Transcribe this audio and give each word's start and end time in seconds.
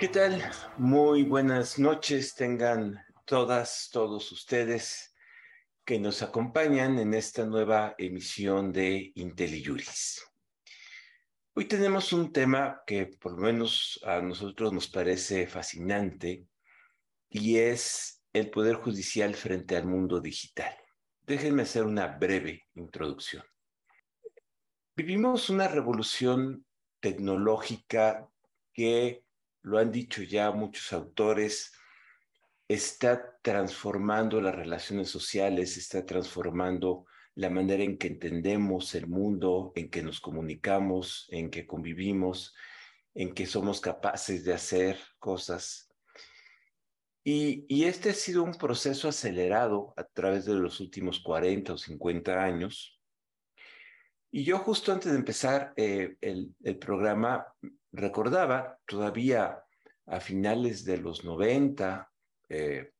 ¿Qué 0.00 0.08
tal? 0.08 0.42
Muy 0.78 1.24
buenas 1.24 1.78
noches 1.78 2.34
tengan 2.34 3.04
todas, 3.26 3.90
todos 3.92 4.32
ustedes 4.32 5.14
que 5.84 5.98
nos 5.98 6.22
acompañan 6.22 6.98
en 6.98 7.12
esta 7.12 7.44
nueva 7.44 7.96
emisión 7.98 8.72
de 8.72 9.12
IntelliJuris. 9.14 10.24
Hoy 11.52 11.66
tenemos 11.66 12.14
un 12.14 12.32
tema 12.32 12.80
que 12.86 13.08
por 13.20 13.32
lo 13.32 13.42
menos 13.42 14.00
a 14.02 14.22
nosotros 14.22 14.72
nos 14.72 14.88
parece 14.88 15.46
fascinante 15.46 16.46
y 17.28 17.58
es 17.58 18.22
el 18.32 18.48
Poder 18.48 18.76
Judicial 18.76 19.34
frente 19.34 19.76
al 19.76 19.84
mundo 19.84 20.18
digital. 20.18 20.74
Déjenme 21.26 21.64
hacer 21.64 21.84
una 21.84 22.06
breve 22.06 22.68
introducción. 22.72 23.44
Vivimos 24.96 25.50
una 25.50 25.68
revolución 25.68 26.64
tecnológica 27.00 28.26
que 28.72 29.24
lo 29.62 29.78
han 29.78 29.90
dicho 29.90 30.22
ya 30.22 30.50
muchos 30.50 30.92
autores, 30.92 31.72
está 32.68 33.38
transformando 33.42 34.40
las 34.40 34.54
relaciones 34.54 35.08
sociales, 35.08 35.76
está 35.76 36.06
transformando 36.06 37.06
la 37.34 37.50
manera 37.50 37.82
en 37.82 37.98
que 37.98 38.08
entendemos 38.08 38.94
el 38.94 39.06
mundo, 39.06 39.72
en 39.74 39.90
que 39.90 40.02
nos 40.02 40.20
comunicamos, 40.20 41.26
en 41.30 41.50
que 41.50 41.66
convivimos, 41.66 42.54
en 43.14 43.34
que 43.34 43.46
somos 43.46 43.80
capaces 43.80 44.44
de 44.44 44.52
hacer 44.52 44.98
cosas. 45.18 45.90
Y, 47.24 47.84
este 47.84 48.10
ha 48.10 48.14
sido 48.14 48.42
un 48.42 48.54
proceso 48.54 49.08
acelerado 49.08 49.92
a 49.96 50.04
través 50.04 50.46
de 50.46 50.54
los 50.54 50.80
últimos 50.80 51.20
40 51.20 51.74
o 51.74 51.78
50 51.78 52.42
años. 52.42 52.99
Y 54.32 54.44
yo 54.44 54.58
justo 54.58 54.92
antes 54.92 55.10
de 55.10 55.18
empezar 55.18 55.72
eh, 55.76 56.16
el, 56.20 56.54
programa 56.78 57.46
recordaba 57.90 58.78
todavía 58.86 59.60
a 60.06 60.20
finales 60.20 60.84
de 60.84 60.98
los 60.98 61.24
90, 61.24 62.08
eh, 62.48 62.92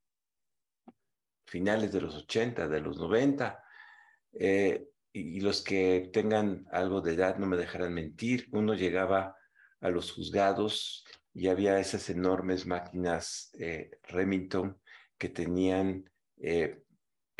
finales 1.47 1.92
de 1.92 2.01
los 2.01 2.17
80, 2.17 2.67
de 2.67 2.81
los 2.81 2.98
90, 2.98 3.62
eh, 4.33 4.89
y, 5.12 5.41
los 5.41 5.62
que 5.62 6.11
tengan 6.12 6.67
algo 6.73 7.01
de 7.01 7.14
edad 7.14 7.36
no 7.36 7.47
me 7.47 7.56
dejarán 7.56 7.95
mentir, 7.95 8.48
uno 8.51 8.75
llegaba 8.75 9.36
a 9.81 9.89
los 9.89 10.12
juzgados 10.12 11.05
y 11.33 11.47
había 11.47 11.78
esas 11.78 12.11
enormes 12.11 12.67
máquinas 12.67 13.53
Remington 14.08 14.81
que 15.17 15.28
tenían 15.28 16.11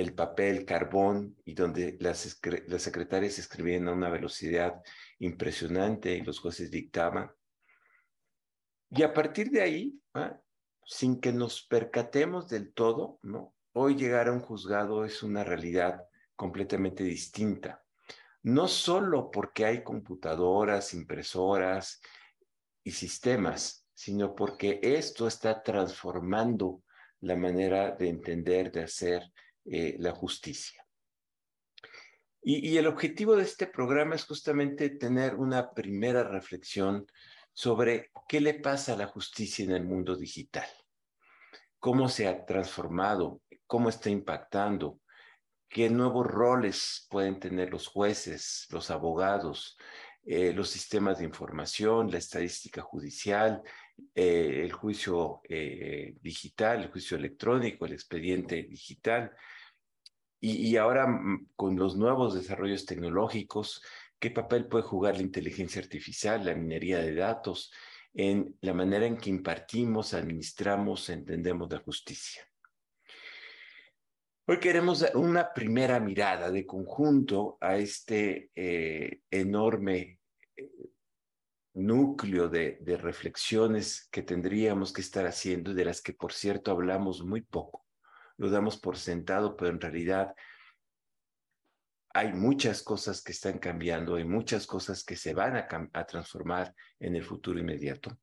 el 0.01 0.15
papel, 0.15 0.65
carbón, 0.65 1.37
y 1.45 1.53
donde 1.53 1.99
las, 2.01 2.41
secretarias 2.79 3.39
escribían 3.39 3.87
a 3.87 3.93
una 3.93 4.09
velocidad 4.09 4.83
impresionante 5.19 6.17
y 6.17 6.23
los 6.23 6.41
jueces 6.41 6.71
dictaban. 6.71 7.31
Y 8.89 9.03
a 9.03 9.13
partir 9.13 9.51
de 9.51 9.61
ahí, 9.61 10.01
¿ah? 10.15 10.41
sin 10.87 11.21
que 11.21 11.33
nos 11.33 11.67
percatemos 11.67 12.49
del 12.49 12.73
todo. 12.73 13.21
Hoy 13.73 13.95
llegar 13.95 14.29
a 14.29 14.33
un 14.33 14.41
juzgado 14.41 15.05
es 15.05 15.23
una 15.23 15.45
realidad 15.45 16.03
completamente 16.35 17.05
distinta. 17.05 17.85
No 18.43 18.69
solo 18.69 19.31
porque 19.31 19.67
hay 19.67 19.85
computadoras, 19.85 20.95
impresoras 20.95 22.01
y 22.83 22.93
sistemas, 22.93 23.87
sino 23.93 24.35
porque 24.35 24.81
esto 24.83 25.27
está 25.27 25.63
transformando 25.63 26.83
la 27.21 27.37
manera 27.37 27.91
de 27.91 28.09
entender, 28.09 28.73
de 28.73 28.85
hacer 28.85 29.31
eh, 29.65 29.97
la 29.99 30.13
justicia. 30.13 30.85
Y, 32.43 32.79
el 32.79 32.87
objetivo 32.87 33.37
de 33.37 33.43
este 33.43 33.67
programa 33.67 34.15
es 34.15 34.25
justamente 34.25 34.89
tener 34.89 35.35
una 35.35 35.73
primera 35.73 36.25
reflexión 36.25 37.07
sobre 37.53 38.11
qué 38.27 38.41
le 38.41 38.55
pasa 38.55 38.95
a 38.95 38.97
la 38.97 39.07
justicia 39.07 39.65
en 39.67 39.73
el 39.73 39.85
mundo 39.85 40.17
digital, 40.17 40.67
cómo 41.79 42.09
se 42.09 42.27
ha 42.27 42.47
transformado, 42.47 43.43
cómo 43.67 43.91
está 43.91 44.09
impactando, 44.09 45.01
qué 45.69 45.91
nuevos 45.91 46.27
roles 46.27 47.07
pueden 47.11 47.39
tener 47.39 47.71
los 47.71 47.89
jueces, 47.89 48.67
los 48.71 48.91
abogados, 48.91 49.77
eh, 50.25 50.55
los 50.55 50.71
sistemas 50.71 51.19
de 51.19 51.27
información, 51.27 52.11
la 52.11 52.19
estadística 52.19 52.81
judicial, 52.81 53.63
eh, 54.15 54.63
el 54.65 54.73
juicio 54.73 55.43
digital, 56.23 56.85
el 56.85 56.91
juicio 56.91 57.19
electrónico, 57.19 57.85
el 57.85 57.93
expediente 57.93 58.63
digital. 58.63 59.31
Y, 60.41 60.77
ahora 60.77 61.07
mm, 61.07 61.49
con 61.55 61.77
los 61.77 61.97
nuevos 61.97 62.35
desarrollos 62.35 62.87
tecnológicos, 62.87 63.83
qué 64.19 64.31
papel 64.31 64.67
puede 64.67 64.85
jugar 64.85 65.17
la 65.17 65.23
inteligencia 65.23 65.83
artificial, 65.83 66.45
la 66.45 66.55
minería 66.55 66.99
de 66.99 67.15
datos, 67.15 67.73
en 68.15 68.57
la 68.63 68.73
manera 68.73 69.07
en 69.07 69.19
que 69.19 69.31
impartimos, 69.31 70.15
administramos, 70.15 71.11
entendemos 71.11 71.71
la 71.71 71.79
justicia. 71.79 72.43
Hoy 74.47 74.59
queremos 74.59 75.07
una 75.15 75.53
primera 75.53 76.01
mirada 76.01 76.51
de 76.51 76.67
conjunto 76.67 77.57
a 77.61 77.77
este 77.77 78.51
eh, 78.55 79.21
enorme 79.31 80.19
eh, 80.57 80.71
núcleo 81.75 82.49
de, 82.49 82.79
de 82.81 82.97
reflexiones 82.97 84.09
que 84.11 84.23
tendríamos 84.23 84.93
que 84.93 85.03
estar 85.03 85.25
haciendo 85.27 85.71
y 85.71 85.75
de 85.75 85.85
las 85.85 86.03
que, 86.03 86.15
por 86.15 86.33
cierto, 86.33 86.73
hablamos 86.73 87.23
muy 87.23 87.43
poco. 87.43 87.87
Lo 88.41 88.49
damos 88.49 88.79
por 88.79 88.97
sentado, 88.97 89.55
pero 89.55 89.71
en 89.71 89.79
realidad 89.79 90.35
hay 92.15 92.33
muchas 92.33 92.83
cosas 92.83 93.23
que 93.23 93.33
están 93.33 93.59
cambiando, 93.59 94.15
hay 94.15 94.25
muchas 94.25 94.67
cosas 94.67 95.05
que 95.05 95.15
se 95.15 95.35
van 95.35 95.59
a, 95.59 96.07
transformar 96.07 96.75
en 96.99 97.17
el 97.17 97.23
futuro 97.23 97.61
inmediato. 97.61 98.19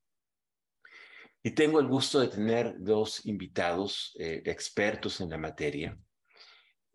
Y 1.43 1.51
tengo 1.51 1.79
el 1.79 1.85
gusto 1.85 2.19
de 2.19 2.29
tener 2.29 2.77
dos 2.79 3.27
invitados 3.27 4.15
eh, 4.17 4.41
expertos 4.45 5.21
en 5.21 5.29
la 5.29 5.37
materia. 5.37 5.95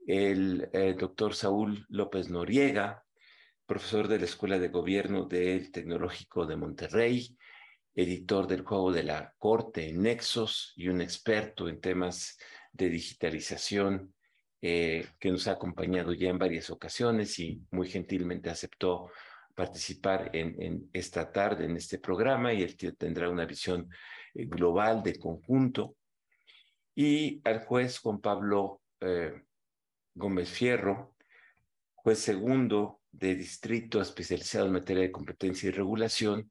El 0.05 0.69
doctor 0.99 1.37
Saúl 1.37 1.87
López 1.91 2.29
Noriega, 2.29 3.05
profesor 3.67 4.09
de 4.09 4.19
la 4.19 4.25
Escuela 4.25 4.59
de 4.59 4.67
Gobierno 4.67 5.27
del 5.27 5.71
Tecnológico 5.71 6.45
de 6.45 6.57
Monterrey, 6.57 7.39
editor 7.95 8.49
del 8.49 8.63
Juego 8.63 8.91
de 8.91 9.05
la 9.05 9.33
Corte 9.39 9.89
en 9.89 10.03
Nexos 10.03 10.73
y 10.75 10.89
un 10.89 11.01
experto 11.01 11.69
en 11.69 11.81
temas 11.81 12.37
de 12.73 12.89
digitalización 12.89 14.15
eh, 14.61 15.07
que 15.19 15.31
nos 15.31 15.49
ha 15.49 15.53
acompañado 15.53 16.13
ya 16.13 16.31
en 16.31 16.39
varias 16.39 16.71
ocasiones 16.71 17.39
y 17.39 17.61
muy 17.71 17.89
gentilmente 17.89 18.49
aceptó 18.49 19.11
participar 19.55 20.31
en, 20.35 20.89
esta 20.93 21.31
tarde 21.31 21.65
en 21.65 21.77
este 21.77 21.99
programa 21.99 22.53
y 22.53 22.63
él 22.63 22.77
tendrá 22.97 23.29
una 23.29 23.45
visión 23.45 23.89
eh, 24.35 24.47
global 24.47 25.03
de 25.03 25.19
conjunto. 25.19 25.97
Y 26.95 27.41
al 27.45 27.65
juez 27.65 27.99
Juan 27.99 28.21
Pablo 28.21 28.83
eh, 29.01 29.43
Gómez 30.15 30.49
Fierro, 30.49 31.17
juez 31.95 32.19
segundo 32.19 33.01
de 33.11 33.35
distrito 33.35 34.01
especializado 34.01 34.67
en 34.67 34.73
materia 34.73 35.03
de 35.03 35.13
competencia 35.13 35.69
y 35.69 35.73
regulación, 35.73 36.51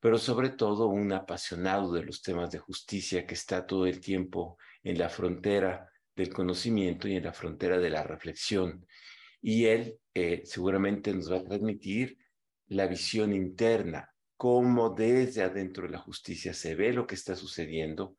pero 0.00 0.18
sobre 0.18 0.50
todo 0.50 0.88
un 0.88 1.12
apasionado 1.12 1.92
de 1.92 2.02
los 2.02 2.22
temas 2.22 2.50
de 2.50 2.58
justicia 2.58 3.26
que 3.26 3.34
está 3.34 3.66
todo 3.66 3.86
el 3.86 4.00
tiempo 4.00 4.58
en 4.86 4.98
la 4.98 5.08
frontera 5.08 5.90
del 6.14 6.32
conocimiento 6.32 7.08
y 7.08 7.16
en 7.16 7.24
la 7.24 7.32
frontera 7.32 7.78
de 7.78 7.90
la 7.90 8.04
reflexión. 8.04 8.86
Y 9.42 9.66
él 9.66 9.98
eh, 10.14 10.42
seguramente 10.44 11.12
nos 11.12 11.30
va 11.30 11.38
a 11.38 11.44
transmitir 11.44 12.16
la 12.68 12.86
visión 12.86 13.34
interna, 13.34 14.08
cómo 14.36 14.90
desde 14.90 15.42
adentro 15.42 15.86
de 15.86 15.92
la 15.92 15.98
justicia 15.98 16.54
se 16.54 16.76
ve 16.76 16.92
lo 16.92 17.04
que 17.04 17.16
está 17.16 17.34
sucediendo 17.34 18.16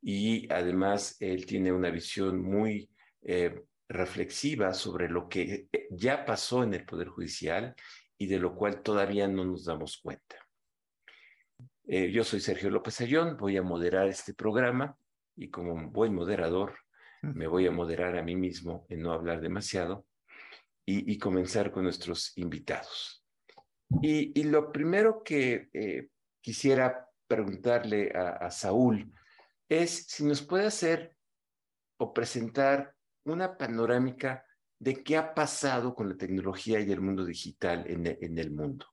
y 0.00 0.50
además 0.50 1.16
él 1.20 1.44
tiene 1.44 1.72
una 1.72 1.90
visión 1.90 2.40
muy 2.40 2.88
eh, 3.20 3.64
reflexiva 3.86 4.72
sobre 4.72 5.10
lo 5.10 5.28
que 5.28 5.68
ya 5.90 6.24
pasó 6.24 6.62
en 6.62 6.72
el 6.72 6.86
Poder 6.86 7.08
Judicial 7.08 7.74
y 8.16 8.28
de 8.28 8.38
lo 8.38 8.54
cual 8.54 8.80
todavía 8.82 9.28
no 9.28 9.44
nos 9.44 9.66
damos 9.66 9.98
cuenta. 9.98 10.36
Eh, 11.86 12.10
yo 12.10 12.24
soy 12.24 12.40
Sergio 12.40 12.70
López 12.70 12.98
Ayón, 13.02 13.36
voy 13.36 13.58
a 13.58 13.62
moderar 13.62 14.08
este 14.08 14.32
programa 14.32 14.96
y 15.38 15.50
como 15.50 15.90
buen 15.90 16.14
moderador 16.14 16.74
me 17.22 17.46
voy 17.46 17.66
a 17.66 17.70
moderar 17.70 18.16
a 18.16 18.22
mí 18.22 18.36
mismo 18.36 18.86
en 18.88 19.02
no 19.02 19.12
hablar 19.12 19.40
demasiado 19.40 20.06
y, 20.84 21.12
y 21.12 21.18
comenzar 21.18 21.70
con 21.70 21.84
nuestros 21.84 22.36
invitados. 22.36 23.24
Y, 24.02 24.38
y 24.38 24.44
lo 24.44 24.70
primero 24.70 25.22
que 25.24 25.68
eh, 25.72 26.08
quisiera 26.40 27.08
preguntarle 27.26 28.12
a, 28.14 28.46
a, 28.46 28.50
Saúl 28.50 29.12
es 29.68 30.06
si 30.06 30.24
nos 30.24 30.42
puede 30.42 30.66
hacer 30.66 31.14
o 31.98 32.12
presentar 32.12 32.94
una 33.24 33.56
panorámica 33.56 34.44
de 34.78 35.02
qué 35.02 35.16
ha 35.16 35.34
pasado 35.34 35.94
con 35.94 36.08
la 36.08 36.16
tecnología 36.16 36.80
y 36.80 36.90
el 36.92 37.00
mundo 37.00 37.24
digital 37.24 37.84
en, 37.88 38.06
en 38.06 38.38
el 38.38 38.50
mundo. 38.50 38.86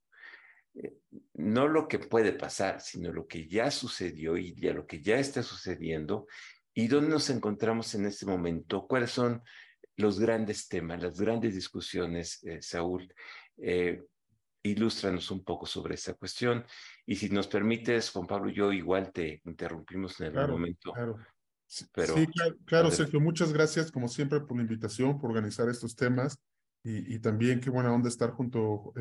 No 1.34 1.68
lo 1.68 1.88
que 1.88 2.00
puede 2.00 2.34
pasar, 2.34 2.82
sino 2.82 3.12
lo 3.12 3.28
que 3.28 3.48
ya 3.48 3.72
sucedió 3.72 4.38
y 4.38 4.54
ya 4.56 4.74
lo 4.74 4.86
que 4.86 5.02
ya 5.02 5.18
está 5.18 5.44
sucediendo 5.44 6.28
¿Y 6.78 6.90
dónde 6.90 7.10
nos 7.10 7.30
encontramos 7.30 7.96
en 7.96 8.06
este 8.06 8.26
momento? 8.26 8.86
¿Cuáles 8.86 9.10
son 9.10 9.42
los 9.96 10.20
grandes 10.20 10.68
temas, 10.68 11.02
las 11.02 11.18
grandes 11.18 11.56
discusiones, 11.56 12.44
eh, 12.44 12.62
Saúl, 12.62 13.12
eh, 13.58 14.04
ilústranos 14.62 15.32
un 15.32 15.46
poco 15.46 15.66
sobre 15.66 15.96
esta 15.96 16.16
cuestión. 16.16 16.66
Y 17.06 17.16
si 17.16 17.30
nos 17.30 17.48
permites, 17.48 18.10
Juan 18.10 18.28
Pablo, 18.28 18.50
yo 18.52 18.74
igual 18.74 19.14
te 19.14 19.42
interrumpimos 19.46 20.20
en 20.20 20.38
el 20.38 20.48
momento. 20.50 20.92
Claro. 20.92 21.18
Pero, 21.94 22.14
sí, 22.16 22.28
claro, 22.66 22.92
Sergio, 22.92 23.22
muchas 23.22 23.54
gracias 23.54 23.90
como 23.90 24.10
siempre 24.10 24.42
por 24.42 24.58
la 24.58 24.64
invitación, 24.64 25.18
por 25.18 25.30
organizar 25.30 25.70
estos 25.70 25.96
temas 25.96 26.38
y, 26.88 27.18
también 27.20 27.60
qué 27.60 27.72
buena 27.72 27.92
onda 27.92 28.10
estar 28.10 28.30
junto 28.30 28.94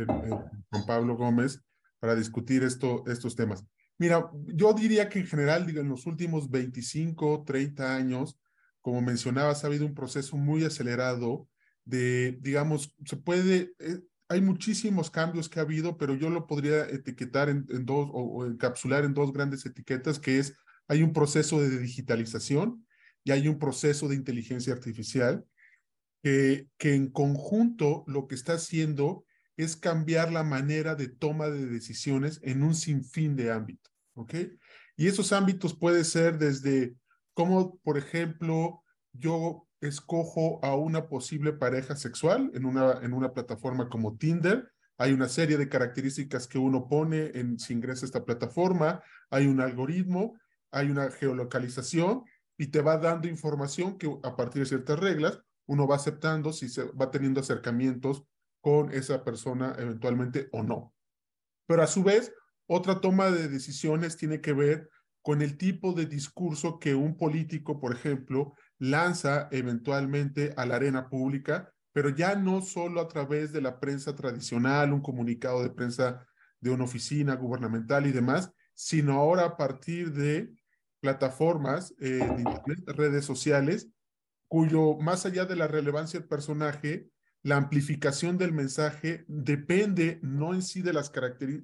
con 0.71 0.87
Pablo 0.87 1.17
Gómez 1.17 1.61
para 2.01 2.15
discutir 2.15 2.63
esto, 2.63 3.05
estos 3.07 3.37
temas. 3.37 3.63
Mira, 3.99 4.31
yo 4.47 4.73
diría 4.73 5.09
que 5.09 5.21
en 5.21 5.27
general, 5.27 5.67
digo, 5.67 5.81
en 5.81 5.89
los 5.89 6.07
últimos 6.07 6.51
25, 6.51 7.45
30 7.47 7.95
años, 7.95 8.39
como 8.81 9.03
mencionabas, 9.03 9.63
ha 9.63 9.67
habido 9.67 9.87
un 9.87 9.95
proceso 9.95 10.37
muy 10.37 10.65
acelerado 10.65 11.47
de, 11.85 12.39
digamos, 12.41 12.95
se 13.05 13.17
puede, 13.17 13.75
eh, 13.79 14.01
hay 14.29 14.41
muchísimos 14.41 15.11
cambios 15.11 15.49
que 15.49 15.61
ha 15.61 15.63
habido, 15.63 15.99
pero 15.99 16.15
yo 16.15 16.31
lo 16.31 16.47
podría 16.47 16.85
etiquetar 16.89 17.49
en, 17.51 17.67
dos 17.85 18.09
o, 18.13 18.47
encapsular 18.47 19.05
en 19.05 19.15
dos 19.15 19.33
grandes 19.33 19.65
etiquetas, 19.67 20.19
que 20.19 20.39
es, 20.39 20.55
hay 20.89 21.03
un 21.03 21.13
proceso 21.13 21.61
de 21.61 21.79
digitalización 21.79 22.87
y 23.23 23.31
hay 23.31 23.49
un 23.49 23.59
proceso 23.59 24.09
de 24.09 24.17
inteligencia 24.17 24.73
artificial, 24.73 25.45
que, 26.25 26.71
en 26.79 27.11
conjunto 27.11 28.03
lo 28.06 28.26
que 28.26 28.35
está 28.35 28.55
haciendo 28.55 29.26
es 29.59 29.76
cambiar 29.76 30.32
la 30.32 30.43
manera 30.43 30.94
de 30.94 31.09
toma 31.09 31.49
de 31.49 31.67
decisiones 31.67 32.41
en 32.43 32.62
un 32.62 32.75
sinfín 32.75 33.37
de 33.37 33.53
ámbitos, 33.53 33.93
¿ok? 34.15 34.35
Y 34.97 35.09
esos 35.09 35.35
ámbitos 35.35 35.79
puede 35.79 36.03
ser 36.03 36.38
desde 36.38 36.97
cómo, 37.35 37.79
por 37.81 37.99
ejemplo, 37.99 38.82
yo 39.12 39.69
escojo 39.82 40.65
a 40.65 40.75
una 40.75 41.09
posible 41.09 41.53
pareja 41.53 41.94
sexual 41.94 42.50
en 42.55 42.65
una, 42.65 43.00
en 43.03 43.12
una 43.12 43.35
plataforma 43.35 43.91
como 43.91 44.17
Tinder. 44.17 44.73
Hay 44.97 45.12
una 45.12 45.29
serie 45.29 45.59
de 45.59 45.69
características 45.69 46.49
que 46.49 46.56
uno 46.56 46.88
pone 46.88 47.32
en, 47.35 47.59
si 47.59 47.75
ingresa 47.75 48.06
a 48.06 48.09
esta 48.09 48.25
plataforma, 48.25 49.03
hay 49.29 49.47
un 49.47 49.61
algoritmo, 49.61 50.38
hay 50.71 50.91
una 50.91 51.11
geolocalización 51.11 52.25
y 52.56 52.69
te 52.69 52.81
va 52.81 52.97
dando 52.97 53.29
información 53.29 53.99
que 53.99 54.11
a 54.23 54.37
partir 54.37 54.62
de 54.62 54.69
ciertas 54.69 54.99
reglas 54.99 55.43
uno 55.66 55.87
va 55.87 55.96
aceptando 55.96 56.52
si 56.52 56.69
se 56.69 56.84
va 56.84 57.11
teniendo 57.11 57.40
acercamientos 57.40 58.25
con 58.61 58.93
esa 58.93 59.25
persona 59.25 59.75
eventualmente 59.78 60.49
o 60.52 60.62
no. 60.62 60.94
Pero 61.66 61.82
a 61.82 61.87
su 61.87 62.02
vez, 62.02 62.32
otra 62.66 63.00
toma 63.00 63.31
de 63.31 63.49
decisiones 63.49 64.16
tiene 64.16 64.40
que 64.40 64.52
ver 64.52 64.88
con 65.22 65.43
el 65.43 65.56
tipo 65.56 65.93
de 65.93 66.06
discurso 66.06 66.78
que 66.78 66.94
un 66.94 67.16
político, 67.16 67.81
por 67.81 67.94
ejemplo, 67.94 68.55
lanza 68.78 69.49
eventualmente 69.52 70.52
a 70.56 70.66
la 70.66 70.76
arena 70.76 71.08
pública, 71.08 71.72
pero 71.93 72.11
ya 72.11 72.34
no 72.34 72.61
solo 72.61 73.00
a 73.00 73.08
través 73.08 73.52
de 73.52 73.62
la 73.62 73.81
prensa 73.81 74.14
tradicional, 74.14 74.93
un 74.93 75.00
comunicado 75.00 75.62
de 75.62 75.70
prensa 75.70 76.26
de 76.61 76.70
una 76.70 76.84
oficina 76.84 77.37
gubernamental 77.37 78.06
y 78.06 78.12
demás, 78.12 78.50
sino 78.75 79.14
ahora 79.14 79.44
a 79.44 79.56
partir 79.56 80.12
de 80.12 80.52
plataformas 81.00 81.94
eh, 82.00 82.19
de 82.37 82.43
internet, 82.43 82.81
redes 82.88 83.25
sociales, 83.25 83.88
cuyo 84.55 84.97
más 84.99 85.27
allá 85.27 85.47
de 85.47 85.56
la 85.56 85.67
relevancia 85.67 86.21
del 86.21 86.29
personaje, 86.29 87.11
la 87.43 87.56
amplificación 87.56 88.39
del 88.39 88.53
mensaje 88.53 89.25
depende 89.27 90.21
no 90.23 90.55
en 90.55 90.62
sí 90.62 90.81
de 90.81 90.93
las 90.93 91.11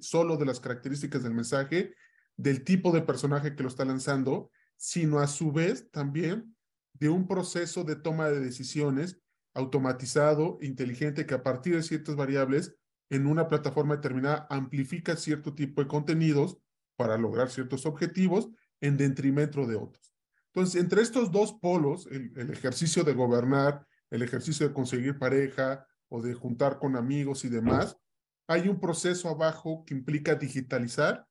solo 0.01 0.35
de 0.35 0.45
las 0.45 0.59
características 0.59 1.23
del 1.23 1.33
mensaje, 1.33 1.95
del 2.35 2.65
tipo 2.65 2.91
de 2.91 3.01
personaje 3.01 3.55
que 3.55 3.63
lo 3.63 3.69
está 3.69 3.85
lanzando, 3.85 4.51
sino 4.75 5.19
a 5.19 5.27
su 5.27 5.53
vez 5.53 5.89
también 5.89 6.53
de 6.91 7.07
un 7.07 7.29
proceso 7.29 7.85
de 7.85 7.95
toma 7.95 8.27
de 8.27 8.41
decisiones 8.41 9.21
automatizado, 9.53 10.57
inteligente, 10.61 11.25
que 11.25 11.35
a 11.35 11.43
partir 11.43 11.77
de 11.77 11.83
ciertas 11.83 12.17
variables 12.17 12.75
en 13.09 13.25
una 13.25 13.47
plataforma 13.47 13.95
determinada 13.95 14.47
amplifica 14.49 15.15
cierto 15.15 15.55
tipo 15.55 15.81
de 15.81 15.87
contenidos 15.87 16.57
para 16.97 17.17
lograr 17.17 17.51
ciertos 17.51 17.85
objetivos 17.85 18.49
en 18.81 18.97
detrimento 18.97 19.65
de 19.65 19.77
otros. 19.77 20.10
Entonces, 20.53 20.81
entre 20.81 21.01
estos 21.01 21.31
dos 21.31 21.53
polos, 21.53 22.07
el, 22.11 22.49
ejercicio 22.51 23.03
de 23.03 23.13
gobernar, 23.13 23.85
el 24.09 24.21
ejercicio 24.21 24.67
de 24.67 24.73
conseguir 24.73 25.17
pareja 25.17 25.87
o 26.09 26.21
de 26.21 26.33
juntar 26.33 26.77
con 26.77 26.97
amigos 26.97 27.45
y 27.45 27.49
demás, 27.49 27.97
hay 28.47 28.67
un 28.67 28.79
proceso 28.79 29.29
abajo 29.29 29.85
que 29.85 29.93
implica 29.93 30.35
digitalizar, 30.35 31.25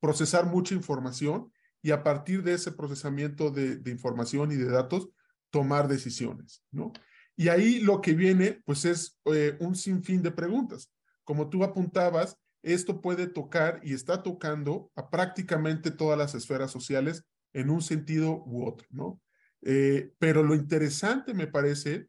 procesar 0.00 0.46
mucha 0.46 0.74
información 0.74 1.52
y 1.82 1.90
a 1.90 2.02
partir 2.02 2.42
de 2.42 2.54
ese 2.54 2.72
procesamiento 2.72 3.50
de, 3.50 3.82
información 3.90 4.50
y 4.50 4.56
de 4.56 4.70
datos, 4.70 5.10
tomar 5.50 5.86
decisiones, 5.86 6.64
¿no? 6.70 6.92
Y 7.36 7.48
ahí 7.48 7.80
lo 7.80 8.00
que 8.00 8.14
viene, 8.14 8.62
pues 8.64 8.86
es 8.86 9.20
eh, 9.26 9.58
un 9.60 9.76
sinfín 9.76 10.22
de 10.22 10.30
preguntas. 10.30 10.90
Como 11.22 11.50
tú 11.50 11.62
apuntabas, 11.64 12.38
esto 12.62 13.02
puede 13.02 13.26
tocar 13.26 13.78
y 13.82 13.92
está 13.92 14.22
tocando 14.22 14.90
a 14.96 15.10
prácticamente 15.10 15.90
todas 15.90 16.18
las 16.18 16.34
esferas 16.34 16.70
sociales 16.70 17.26
en 17.56 17.70
un 17.70 17.80
sentido 17.80 18.44
u 18.44 18.66
otro, 18.66 18.86
¿no? 18.90 19.20
Eh, 19.62 20.12
pero 20.18 20.42
lo 20.42 20.54
interesante, 20.54 21.32
me 21.32 21.46
parece, 21.46 22.08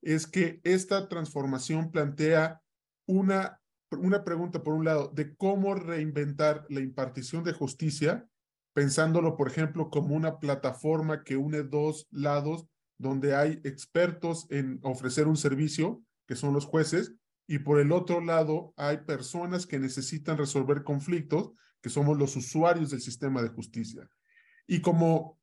es 0.00 0.26
que 0.26 0.60
esta 0.64 1.08
transformación 1.08 1.90
plantea 1.90 2.62
una, 3.06 3.60
una 3.90 4.24
pregunta, 4.24 4.62
por 4.62 4.72
un 4.72 4.86
lado, 4.86 5.12
de 5.14 5.36
cómo 5.36 5.74
reinventar 5.74 6.64
la 6.70 6.80
impartición 6.80 7.44
de 7.44 7.52
justicia 7.52 8.26
pensándolo, 8.72 9.36
por 9.36 9.48
ejemplo, 9.48 9.90
como 9.90 10.14
una 10.14 10.38
plataforma 10.38 11.24
que 11.24 11.36
une 11.36 11.62
dos 11.62 12.06
lados 12.10 12.66
donde 12.98 13.34
hay 13.34 13.60
expertos 13.64 14.46
en 14.50 14.80
ofrecer 14.82 15.28
un 15.28 15.36
servicio, 15.36 16.02
que 16.26 16.36
son 16.36 16.54
los 16.54 16.64
jueces, 16.64 17.14
y 17.46 17.58
por 17.58 17.80
el 17.80 17.92
otro 17.92 18.20
lado 18.20 18.72
hay 18.76 18.98
personas 18.98 19.66
que 19.66 19.78
necesitan 19.78 20.38
resolver 20.38 20.84
conflictos, 20.84 21.52
que 21.82 21.90
somos 21.90 22.18
los 22.18 22.34
usuarios 22.36 22.90
del 22.90 23.00
sistema 23.00 23.42
de 23.42 23.48
justicia. 23.50 24.08
Y 24.66 24.80
como, 24.80 25.38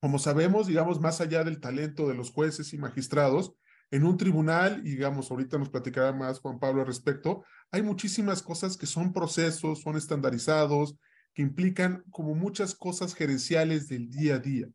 como 0.00 0.18
sabemos, 0.18 0.66
digamos, 0.66 1.00
más 1.00 1.20
allá 1.20 1.44
del 1.44 1.60
talento 1.60 2.08
de 2.08 2.14
los 2.14 2.30
jueces 2.30 2.72
y 2.72 2.78
magistrados, 2.78 3.54
en 3.90 4.04
un 4.04 4.16
tribunal, 4.16 4.86
y 4.86 4.90
digamos, 4.90 5.30
ahorita 5.30 5.58
nos 5.58 5.68
platicará 5.68 6.12
más 6.12 6.38
Juan 6.38 6.60
Pablo 6.60 6.82
al 6.82 6.86
respecto, 6.86 7.44
hay 7.72 7.82
muchísimas 7.82 8.42
cosas 8.42 8.76
que 8.76 8.86
son 8.86 9.12
procesos, 9.12 9.80
son 9.80 9.96
estandarizados, 9.96 10.96
que 11.34 11.42
implican 11.42 12.04
como 12.10 12.34
muchas 12.34 12.74
cosas 12.74 13.14
gerenciales 13.14 13.88
del 13.88 14.10
día 14.10 14.36
a 14.36 14.38
día. 14.38 14.68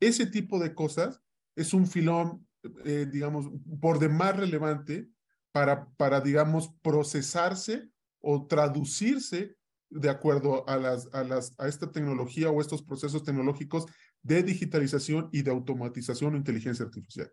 Ese 0.00 0.26
tipo 0.26 0.58
de 0.58 0.74
cosas 0.74 1.20
es 1.54 1.74
un 1.74 1.86
filón, 1.86 2.46
eh, 2.84 3.06
digamos, 3.10 3.50
por 3.80 3.98
demás 3.98 4.36
relevante 4.36 5.08
para, 5.52 5.88
para, 5.96 6.20
digamos, 6.20 6.74
procesarse 6.82 7.90
o 8.20 8.46
traducirse 8.46 9.56
de 9.94 10.10
acuerdo 10.10 10.64
a, 10.68 11.66
esta 11.66 11.90
tecnología 11.90 12.50
o 12.50 12.60
estos 12.60 12.82
procesos 12.82 13.24
tecnológicos 13.24 13.86
de 14.22 14.42
digitalización 14.42 15.28
y 15.32 15.42
de 15.42 15.50
automatización 15.50 16.34
o 16.34 16.36
inteligencia 16.36 16.84
artificial. 16.84 17.30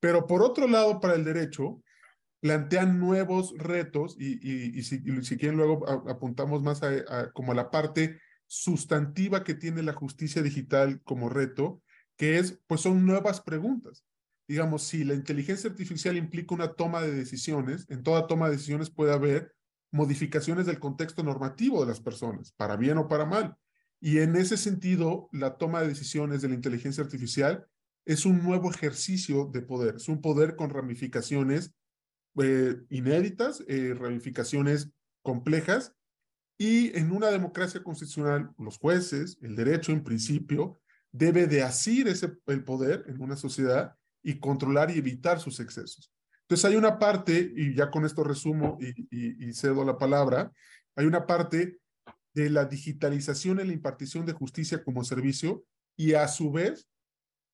Pero 0.00 0.26
por 0.26 0.42
otro 0.42 0.66
lado, 0.66 1.00
para 1.00 1.14
el 1.14 1.24
derecho, 1.24 1.82
plantean 2.40 2.98
nuevos 2.98 3.54
retos 3.58 4.16
y, 4.18 4.78
y, 4.78 4.82
si, 4.82 5.02
si, 5.22 5.36
quieren 5.36 5.58
luego 5.58 5.86
apuntamos 6.08 6.62
más 6.62 6.82
a, 6.82 7.30
como 7.32 7.52
a 7.52 7.54
la 7.54 7.70
parte 7.70 8.18
sustantiva 8.46 9.44
que 9.44 9.54
tiene 9.54 9.82
la 9.82 9.92
justicia 9.92 10.42
digital 10.42 11.02
como 11.04 11.28
reto, 11.28 11.82
que 12.16 12.38
es, 12.38 12.60
pues 12.66 12.80
son 12.80 13.06
nuevas 13.06 13.40
preguntas. 13.40 14.04
Digamos, 14.48 14.82
si 14.82 15.04
la 15.04 15.14
inteligencia 15.14 15.70
artificial 15.70 16.16
implica 16.16 16.54
una 16.54 16.72
toma 16.72 17.02
de 17.02 17.12
decisiones, 17.12 17.86
en 17.90 18.02
toda 18.02 18.26
toma 18.26 18.46
de 18.46 18.56
decisiones 18.56 18.90
puede 18.90 19.12
haber 19.12 19.52
modificaciones 19.90 20.66
del 20.66 20.78
contexto 20.78 21.22
normativo 21.22 21.80
de 21.80 21.88
las 21.88 22.00
personas, 22.00 22.52
para 22.52 22.76
bien 22.76 22.98
o 22.98 23.08
para 23.08 23.24
mal. 23.24 23.56
Y 24.00 24.18
en 24.18 24.36
ese 24.36 24.56
sentido, 24.56 25.28
la 25.32 25.56
toma 25.58 25.82
de 25.82 25.88
decisiones 25.88 26.42
de 26.42 26.48
la 26.48 26.54
inteligencia 26.54 27.04
artificial 27.04 27.66
es 28.04 28.24
un 28.24 28.42
nuevo 28.42 28.70
ejercicio 28.70 29.46
de 29.52 29.62
poder, 29.62 29.96
es 29.96 30.08
un 30.08 30.20
poder 30.20 30.56
con 30.56 30.70
ramificaciones 30.70 31.74
eh, 32.40 32.76
inéditas, 32.88 33.62
eh, 33.68 33.94
ramificaciones 33.94 34.90
complejas, 35.22 35.94
y 36.56 36.96
en 36.96 37.10
una 37.10 37.28
democracia 37.28 37.82
constitucional, 37.82 38.52
los 38.58 38.78
jueces, 38.78 39.38
el 39.40 39.56
derecho 39.56 39.92
en 39.92 40.04
principio, 40.04 40.78
debe 41.10 41.46
de 41.46 41.62
asir 41.62 42.06
ese, 42.06 42.36
el 42.46 42.64
poder 42.64 43.04
en 43.08 43.20
una 43.20 43.36
sociedad 43.36 43.96
y 44.22 44.38
controlar 44.38 44.90
y 44.90 44.98
evitar 44.98 45.40
sus 45.40 45.58
excesos. 45.60 46.12
Entonces 46.50 46.68
hay 46.68 46.74
una 46.74 46.98
parte, 46.98 47.52
y 47.54 47.76
ya 47.76 47.92
con 47.92 48.04
esto 48.04 48.24
resumo 48.24 48.76
y, 48.80 49.52
cedo 49.52 49.84
la 49.84 49.96
palabra, 49.96 50.50
hay 50.96 51.06
una 51.06 51.24
parte 51.24 51.78
de 52.34 52.50
la 52.50 52.64
digitalización 52.64 53.60
en 53.60 53.68
la 53.68 53.72
impartición 53.72 54.26
de 54.26 54.32
justicia 54.32 54.82
como 54.82 55.04
servicio 55.04 55.62
y 55.96 56.14
a 56.14 56.26
su 56.26 56.50
vez 56.50 56.88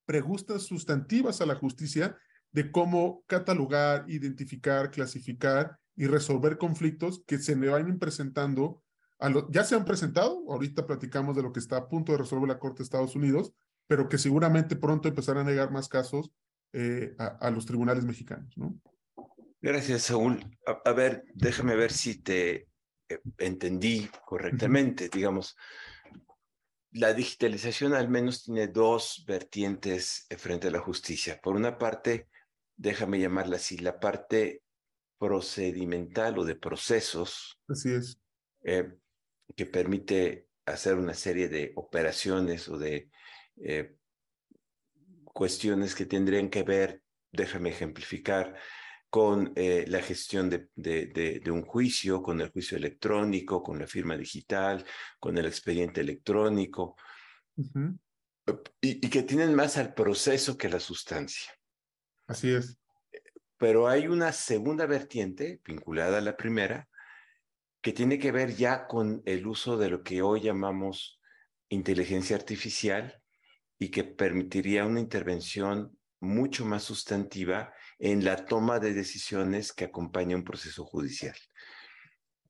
preguntas 0.06 0.62
sustantivas 0.62 1.42
a 1.42 1.46
la 1.46 1.56
justicia 1.56 2.16
de 2.52 2.72
cómo 2.72 3.22
catalogar, 3.26 4.06
identificar, 4.08 4.90
clasificar 4.90 5.76
y 5.94 6.06
resolver 6.06 6.56
conflictos 6.56 7.22
que 7.26 7.36
se 7.36 7.54
le 7.54 7.68
van 7.68 7.98
presentando 7.98 8.82
ya 9.50 9.64
se 9.64 9.74
han 9.74 9.84
presentado, 9.84 10.42
ahorita 10.50 10.86
platicamos 10.86 11.36
de 11.36 11.42
lo 11.42 11.52
que 11.52 11.60
está 11.60 11.76
a 11.76 11.88
punto 11.88 12.12
de 12.12 12.18
resolver 12.18 12.48
la 12.48 12.58
Corte 12.58 12.78
de 12.78 12.84
Estados 12.84 13.14
Unidos, 13.14 13.52
pero 13.86 14.08
que 14.08 14.16
seguramente 14.16 14.74
pronto 14.74 15.06
empezarán 15.06 15.46
a 15.46 15.50
negar 15.50 15.70
más 15.70 15.86
casos 15.86 16.32
eh, 16.72 17.14
a, 17.18 17.50
los 17.50 17.66
tribunales 17.66 18.04
mexicanos, 18.04 18.56
¿no? 18.56 18.78
Gracias, 19.60 20.02
Saúl. 20.02 20.44
A, 20.84 20.92
ver, 20.92 21.24
déjame 21.34 21.74
ver 21.74 21.90
si 21.92 22.22
te 22.22 22.68
eh, 23.08 23.20
entendí 23.38 24.08
correctamente. 24.24 25.08
Digamos, 25.08 25.56
la 26.92 27.12
digitalización 27.12 27.94
al 27.94 28.08
menos 28.08 28.44
tiene 28.44 28.68
dos 28.68 29.24
vertientes 29.26 30.26
eh, 30.28 30.36
frente 30.36 30.68
a 30.68 30.70
la 30.70 30.80
justicia. 30.80 31.40
Por 31.42 31.56
una 31.56 31.78
parte, 31.78 32.28
déjame 32.76 33.20
llamarla 33.20 33.56
así, 33.56 33.78
la 33.78 33.98
parte 33.98 34.62
procedimental 35.18 36.38
o 36.38 36.44
de 36.44 36.56
procesos. 36.56 37.58
Así 37.68 37.92
es. 37.92 38.20
Eh, 38.64 38.92
que 39.54 39.66
permite 39.66 40.48
hacer 40.66 40.94
una 40.94 41.14
serie 41.14 41.48
de 41.48 41.72
operaciones 41.76 42.68
o 42.68 42.78
de 42.78 43.10
eh, 43.56 43.95
cuestiones 45.36 45.94
que 45.94 46.06
tendrían 46.06 46.48
que 46.48 46.62
ver, 46.62 47.02
déjame 47.30 47.68
ejemplificar, 47.68 48.56
con 49.10 49.52
eh, 49.54 49.84
la 49.86 50.00
gestión 50.00 50.48
de, 50.48 50.70
de, 50.74 51.50
un 51.50 51.62
juicio, 51.62 52.22
con 52.22 52.40
el 52.40 52.48
juicio 52.48 52.78
electrónico, 52.78 53.62
con 53.62 53.78
la 53.78 53.86
firma 53.86 54.16
digital, 54.16 54.82
con 55.20 55.36
el 55.36 55.44
expediente 55.44 56.00
electrónico, 56.00 56.96
y, 58.80 59.06
y, 59.06 59.10
que 59.10 59.22
tienen 59.24 59.54
más 59.54 59.76
al 59.76 59.92
proceso 59.92 60.56
que 60.56 60.70
la 60.70 60.80
sustancia. 60.80 61.52
Así 62.26 62.54
es. 62.54 62.78
Pero 63.58 63.88
hay 63.88 64.08
una 64.08 64.32
segunda 64.32 64.86
vertiente 64.86 65.60
vinculada 65.66 66.16
a 66.16 66.22
la 66.22 66.36
primera, 66.38 66.88
que 67.82 67.92
tiene 67.92 68.18
que 68.18 68.32
ver 68.32 68.56
ya 68.56 68.86
con 68.86 69.22
el 69.26 69.46
uso 69.46 69.76
de 69.76 69.90
lo 69.90 70.02
que 70.02 70.22
hoy 70.22 70.40
llamamos 70.40 71.20
inteligencia 71.68 72.36
artificial 72.36 73.22
y 73.78 73.90
que 73.90 74.04
permitiría 74.04 74.86
una 74.86 75.00
intervención 75.00 75.96
mucho 76.20 76.64
más 76.64 76.84
sustantiva 76.84 77.72
en 77.98 78.24
la 78.24 78.44
toma 78.46 78.78
de 78.78 78.94
decisiones 78.94 79.72
que 79.72 79.84
acompaña 79.84 80.36
un 80.36 80.44
proceso 80.44 80.84
judicial 80.84 81.36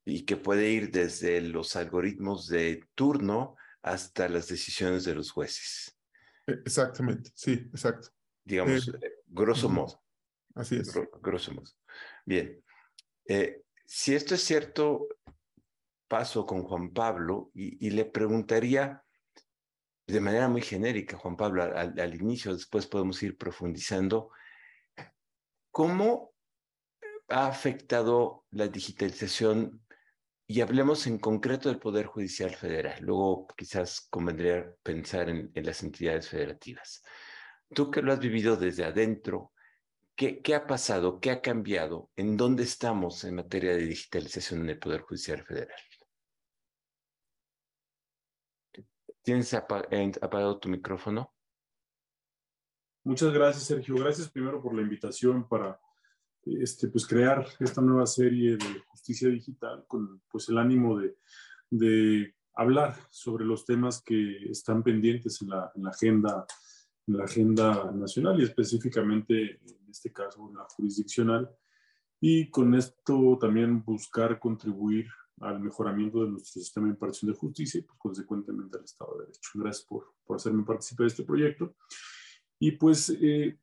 y 0.04 0.25
que 0.25 0.37
puede 0.37 0.71
ir 0.71 0.90
desde 0.90 1.40
los 1.40 1.75
algoritmos 1.75 2.47
de 2.47 2.85
turno 2.95 3.56
hasta 3.83 4.28
las 4.28 4.49
decisiones 4.49 5.04
de 5.04 5.14
los 5.14 5.30
jueces. 5.33 5.99
E, 6.47 6.52
exactamente, 6.64 7.30
sí, 7.35 7.52
exacto. 7.52 8.11
Digamos, 8.45 8.88
eh, 8.88 9.14
grosso 9.26 9.68
modo. 9.68 10.00
Así 10.54 10.76
es. 10.76 10.92
grosso 11.21 11.52
modo. 11.52 11.71
Bien. 12.25 12.62
Eh, 13.26 13.62
si 13.85 14.14
esto 14.14 14.37
es 14.37 14.42
cierto, 14.42 15.09
paso 16.09 16.47
con 16.47 16.62
Juan 16.62 16.92
Pablo 16.92 17.50
y, 17.54 17.90
le 17.90 18.04
preguntaría 18.04 19.04
de 20.07 20.21
manera 20.21 20.49
muy 20.49 20.63
genérica, 20.63 21.19
Juan 21.19 21.37
Pablo, 21.37 21.65
al, 21.65 22.15
inicio, 22.15 22.55
después 22.55 22.87
podemos 22.87 23.21
ir 23.23 23.37
profundizando, 23.37 24.31
¿cómo 25.71 26.33
ha 27.29 27.49
afectado 27.49 28.45
la 28.51 28.69
digitalización? 28.69 29.83
Y 30.47 30.61
hablemos 30.61 31.09
en 31.09 31.19
concreto 31.19 31.69
del 31.69 31.81
Poder 31.81 32.07
Judicial 32.07 32.55
Federal. 32.55 33.03
Luego 33.03 33.49
quizás 33.57 34.07
convendría 34.09 34.73
pensar 34.85 35.29
en, 35.29 35.51
las 35.55 35.83
entidades 35.83 36.29
federativas. 36.29 37.03
Tú 37.75 37.91
que 37.91 38.01
lo 38.01 38.13
has 38.13 38.21
vivido 38.21 38.57
desde 38.57 38.85
adentro, 38.85 39.53
¿Qué, 40.15 40.55
ha 40.55 40.67
pasado? 40.67 41.21
¿Qué 41.21 41.31
ha 41.31 41.43
cambiado? 41.43 42.11
¿En 42.17 42.39
dónde 42.39 42.63
estamos 42.63 43.23
en 43.25 43.35
materia 43.35 43.73
de 43.73 43.85
digitalización 43.85 44.63
en 44.63 44.71
el 44.71 44.79
Poder 44.79 45.03
Judicial 45.03 45.45
Federal? 45.45 45.79
¿Tienes 49.26 49.52
apagado 49.54 50.61
tu 50.61 50.68
micrófono? 50.68 51.35
Muchas 53.02 53.35
gracias, 53.35 53.64
Sergio. 53.64 53.97
Gracias 53.97 54.30
primero 54.30 54.62
por 54.62 54.73
la 54.73 54.83
invitación 54.83 55.49
para 55.49 55.80
este, 56.45 56.87
pues, 56.87 57.09
crear 57.09 57.45
esta 57.59 57.83
nueva 57.83 58.06
serie 58.06 58.56
de 58.56 58.85
justicia 58.87 59.28
digital 59.28 59.85
con 59.88 60.23
pues, 60.30 60.49
el 60.49 60.59
ánimo 60.59 61.00
de, 61.00 61.16
de 61.71 62.37
hablar 62.54 62.95
sobre 63.11 63.45
los 63.45 63.64
temas 63.64 64.00
que 64.00 64.49
están 64.49 64.85
pendientes 64.85 65.42
en 65.42 65.49
la, 65.49 65.73
en 65.75 65.83
la 65.83 65.90
agenda 65.90 66.47
en 67.09 67.16
la 67.16 67.25
agenda 67.25 67.90
nacional 67.92 68.40
y 68.40 68.45
específicamente 68.45 69.61
en 69.61 69.90
este 69.90 70.12
caso 70.12 70.49
en 70.49 70.56
la 70.56 70.66
jurisdiccional 70.76 71.50
y 72.21 72.49
con 72.50 72.76
esto 72.76 73.38
también 73.40 73.85
buscar 73.85 74.38
contribuir 74.38 75.09
al 75.40 75.61
mejoramiento 75.61 76.25
de 76.25 76.31
nuestro 76.31 76.61
sistema 76.61 76.87
de 76.87 76.93
impartición 76.93 77.33
de 77.33 77.38
justicia 77.38 77.78
y 77.78 77.83
pues, 77.83 77.99
consecuentemente 77.99 78.78
al 78.78 78.85
Estado 78.85 79.19
de 79.19 79.26
Derecho. 79.26 79.50
Gracias 79.55 79.87
por, 79.87 80.14
por 80.25 80.37
hacerme 80.37 80.64
participar 80.64 81.05
de 81.05 81.09
este 81.09 81.25
proyecto. 81.25 81.75
Y 82.59 82.73
pues 82.73 83.11
eh, 83.21 83.59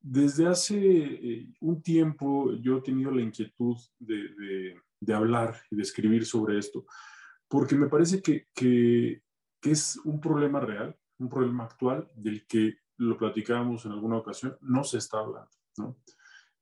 desde 0.00 0.46
hace 0.46 0.76
eh, 0.78 1.52
un 1.60 1.82
tiempo 1.82 2.54
yo 2.54 2.78
he 2.78 2.82
tenido 2.82 3.10
la 3.10 3.20
inquietud 3.20 3.76
de, 3.98 4.16
de, 4.16 4.80
de, 5.00 5.14
hablar 5.14 5.60
y 5.70 5.76
de 5.76 5.82
escribir 5.82 6.24
sobre 6.24 6.58
esto, 6.58 6.86
porque 7.48 7.74
me 7.74 7.88
parece 7.88 8.22
que, 8.22 8.46
que, 8.54 9.22
que 9.60 9.70
es 9.70 9.96
un 10.04 10.20
problema 10.20 10.60
real, 10.60 10.96
un 11.18 11.28
problema 11.28 11.64
actual 11.64 12.10
del 12.14 12.46
que 12.46 12.78
lo 12.96 13.18
platicábamos 13.18 13.84
en 13.84 13.92
alguna 13.92 14.16
ocasión, 14.16 14.56
no 14.62 14.84
se 14.84 14.98
está 14.98 15.18
hablando, 15.18 15.50
¿no? 15.76 15.96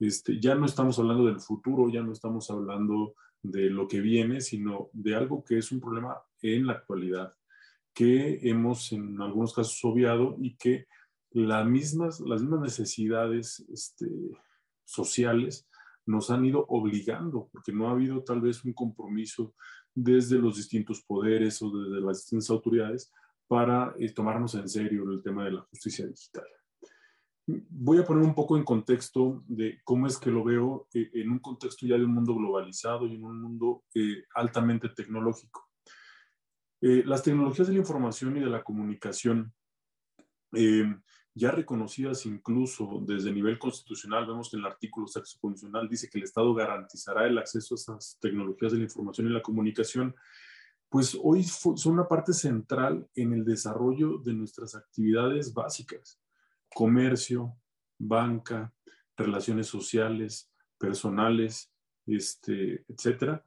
Este, 0.01 0.41
ya 0.41 0.55
no 0.55 0.67
estamos 0.67 0.99
hablando 0.99 1.27
del 1.27 1.41
futuro, 1.41 1.89
ya 1.91 2.03
no 2.03 2.13
estamos 2.13 2.49
hablando 2.51 3.15
de 3.43 3.71
lo 3.71 3.89
que 3.89 4.01
viene, 4.01 4.41
sino 4.41 4.91
de 4.93 5.15
algo 5.15 5.45
que 5.45 5.59
es 5.59 5.73
un 5.73 5.81
problema 5.81 6.21
en 6.43 6.67
la 6.67 6.75
actualidad, 6.75 7.35
que 7.95 8.39
hemos 8.43 8.93
en 8.93 9.21
algunos 9.21 9.55
casos 9.55 9.79
obviado 9.85 10.37
y 10.41 10.57
que 10.57 10.87
las 11.31 11.67
mismas, 11.67 12.21
las 12.21 12.41
mismas 12.41 12.61
necesidades 12.61 13.61
este, 13.73 14.09
sociales 14.85 15.69
nos 16.07 16.31
han 16.31 16.45
ido 16.45 16.65
obligando, 16.69 17.49
porque 17.53 17.73
no 17.73 17.89
ha 17.89 17.93
habido 17.93 18.25
tal 18.25 18.41
vez 18.41 18.65
un 18.65 18.73
compromiso 18.73 19.55
desde 19.95 20.39
los 20.39 20.57
distintos 20.57 21.03
poderes 21.03 21.61
o 21.61 21.71
desde 21.71 22.01
las 22.01 22.19
distintas 22.19 22.51
autoridades 22.51 23.13
para 23.47 23.95
eh, 23.99 24.13
tomarnos 24.13 24.55
en 24.55 24.69
serio 24.69 25.11
el 25.11 25.23
tema 25.23 25.45
de 25.45 25.53
la 25.53 25.61
justicia 25.63 26.07
digital. 26.07 26.45
Voy 27.71 27.99
a 27.99 28.05
poner 28.05 28.25
un 28.25 28.35
poco 28.35 28.57
en 28.57 28.65
contexto 28.65 29.43
de 29.47 29.81
cómo 29.85 30.07
es 30.07 30.19
que 30.19 30.31
lo 30.31 30.45
veo 30.45 30.87
eh, 30.93 31.11
en 31.15 31.31
un 31.31 31.39
contexto 31.39 31.87
ya 31.87 31.97
de 31.97 32.05
un 32.05 32.15
mundo 32.15 32.35
globalizado 32.35 33.07
y 33.07 33.15
en 33.15 33.25
un 33.25 33.41
mundo 33.41 33.85
eh, 33.95 34.25
altamente 34.35 34.91
tecnológico. 34.91 35.69
las 36.81 37.23
tecnologías 37.23 37.67
de 37.67 37.73
la 37.73 37.81
información 37.81 38.37
y 38.37 38.41
de 38.41 38.47
la 38.47 38.63
comunicación, 38.63 39.53
ya 41.35 41.51
reconocidas 41.51 42.25
incluso 42.27 43.03
desde 43.05 43.33
nivel 43.33 43.59
constitucional, 43.59 44.27
vemos 44.27 44.51
que 44.51 44.57
el 44.57 44.65
artículo 44.65 45.07
sexto 45.07 45.39
constitucional 45.41 45.89
dice 45.89 46.09
que 46.09 46.19
el 46.19 46.25
Estado 46.25 46.55
garantizará 46.55 47.27
el 47.27 47.39
acceso 47.39 47.75
a 47.75 47.77
esas 47.77 48.19
tecnologías 48.21 48.73
de 48.73 48.79
la 48.79 48.85
información 48.85 49.27
y 49.27 49.31
la 49.31 49.43
comunicación 49.43 50.15
pues 50.89 51.17
hoy 51.23 51.45
son 51.45 51.93
una 51.93 52.09
parte 52.09 52.33
central 52.33 53.07
en 53.15 53.33
el 53.33 53.45
desarrollo 53.45 54.19
de 54.19 54.33
nuestras 54.33 54.75
actividades 54.75 55.53
básicas, 55.53 56.19
comercio, 56.79 57.57
banca, 57.99 58.73
relaciones 59.17 59.67
sociales, 59.67 60.49
personales, 60.79 61.73
este, 62.07 62.85
etcétera. 62.87 63.45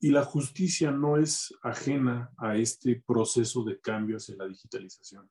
Y 0.00 0.10
la 0.10 0.22
justicia 0.22 0.90
no 0.90 1.16
es 1.16 1.54
ajena 1.62 2.30
a 2.36 2.58
este 2.58 3.02
proceso 3.06 3.64
de 3.64 3.80
cambio 3.80 4.18
hacia 4.18 4.36
la 4.36 4.46
digitalización. 4.46 5.30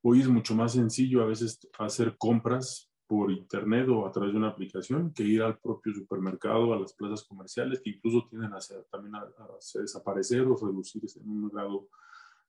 Hoy 0.00 0.22
es 0.22 0.28
mucho 0.28 0.54
más 0.54 0.72
sencillo 0.72 1.20
a 1.20 1.26
veces 1.26 1.60
hacer 1.78 2.16
compras 2.16 2.90
por 3.06 3.32
internet 3.32 3.86
o 3.90 4.06
a 4.06 4.10
través 4.10 4.32
de 4.32 4.38
una 4.38 4.48
aplicación 4.48 5.12
que 5.12 5.24
ir 5.24 5.42
al 5.42 5.58
propio 5.58 5.92
supermercado, 5.92 6.72
a 6.72 6.80
las 6.80 6.94
plazas 6.94 7.22
comerciales, 7.22 7.82
que 7.82 7.90
incluso 7.90 8.26
tienden 8.30 8.54
a 8.54 8.60
también 8.90 9.14
a, 9.14 9.28
desaparecer 9.74 10.40
o 10.40 10.56
reducirse 10.56 11.20
en 11.20 11.28
un 11.28 11.50
grado 11.50 11.90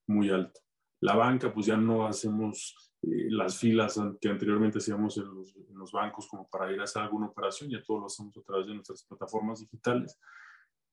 muy 0.06 0.30
alto. 0.30 0.60
La 1.00 1.16
banca, 1.16 1.52
pues 1.52 1.66
ya 1.66 1.76
no 1.76 2.06
hacemos 2.06 2.92
eh, 3.02 3.30
las 3.30 3.58
filas 3.58 3.98
que 4.20 4.28
anteriormente 4.28 4.78
hacíamos 4.78 5.16
en 5.16 5.34
los, 5.34 5.56
en 5.56 5.78
los, 5.78 5.92
bancos 5.92 6.28
como 6.28 6.48
para 6.48 6.70
ir 6.72 6.80
a 6.80 6.84
hacer 6.84 7.02
alguna 7.02 7.26
operación, 7.26 7.70
ya 7.70 7.82
todo 7.82 8.00
lo 8.00 8.06
hacemos 8.06 8.36
a 8.36 8.42
través 8.42 8.66
de 8.66 8.74
nuestras 8.74 9.04
plataformas 9.04 9.60
digitales. 9.60 10.18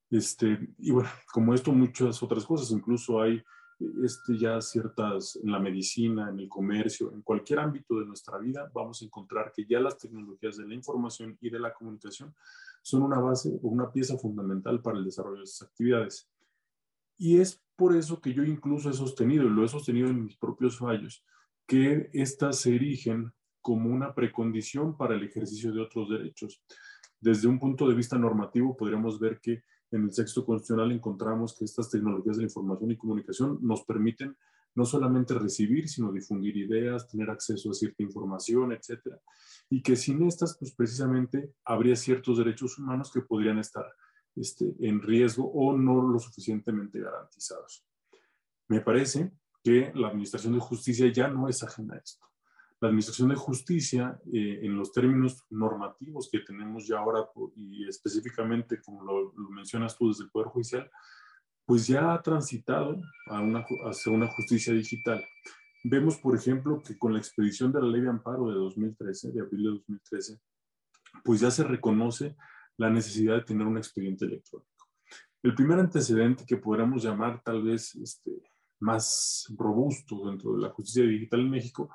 Este, 0.10 0.58
y 0.78 0.92
bueno, 0.92 1.10
como 1.32 1.54
esto, 1.54 1.72
muchas 1.74 2.24
otras 2.24 2.46
cosas, 2.46 2.72
incluso 2.72 3.22
hay 3.22 3.44
este, 4.04 4.38
ya 4.38 4.60
ciertas, 4.62 5.38
en 5.44 5.52
la 5.52 5.60
medicina, 5.60 6.30
en 6.30 6.40
el 6.40 6.50
comercio, 6.50 7.12
en 7.14 7.22
cualquier 7.22 7.60
ámbito 7.60 8.00
de 8.00 8.06
nuestra 8.06 8.38
vida, 8.38 8.72
vamos 8.74 9.02
a 9.02 9.06
encontrar 9.06 9.52
que 9.56 9.66
ya 9.66 9.80
las 9.80 9.98
tecnologías 9.98 10.58
de 10.58 10.68
la 10.68 10.74
información 10.74 11.38
y 11.42 11.50
de 11.50 11.60
la 11.60 11.74
comunicación 11.74 12.34
son 12.82 13.04
una 13.04 13.20
base 13.20 13.50
o 13.62 13.68
una 13.68 13.92
pieza 13.92 14.18
fundamental 14.18 14.82
para 14.82 14.98
el 14.98 15.06
desarrollo 15.06 15.40
de 15.40 15.44
esas 15.44 15.68
actividades. 15.68 16.30
Y 17.18 17.40
es 17.40 17.62
por 17.78 17.96
eso 17.96 18.20
que 18.20 18.34
yo 18.34 18.44
incluso 18.44 18.90
he 18.90 18.94
sostenido, 18.94 19.46
y 19.46 19.50
lo 19.50 19.64
he 19.64 19.68
sostenido 19.70 20.10
en 20.10 20.26
mis 20.26 20.36
propios 20.36 20.78
fallos, 20.78 21.24
que 21.66 22.10
éstas 22.12 22.60
se 22.60 22.76
erigen 22.76 23.32
como 23.62 23.90
una 23.90 24.14
precondición 24.14 24.98
para 24.98 25.16
el 25.16 25.24
ejercicio 25.24 25.72
de 25.72 25.82
otros 25.82 26.10
derechos. 26.10 26.62
Desde 27.20 27.48
un 27.48 27.60
punto 27.60 27.88
de 27.88 27.96
vista 27.96 28.18
normativo, 28.18 28.76
podríamos 28.76 29.20
ver 29.20 29.40
que 29.40 29.64
en 29.92 30.04
el 30.04 30.14
texto 30.14 30.46
constitucional 30.46 30.92
encontramos 30.92 31.56
que 31.58 31.66
estas 31.66 31.90
tecnologías 31.90 32.38
de 32.38 32.44
la 32.44 32.48
información 32.48 32.92
y 32.92 32.98
comunicación 32.98 33.60
nos 33.62 33.84
permiten 33.84 34.36
no 34.76 34.86
solamente 34.86 35.34
recibir, 35.34 35.88
sino 35.88 36.12
difundir 36.12 36.56
ideas, 36.58 37.08
tener 37.08 37.30
acceso 37.30 37.72
a 37.72 37.74
cierta 37.74 38.04
información, 38.04 38.72
etcétera, 38.72 39.20
y 39.70 39.82
que 39.82 39.96
sin 39.96 40.24
estas, 40.24 40.58
pues 40.58 40.74
precisamente 40.74 41.54
habría 41.66 41.96
ciertos 41.96 42.38
derechos 42.38 42.78
humanos 42.78 43.12
que 43.12 43.22
podrían 43.22 43.60
estar 43.60 43.86
este, 44.40 44.74
en 44.80 45.02
riesgo 45.02 45.52
o 45.52 45.76
no 45.76 46.02
lo 46.02 46.20
suficientemente 46.20 47.00
garantizados. 47.00 47.86
Me 48.68 48.82
parece 48.82 49.32
que 49.64 49.92
la 49.96 50.10
Administración 50.10 50.54
de 50.54 50.60
Justicia 50.60 51.12
ya 51.12 51.28
no 51.28 51.48
es 51.48 51.64
ajena 51.64 51.96
a 51.96 51.98
esto. 51.98 52.26
La 52.80 52.90
Administración 52.90 53.30
de 53.30 53.36
Justicia, 53.36 54.20
eh, 54.32 54.60
en 54.62 54.78
los 54.78 54.92
términos 54.92 55.44
normativos 55.50 56.30
que 56.32 56.40
tenemos 56.40 56.88
ya 56.88 57.00
ahora, 57.00 57.26
y 57.56 57.88
específicamente 57.88 58.80
como 58.82 59.04
lo, 59.04 59.34
lo 59.34 59.50
mencionas 59.50 59.98
tú 59.98 60.10
desde 60.10 60.26
el 60.26 60.30
Poder 60.30 60.50
Judicial, 60.50 60.92
pues 61.66 61.86
ya 61.86 62.14
ha 62.14 62.22
transitado 62.22 63.02
a 63.30 63.40
hacia 63.90 64.12
una 64.12 64.28
justicia 64.28 64.74
digital. 64.74 65.24
Vemos, 65.84 66.18
por 66.18 66.36
ejemplo, 66.36 66.82
que 66.82 66.98
con 66.98 67.14
la 67.14 67.20
expedición 67.20 67.72
de 67.72 67.82
la 67.82 67.88
ley 67.88 68.02
de 68.02 68.10
amparo 68.10 68.48
de 68.48 68.56
2013, 68.56 69.32
de 69.32 69.42
abril 69.42 69.64
de 69.64 69.70
2013, 69.70 70.40
pues 71.24 71.42
ya 71.42 71.52
se 71.52 71.64
reconoce 71.64 72.36
la 72.78 72.90
necesidad 72.90 73.36
de 73.36 73.44
tener 73.44 73.68
un 73.68 73.78
expediente 73.78 74.26
electrónico. 74.26 74.88
El 75.44 75.56
primer 75.56 75.80
antecedente 75.80 76.46
que 76.46 76.58
podríamos 76.58 77.04
llamar 77.04 77.42
tal 77.44 77.64
vez 77.64 77.96
este, 77.96 78.32
más 78.80 79.48
robusto 79.58 80.30
dentro 80.30 80.54
de 80.54 80.62
la 80.62 80.70
justicia 80.70 81.04
digital 81.04 81.42
en 81.42 81.50
México, 81.50 81.90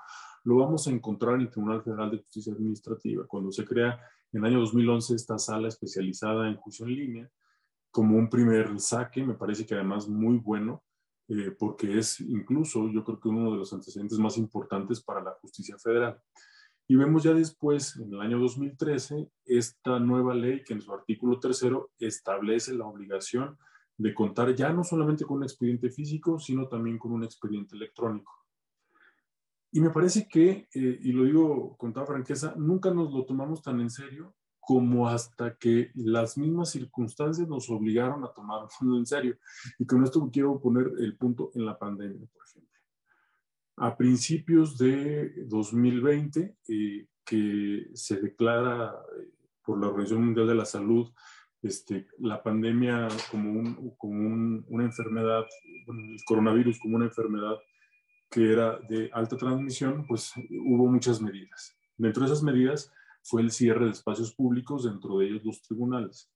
lo 0.44 0.56
vamos 0.56 0.86
a 0.86 0.90
encontrar 0.90 1.36
en 1.36 1.42
el 1.42 1.50
Tribunal 1.50 1.82
Federal 1.82 2.10
de 2.10 2.18
Justicia 2.18 2.52
Administrativa, 2.52 3.26
cuando 3.26 3.52
se 3.52 3.64
crea 3.64 4.00
en 4.32 4.40
el 4.40 4.52
año 4.52 4.60
2011 4.60 5.14
esta 5.14 5.38
sala 5.38 5.68
especializada 5.68 6.48
en 6.48 6.56
juicio 6.56 6.86
en 6.86 6.94
línea, 6.94 7.30
como 7.90 8.16
un 8.16 8.28
primer 8.28 8.80
saque, 8.80 9.22
me 9.22 9.34
parece 9.34 9.66
que 9.66 9.74
además 9.74 10.08
muy 10.08 10.38
bueno, 10.38 10.82
eh, 11.28 11.54
porque 11.56 11.98
es 11.98 12.20
incluso 12.20 12.88
yo 12.90 13.04
creo 13.04 13.20
que 13.20 13.28
uno 13.28 13.52
de 13.52 13.58
los 13.58 13.72
antecedentes 13.72 14.18
más 14.18 14.36
importantes 14.38 15.02
para 15.02 15.22
la 15.22 15.32
justicia 15.40 15.76
federal. 15.78 16.20
Y 16.92 16.96
vemos 16.96 17.22
ya 17.22 17.32
después, 17.32 17.96
en 17.96 18.12
el 18.12 18.20
año 18.20 18.38
2013, 18.38 19.26
esta 19.46 19.99
nueva 19.99 20.34
ley 20.34 20.62
que 20.62 20.75
en 20.75 20.82
su 20.82 20.92
artículo 20.92 21.40
tercero 21.40 21.90
establece 21.99 22.75
la 22.75 22.84
obligación 22.84 23.56
de 23.96 24.12
contar 24.12 24.54
ya 24.54 24.75
no 24.75 24.84
solamente 24.84 25.25
con 25.25 25.38
un 25.38 25.44
expediente 25.44 25.88
físico, 25.88 26.38
sino 26.38 26.68
también 26.68 26.99
con 26.99 27.12
un 27.12 27.25
expediente 27.25 27.76
electrónico. 27.76 28.30
Y 29.70 29.80
me 29.80 29.88
parece 29.88 30.28
que, 30.28 30.68
eh, 30.75 30.99
y 31.00 31.12
lo 31.12 31.25
digo 31.25 31.78
con 31.78 31.94
toda 31.94 32.04
franqueza, 32.04 32.52
nunca 32.58 32.92
nos 32.92 33.11
lo 33.11 33.25
tomamos 33.25 33.62
tan 33.62 33.80
en 33.80 33.88
serio 33.88 34.34
como 34.61 35.08
hasta 35.08 35.56
que 35.56 35.92
las 35.94 36.37
mismas 36.37 36.72
circunstancias 36.72 37.49
nos 37.49 37.70
obligaron 37.70 38.22
a 38.22 38.34
tomarlo 38.34 38.68
en 38.99 39.06
serio. 39.06 39.38
Y 39.78 39.87
con 39.87 40.04
esto 40.04 40.28
quiero 40.30 40.61
poner 40.61 40.92
el 40.99 41.16
punto 41.16 41.52
en 41.54 41.64
la 41.64 41.78
pandemia, 41.78 42.28
por 42.30 42.44
ejemplo. 42.46 42.71
A 43.82 43.96
principios 43.96 44.78
de 44.78 45.44
2020, 45.48 46.56
eh, 46.68 47.06
que 47.24 47.90
se 47.94 48.20
declara 48.20 48.94
eh, 48.94 49.28
por 49.64 49.80
la 49.80 49.88
Organización 49.88 50.24
Mundial 50.24 50.46
de 50.46 50.54
la 50.54 50.64
Salud 50.64 51.12
este, 51.62 52.06
la 52.18 52.40
pandemia 52.40 53.08
como, 53.28 53.50
un, 53.50 53.90
como 53.98 54.64
una 54.68 54.84
enfermedad, 54.84 55.44
el 55.88 56.16
coronavirus 56.24 56.78
como 56.78 56.94
una 56.94 57.06
enfermedad 57.06 57.56
que 58.30 58.52
era 58.52 58.78
de 58.88 59.10
alta 59.12 59.36
transmisión, 59.36 60.06
pues 60.06 60.32
hubo 60.36 60.86
muchas 60.86 61.20
medidas. 61.20 61.76
Dentro 61.96 62.22
de 62.22 62.32
esas 62.32 62.44
medidas, 62.44 62.92
fue 63.24 63.42
el 63.42 63.50
cierre 63.50 63.86
de 63.86 63.90
espacios 63.90 64.32
públicos, 64.32 64.84
dentro 64.84 65.18
de 65.18 65.26
ellos 65.26 65.44
los 65.44 65.60
tribunales. 65.60 66.30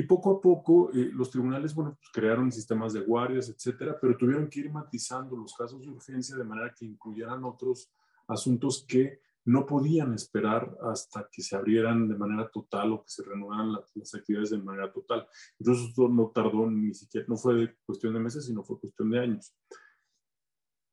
Y 0.00 0.04
poco 0.04 0.30
a 0.30 0.40
poco 0.40 0.90
eh, 0.94 1.10
los 1.12 1.30
tribunales, 1.30 1.74
bueno, 1.74 1.94
pues 1.94 2.08
crearon 2.10 2.50
sistemas 2.50 2.94
de 2.94 3.00
guardias, 3.00 3.50
etcétera, 3.50 3.98
pero 4.00 4.16
tuvieron 4.16 4.48
que 4.48 4.60
ir 4.60 4.72
matizando 4.72 5.36
los 5.36 5.54
casos 5.54 5.82
de 5.82 5.90
urgencia 5.90 6.34
de 6.36 6.44
manera 6.44 6.74
que 6.74 6.86
incluyeran 6.86 7.44
otros 7.44 7.92
asuntos 8.26 8.86
que 8.88 9.20
no 9.44 9.66
podían 9.66 10.14
esperar 10.14 10.74
hasta 10.90 11.28
que 11.30 11.42
se 11.42 11.54
abrieran 11.54 12.08
de 12.08 12.16
manera 12.16 12.48
total 12.48 12.92
o 12.92 13.02
que 13.02 13.10
se 13.10 13.22
renovaran 13.24 13.72
las, 13.72 14.14
actividades 14.14 14.48
de 14.48 14.62
manera 14.62 14.90
total. 14.90 15.28
Entonces 15.58 15.90
esto 15.90 16.08
no 16.08 16.32
tardó 16.34 16.70
ni 16.70 16.94
siquiera, 16.94 17.26
no 17.28 17.36
fue 17.36 17.76
cuestión 17.84 18.14
de 18.14 18.20
meses, 18.20 18.46
sino 18.46 18.64
fue 18.64 18.80
cuestión 18.80 19.10
de 19.10 19.18
años. 19.18 19.54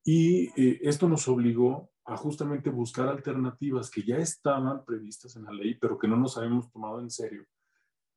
Y 0.04 0.48
eh, 0.62 0.82
esto 0.82 1.08
nos 1.08 1.26
obligó 1.30 1.92
a 2.04 2.18
justamente 2.18 2.70
buscar 2.70 3.08
alternativas 3.08 3.90
que 3.90 4.04
ya 4.04 4.18
estaban 4.18 4.84
previstas 4.84 5.38
en 5.38 5.46
la 5.46 5.54
ley, 5.54 5.76
pero 5.76 5.98
que 5.98 6.10
no 6.10 6.18
nos 6.18 6.38
habíamos 6.38 6.70
tomado 6.70 7.00
en 7.00 7.10
serio, 7.10 7.46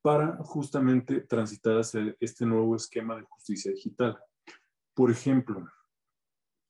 para 0.02 0.36
justamente 0.38 1.20
transitar 1.22 1.78
hacia 1.78 2.16
este 2.20 2.46
nuevo 2.46 2.74
esquema 2.76 3.16
de 3.16 3.22
justicia 3.22 3.72
digital. 3.72 4.18
Por 4.94 5.10
ejemplo, 5.10 5.66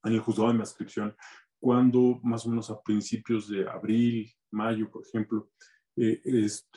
en 0.04 0.12
el 0.12 0.20
juzgado 0.20 0.52
de 0.52 0.58
inscripción, 0.58 1.14
cuando 1.58 2.18
más 2.22 2.46
o 2.46 2.50
menos 2.50 2.70
a 2.70 2.80
principios 2.80 3.48
de 3.48 3.68
abril, 3.68 4.32
mayo, 4.50 4.90
por 4.90 5.02
ejemplo, 5.06 5.50
eh, 5.96 6.20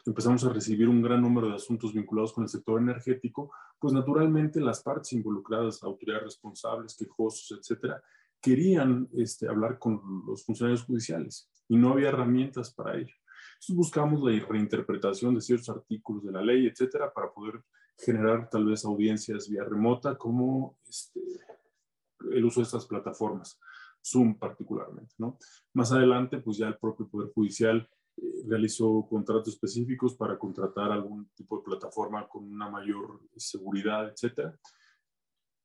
empezamos 0.05 0.43
a 0.43 0.49
recibir 0.49 0.89
un 0.89 1.01
gran 1.01 1.21
número 1.21 1.47
de 1.47 1.55
asuntos 1.55 1.93
vinculados 1.93 2.33
con 2.33 2.43
el 2.43 2.49
sector 2.49 2.81
energético, 2.81 3.51
pues 3.79 3.93
naturalmente 3.93 4.59
las 4.59 4.83
partes 4.83 5.13
involucradas, 5.13 5.81
autoridades 5.83 6.25
responsables, 6.25 6.97
quejosos, 6.97 7.57
etcétera, 7.59 8.03
querían 8.41 9.07
este, 9.13 9.47
hablar 9.47 9.79
con 9.79 10.23
los 10.27 10.43
funcionarios 10.43 10.83
judiciales 10.83 11.49
y 11.69 11.77
no 11.77 11.93
había 11.93 12.09
herramientas 12.09 12.73
para 12.73 12.97
ello. 12.97 13.15
Buscamos 13.69 14.21
la 14.21 14.45
reinterpretación 14.45 15.35
de 15.35 15.41
ciertos 15.41 15.69
artículos 15.69 16.23
de 16.23 16.31
la 16.31 16.41
ley, 16.41 16.67
etcétera, 16.67 17.13
para 17.13 17.31
poder 17.31 17.63
generar 17.97 18.49
tal 18.49 18.65
vez 18.65 18.83
audiencias 18.85 19.47
vía 19.47 19.63
remota, 19.63 20.17
como 20.17 20.77
este, 20.87 21.21
el 22.31 22.45
uso 22.45 22.59
de 22.59 22.65
estas 22.65 22.85
plataformas, 22.85 23.59
Zoom 24.03 24.37
particularmente. 24.37 25.13
¿no? 25.17 25.37
Más 25.73 25.91
adelante, 25.91 26.39
pues 26.39 26.57
ya 26.57 26.67
el 26.67 26.77
propio 26.77 27.07
Poder 27.07 27.31
Judicial 27.33 27.87
eh, 28.17 28.43
realizó 28.47 29.05
contratos 29.09 29.53
específicos 29.53 30.15
para 30.15 30.37
contratar 30.37 30.91
algún 30.91 31.29
tipo 31.35 31.57
de 31.57 31.63
plataforma 31.63 32.27
con 32.27 32.43
una 32.43 32.69
mayor 32.69 33.21
seguridad, 33.35 34.09
etcétera. 34.09 34.57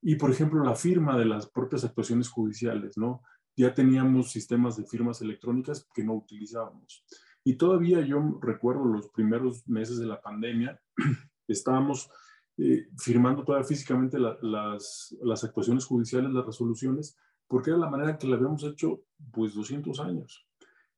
Y, 0.00 0.14
por 0.16 0.30
ejemplo, 0.30 0.62
la 0.62 0.76
firma 0.76 1.18
de 1.18 1.24
las 1.24 1.48
propias 1.50 1.84
actuaciones 1.84 2.28
judiciales, 2.28 2.96
¿no? 2.96 3.22
Ya 3.56 3.74
teníamos 3.74 4.30
sistemas 4.30 4.76
de 4.76 4.84
firmas 4.84 5.20
electrónicas 5.20 5.88
que 5.92 6.04
no 6.04 6.14
utilizábamos. 6.14 7.04
Y 7.48 7.54
todavía 7.54 8.02
yo 8.02 8.38
recuerdo 8.42 8.84
los 8.84 9.08
primeros 9.08 9.66
meses 9.66 9.98
de 9.98 10.04
la 10.04 10.20
pandemia, 10.20 10.78
estábamos 11.48 12.10
eh, 12.58 12.88
firmando 12.98 13.42
todavía 13.42 13.66
físicamente 13.66 14.18
las, 14.18 15.16
las 15.22 15.44
actuaciones 15.44 15.86
judiciales, 15.86 16.30
las 16.30 16.44
resoluciones, 16.44 17.16
porque 17.46 17.70
era 17.70 17.78
la 17.78 17.88
manera 17.88 18.18
que 18.18 18.26
la 18.26 18.36
habíamos 18.36 18.64
hecho 18.64 19.00
pues 19.32 19.54
200 19.54 19.98
años. 20.00 20.46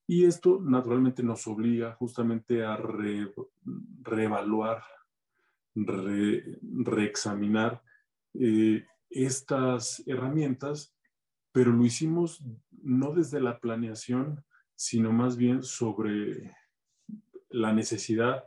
Y 0.09 0.25
esto 0.25 0.59
naturalmente 0.61 1.23
nos 1.23 1.47
obliga 1.47 1.95
justamente 1.95 2.65
a 2.65 2.77
reevaluar, 4.03 4.83
reexaminar 5.77 7.81
eh, 8.35 8.85
estas 9.09 10.03
herramientas, 10.05 10.97
pero 11.53 11.71
lo 11.71 11.85
hicimos 11.85 12.43
no 12.83 13.13
desde 13.13 13.41
la 13.41 13.61
planeación, 13.61 14.45
sino 14.81 15.13
más 15.13 15.37
bien 15.37 15.63
sobre 15.63 16.57
la 17.51 17.71
necesidad 17.71 18.45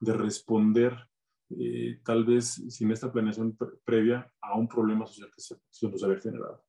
de 0.00 0.14
responder, 0.14 1.08
eh, 1.50 2.00
tal 2.04 2.24
vez 2.24 2.60
sin 2.70 2.90
esta 2.90 3.12
planeación 3.12 3.56
previa, 3.84 4.28
a 4.40 4.58
un 4.58 4.66
problema 4.66 5.06
social 5.06 5.30
que 5.32 5.40
se, 5.40 5.88
nos 5.88 6.02
había 6.02 6.18
generado. 6.18 6.64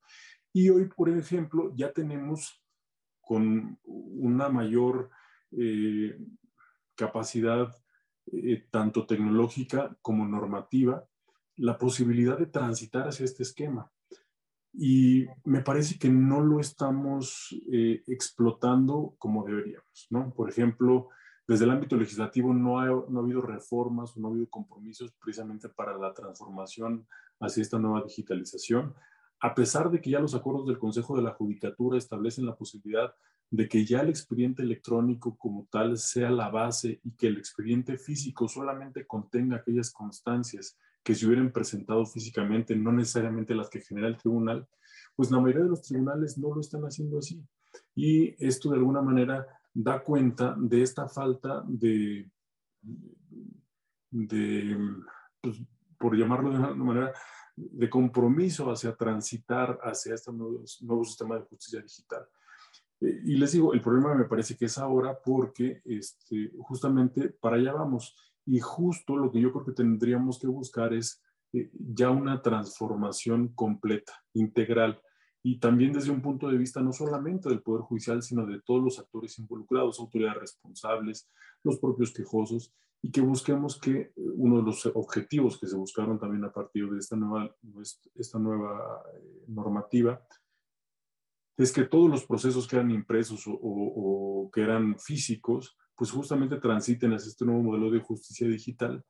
Y 0.54 0.70
hoy, 0.70 0.86
por 0.86 1.10
ejemplo, 1.10 1.74
ya 1.76 1.92
tenemos 1.92 2.64
con 3.20 3.80
una 3.84 4.50
mayor 4.50 5.10
eh, 5.50 6.16
capacidad 6.94 7.76
tanto 8.70 9.08
tecnológica 9.08 9.98
como 10.04 10.28
normativa 10.28 11.08
la 11.56 11.80
posibilidad 11.80 12.38
de 12.38 12.46
transitar 12.46 13.08
hacia 13.08 13.26
este 13.26 13.42
esquema. 13.42 13.92
Y 14.80 15.26
me 15.44 15.62
parece 15.62 15.98
que 15.98 16.08
no 16.08 16.40
lo 16.40 16.60
estamos 16.60 17.50
eh, 17.72 18.04
explotando 18.06 19.16
como 19.18 19.44
deberíamos, 19.44 20.08
¿no? 20.12 20.32
Por 20.36 20.52
ejemplo, 20.52 21.10
desde 21.48 21.66
el 21.66 21.72
ámbito 21.72 21.96
legislativo 21.96 22.54
no 22.54 22.80
ha, 22.80 22.86
no 22.86 23.20
ha 23.20 23.24
habido 23.24 23.42
reformas 23.42 24.16
no 24.18 24.28
ha 24.28 24.32
habido 24.32 24.48
compromisos 24.50 25.14
precisamente 25.20 25.68
para 25.70 25.98
la 25.98 26.14
transformación 26.14 27.08
hacia 27.40 27.62
esta 27.62 27.80
nueva 27.80 28.04
digitalización, 28.04 28.94
a 29.40 29.56
pesar 29.56 29.90
de 29.90 30.00
que 30.00 30.12
ya 30.12 30.20
los 30.20 30.36
acuerdos 30.36 30.68
del 30.68 30.78
Consejo 30.78 31.16
de 31.16 31.24
la 31.24 31.34
Judicatura 31.34 31.98
establecen 31.98 32.46
la 32.46 32.56
posibilidad 32.56 33.16
de 33.50 33.68
que 33.68 33.84
ya 33.84 34.02
el 34.02 34.10
expediente 34.10 34.62
electrónico 34.62 35.38
como 35.38 35.68
tal 35.72 35.98
sea 35.98 36.30
la 36.30 36.50
base 36.50 37.00
y 37.04 37.16
que 37.16 37.28
el 37.28 37.38
expediente 37.38 37.98
físico 37.98 38.48
solamente 38.48 39.08
contenga 39.08 39.58
aquellas 39.58 39.92
constancias 39.92 40.78
que 41.08 41.16
se 41.16 41.26
hubieran 41.26 41.54
presentado 41.54 42.06
físicamente, 42.06 42.76
no 42.76 42.92
necesariamente 42.92 43.56
las 43.56 43.70
que 43.70 43.80
genera 43.80 44.10
el 44.10 44.18
tribunal, 44.18 44.68
pues 45.16 45.32
la 45.32 45.40
mayoría 45.40 45.64
de 45.64 45.70
los 45.70 45.82
tribunales 45.82 46.38
no 46.38 46.54
lo 46.54 46.60
están 46.60 46.82
haciendo 46.82 47.20
así. 47.20 47.42
Y 47.96 48.36
esto 48.46 48.72
de 48.72 48.76
alguna 48.76 49.02
manera 49.02 49.48
da 49.74 50.04
cuenta 50.04 50.54
de 50.60 50.82
esta 50.82 51.08
falta 51.08 51.64
de, 51.66 52.30
de 54.12 54.78
pues, 55.40 55.62
por 55.98 56.18
llamarlo 56.18 56.50
de 56.50 56.58
una 56.58 56.74
manera, 56.74 57.14
de 57.56 57.90
compromiso 57.90 58.70
hacia 58.70 58.94
transitar 58.94 59.80
hacia 59.84 60.14
este 60.14 60.34
nuevo, 60.34 60.62
nuevo 60.82 61.06
sistema 61.06 61.36
de 61.36 61.44
justicia 61.44 61.80
digital. 61.80 62.28
Eh, 63.00 63.22
y 63.28 63.38
les 63.38 63.54
digo, 63.54 63.74
el 63.74 63.82
problema 63.82 64.14
me 64.14 64.26
parece 64.26 64.58
que 64.58 64.66
es 64.66 64.78
ahora 64.78 65.18
porque 65.18 65.82
este, 65.86 66.52
justamente 66.60 67.30
para 67.30 67.56
allá 67.56 67.72
vamos. 67.72 68.14
Y 68.48 68.60
justo 68.60 69.16
lo 69.16 69.32
que 69.32 69.40
yo 69.40 69.52
creo 69.52 69.66
que 69.66 69.74
tendríamos 69.74 70.40
que 70.40 70.48
buscar 70.48 70.94
es 70.94 71.22
eh, 71.54 71.70
ya 71.74 72.10
una 72.10 72.42
transformación 72.42 73.50
completa, 73.50 74.14
integral, 74.34 75.00
y 75.44 75.60
también 75.60 75.94
desde 75.94 76.12
un 76.12 76.22
punto 76.22 76.50
de 76.50 76.58
vista 76.58 76.82
no 76.82 76.92
solamente 76.92 77.48
del 77.48 77.62
Poder 77.62 77.84
Judicial, 77.84 78.22
sino 78.24 78.46
de 78.46 78.60
todos 78.66 78.84
los 78.84 79.00
actores 79.00 79.38
involucrados, 79.38 80.00
autoridades 80.00 80.40
responsables, 80.40 81.30
los 81.64 81.80
propios 81.80 82.12
quejosos, 82.12 82.74
y 83.02 83.12
que 83.12 83.22
busquemos 83.22 83.80
que 83.80 84.12
uno 84.16 84.58
de 84.58 84.64
los 84.64 84.86
objetivos 84.88 85.60
que 85.60 85.68
se 85.68 85.78
buscaron 85.78 86.20
también 86.20 86.44
a 86.44 86.52
partir 86.52 86.90
de 86.90 86.98
esta 86.98 87.16
nueva, 87.16 87.56
esta 88.16 88.40
nueva 88.40 89.04
eh, 89.14 89.44
normativa 89.48 90.22
es 91.58 91.72
que 91.72 91.86
todos 91.86 92.10
los 92.10 92.26
procesos 92.26 92.68
que 92.68 92.76
eran 92.76 92.92
impresos 92.92 93.44
o, 93.48 94.50
que 94.54 94.62
eran 94.62 94.98
físicos, 95.00 95.76
pues 95.98 96.12
justamente 96.12 96.58
transiten 96.58 97.14
hacia 97.14 97.30
este 97.30 97.44
nuevo 97.44 97.64
modelo 97.64 97.92
de 97.92 98.00
justicia 98.00 98.48
digital, 98.48 99.04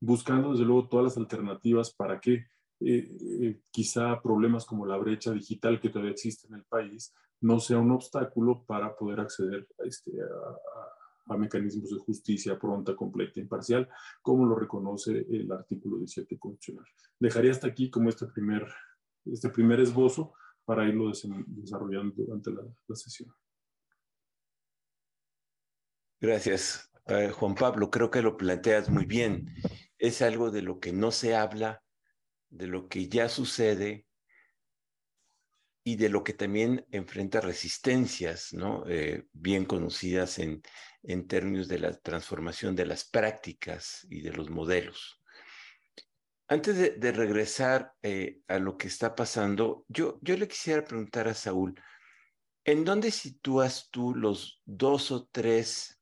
buscando 0.00 0.52
desde 0.52 0.64
luego 0.64 0.88
todas 0.88 1.04
las 1.04 1.16
alternativas 1.16 1.92
para 1.92 2.20
que 2.20 2.46
eh, 2.80 3.60
quizá 3.70 4.20
problemas 4.20 4.66
como 4.66 4.86
la 4.86 4.98
brecha 4.98 5.32
digital 5.32 5.80
que 5.80 5.88
todavía 5.88 6.12
existe 6.12 6.46
en 6.46 6.54
el 6.54 6.64
país 6.64 7.14
no 7.40 7.58
sea 7.58 7.78
un 7.78 7.90
obstáculo 7.90 8.64
para 8.66 8.94
poder 8.94 9.20
acceder 9.20 9.66
a, 9.82 9.86
este, 9.86 10.12
a 10.20 10.96
a 11.28 11.36
mecanismos 11.36 11.90
de 11.90 11.98
justicia 11.98 12.58
pronta, 12.58 12.94
completa, 12.94 13.40
imparcial, 13.40 13.88
como 14.22 14.46
lo 14.46 14.54
reconoce 14.56 15.26
el 15.28 15.50
artículo 15.50 15.98
17 15.98 16.38
constitucional. 16.38 16.86
Dejaría 17.18 17.50
hasta 17.50 17.66
aquí 17.66 17.90
como 17.90 18.08
este 18.08 18.26
primer, 18.26 18.66
este 19.24 19.50
primer 19.50 19.80
esbozo 19.80 20.34
para 20.64 20.88
irlo 20.88 21.10
desarrollando 21.46 22.14
durante 22.16 22.50
la, 22.52 22.62
sesión. 22.94 23.32
Gracias, 26.18 26.90
eh, 27.08 27.30
Juan 27.30 27.54
Pablo. 27.54 27.90
Creo 27.90 28.10
que 28.10 28.22
lo 28.22 28.38
planteas 28.38 28.88
muy 28.88 29.04
bien. 29.04 29.54
Es 29.98 30.22
algo 30.22 30.50
de 30.50 30.62
lo 30.62 30.80
que 30.80 30.92
no 30.92 31.10
se 31.10 31.36
habla, 31.36 31.82
de 32.48 32.66
lo 32.66 32.88
que 32.88 33.08
ya 33.08 33.28
sucede 33.28 34.06
y 35.84 35.96
de 35.96 36.08
lo 36.08 36.24
que 36.24 36.32
también 36.32 36.86
enfrenta 36.90 37.42
resistencias, 37.42 38.54
¿no? 38.54 38.84
Eh, 38.88 39.26
bien 39.32 39.66
conocidas 39.66 40.38
en, 40.38 40.62
términos 41.28 41.68
de 41.68 41.78
la 41.78 41.92
transformación 41.92 42.74
de 42.74 42.86
las 42.86 43.04
prácticas 43.04 44.06
y 44.10 44.22
de 44.22 44.32
los 44.32 44.48
modelos. 44.50 45.20
Antes 46.48 46.98
de, 46.98 47.12
regresar 47.12 47.92
eh, 48.02 48.40
a 48.48 48.58
lo 48.58 48.76
que 48.76 48.88
está 48.88 49.14
pasando, 49.14 49.84
yo, 49.88 50.18
yo 50.22 50.36
le 50.36 50.48
quisiera 50.48 50.82
preguntar 50.82 51.28
a 51.28 51.34
Saúl, 51.34 51.80
¿en 52.64 52.84
dónde 52.84 53.10
sitúas 53.10 53.88
tú 53.90 54.14
los 54.14 54.60
dos 54.64 55.12
o 55.12 55.28
tres 55.30 55.95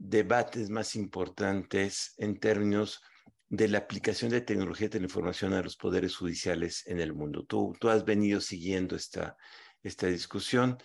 debates 0.00 0.70
más 0.70 0.96
importantes 0.96 2.14
en 2.16 2.40
términos 2.40 3.02
de 3.50 3.68
la 3.68 3.78
aplicación 3.78 4.30
de 4.30 4.40
tecnología 4.40 4.88
de 4.88 4.98
la 4.98 5.04
información 5.04 5.52
a 5.52 5.62
los 5.62 5.76
poderes 5.76 6.16
judiciales 6.16 6.86
en 6.86 7.00
el 7.00 7.12
mundo. 7.12 7.44
Tú, 7.44 7.74
tú 7.78 7.90
has 7.90 8.04
venido 8.04 8.40
siguiendo 8.40 8.96
esta, 8.96 9.36
esta 9.82 10.06
discusión 10.06 10.78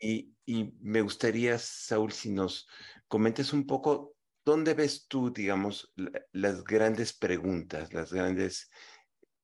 y, 0.00 0.34
y, 0.44 0.74
me 0.80 1.02
gustaría, 1.02 1.56
Saúl, 1.58 2.12
si 2.12 2.30
nos 2.32 2.66
comentes 3.06 3.52
un 3.52 3.64
poco, 3.66 4.16
¿dónde 4.44 4.74
ves 4.74 5.06
tú, 5.06 5.32
digamos, 5.32 5.92
las 6.32 6.64
grandes 6.64 7.12
preguntas, 7.12 7.92
las 7.92 8.12
grandes 8.12 8.68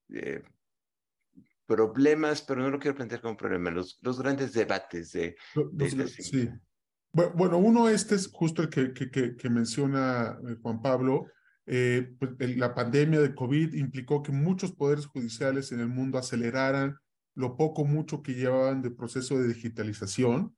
eh, 0.09 0.43
problemas, 1.65 2.41
pero 2.41 2.61
no 2.61 2.69
lo 2.69 2.79
quiero 2.79 2.95
plantear 2.95 3.21
como 3.21 3.37
problema, 3.37 3.71
los, 3.71 3.97
los 4.01 4.19
grandes 4.19 4.51
debates 4.53 5.13
de... 5.13 5.37
sí. 6.07 6.49
Bueno, 7.13 7.59
uno 7.59 7.89
este 7.89 8.15
es 8.15 8.27
justo 8.31 8.63
el 8.63 8.69
que, 8.69 8.91
que, 8.91 9.35
que 9.35 9.49
menciona 9.49 10.35
eh, 10.49 10.55
Juan 10.63 10.81
Pablo, 10.81 11.27
eh, 11.67 12.15
pues, 12.19 12.31
la 12.57 12.73
pandemia 12.73 13.21
de 13.21 13.35
COVID 13.35 13.73
implicó 13.75 14.23
que 14.23 14.31
muchos 14.31 14.71
poderes 14.71 15.05
judiciales 15.05 15.71
en 15.71 15.79
el 15.79 15.89
mundo 15.89 16.17
aceleraran 16.17 16.97
lo 17.35 17.55
poco 17.55 17.85
mucho 17.85 18.21
que 18.23 18.33
llevaban 18.33 18.81
de 18.81 18.91
proceso 18.91 19.37
de 19.37 19.47
digitalización, 19.47 20.55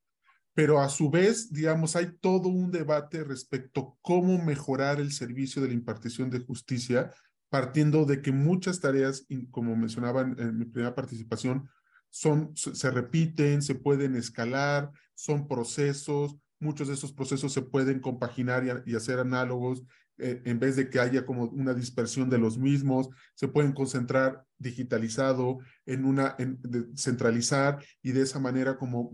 pero 0.54 0.80
a 0.80 0.88
su 0.88 1.10
vez, 1.10 1.52
digamos, 1.52 1.98
hay 1.98 2.18
todo 2.20 2.48
un 2.48 2.72
debate 2.72 3.26
respecto 3.26 3.98
cómo 4.02 4.42
mejorar 4.42 5.02
el 5.02 5.12
servicio 5.12 5.62
de 5.62 5.68
la 5.68 5.74
impartición 5.74 6.30
de 6.30 6.40
justicia, 6.40 7.12
partiendo 7.50 8.06
de 8.06 8.22
que 8.22 8.32
muchas 8.32 8.80
tareas, 8.80 9.26
como 9.52 9.76
mencionaba 9.76 10.22
en, 10.22 10.58
mi 10.58 10.66
primera 10.66 10.96
participación, 10.96 11.70
son, 12.10 12.56
se 12.56 12.90
repiten, 12.92 13.62
se 13.62 13.76
pueden 13.76 14.16
escalar, 14.16 14.92
son 15.14 15.48
procesos, 15.48 16.38
muchos 16.60 16.88
de 16.88 16.94
esos 16.94 17.14
procesos 17.14 17.54
se 17.54 17.62
pueden 17.62 18.00
compaginar 18.00 18.84
y 18.86 18.96
hacer 18.96 19.20
análogos 19.20 19.84
eh, 20.18 20.42
en 20.46 20.60
vez 20.60 20.78
de 20.78 20.90
que 20.90 21.00
haya 21.00 21.26
como 21.26 21.44
una 21.44 21.74
dispersión 21.74 22.30
de 22.30 22.38
los 22.38 22.58
mismos, 22.58 23.10
se 23.34 23.50
pueden 23.50 23.74
concentrar 23.74 24.46
digitalizado 24.58 25.58
en 25.86 26.06
una, 26.06 26.36
en, 26.40 26.60
centralizar 26.96 27.84
y 28.02 28.14
de 28.14 28.22
esa 28.22 28.40
manera 28.40 28.78
como 28.78 29.12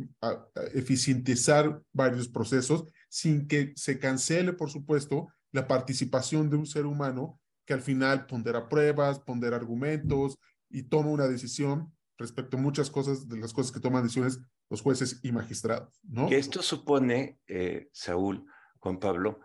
eficientizar 0.73 1.81
varios 1.91 2.27
procesos 2.27 2.85
sin 3.09 3.47
que 3.47 3.73
se 3.75 3.97
cancele, 3.97 4.53
por 4.53 4.69
supuesto, 4.69 5.29
la 5.51 5.67
participación 5.67 6.49
de 6.49 6.57
un 6.57 6.67
ser 6.67 6.85
humano 6.85 7.39
que 7.65 7.73
al 7.73 7.81
final 7.81 8.27
pondera 8.27 8.69
pruebas, 8.69 9.19
pondera 9.19 9.55
argumentos 9.55 10.37
y 10.69 10.83
toma 10.83 11.09
una 11.09 11.27
decisión 11.27 11.91
respecto 12.17 12.57
a 12.57 12.61
muchas 12.61 12.91
cosas, 12.91 13.27
de 13.27 13.37
las 13.37 13.53
cosas 13.53 13.71
que 13.71 13.79
toman 13.79 14.03
decisiones 14.03 14.39
los 14.71 14.81
jueces 14.81 15.19
y 15.21 15.33
magistrados, 15.33 16.01
esto 16.29 16.61
supone, 16.61 17.39
eh, 17.45 17.89
Saúl, 17.91 18.45
Juan 18.79 18.99
Pablo, 18.99 19.41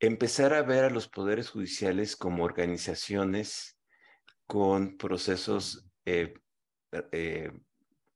empezar 0.00 0.54
a 0.54 0.62
ver 0.62 0.82
a 0.82 0.90
los 0.90 1.06
poderes 1.06 1.48
judiciales 1.48 2.16
como 2.16 2.42
organizaciones 2.42 3.78
con 4.48 4.96
procesos 4.96 5.86
eh, 6.04 6.34
eh, 7.12 7.52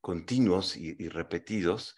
continuos 0.00 0.76
y, 0.76 1.08
repetidos 1.08 1.94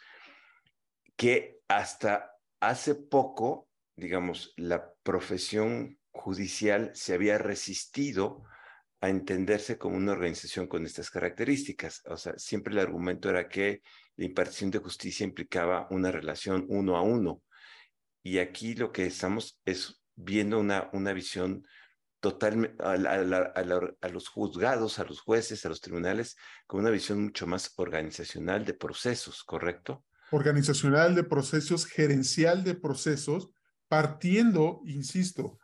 que 1.16 1.62
hasta 1.66 2.30
hace 2.60 2.94
poco, 2.94 3.70
digamos, 3.96 4.52
la 4.58 4.92
profesión 5.02 5.98
judicial 6.10 6.90
se 6.92 7.14
había 7.14 7.38
resistido 7.38 8.44
a 9.00 9.08
entenderse 9.08 9.78
como 9.78 9.96
una 9.96 10.12
organización 10.12 10.66
con 10.66 10.84
estas 10.84 11.10
características. 11.10 12.02
O 12.04 12.18
sea, 12.18 12.34
siempre 12.36 12.74
el 12.74 12.80
argumento 12.80 13.30
era 13.30 13.48
que 13.48 13.80
la 14.16 14.24
impartición 14.24 14.70
de 14.70 14.78
justicia 14.78 15.24
implicaba 15.24 15.86
una 15.90 16.10
relación 16.10 16.64
uno 16.68 16.96
a 16.96 17.02
uno 17.02 17.42
y 18.26 18.38
aquí 18.38 18.74
lo 18.74 18.90
que 18.90 19.06
estamos 19.06 19.60
es 19.64 20.02
viendo 20.16 20.58
una, 20.58 20.90
una 20.92 21.12
visión 21.12 21.64
total 22.18 22.74
a, 22.80 24.08
los 24.08 24.28
juzgados, 24.28 24.98
a 24.98 25.04
los 25.04 25.20
jueces, 25.20 25.64
a 25.64 25.68
los 25.68 25.80
tribunales, 25.80 26.36
con 26.66 26.80
una 26.80 26.90
visión 26.90 27.22
mucho 27.22 27.46
más 27.46 27.72
organizacional 27.76 28.64
de 28.64 28.74
procesos, 28.74 29.44
¿correcto? 29.44 30.04
Organizacional 30.32 31.14
de 31.14 31.22
procesos, 31.22 31.86
gerencial 31.86 32.64
de 32.64 32.74
procesos, 32.74 33.50
partiendo, 33.86 34.80
insisto, 34.86 35.60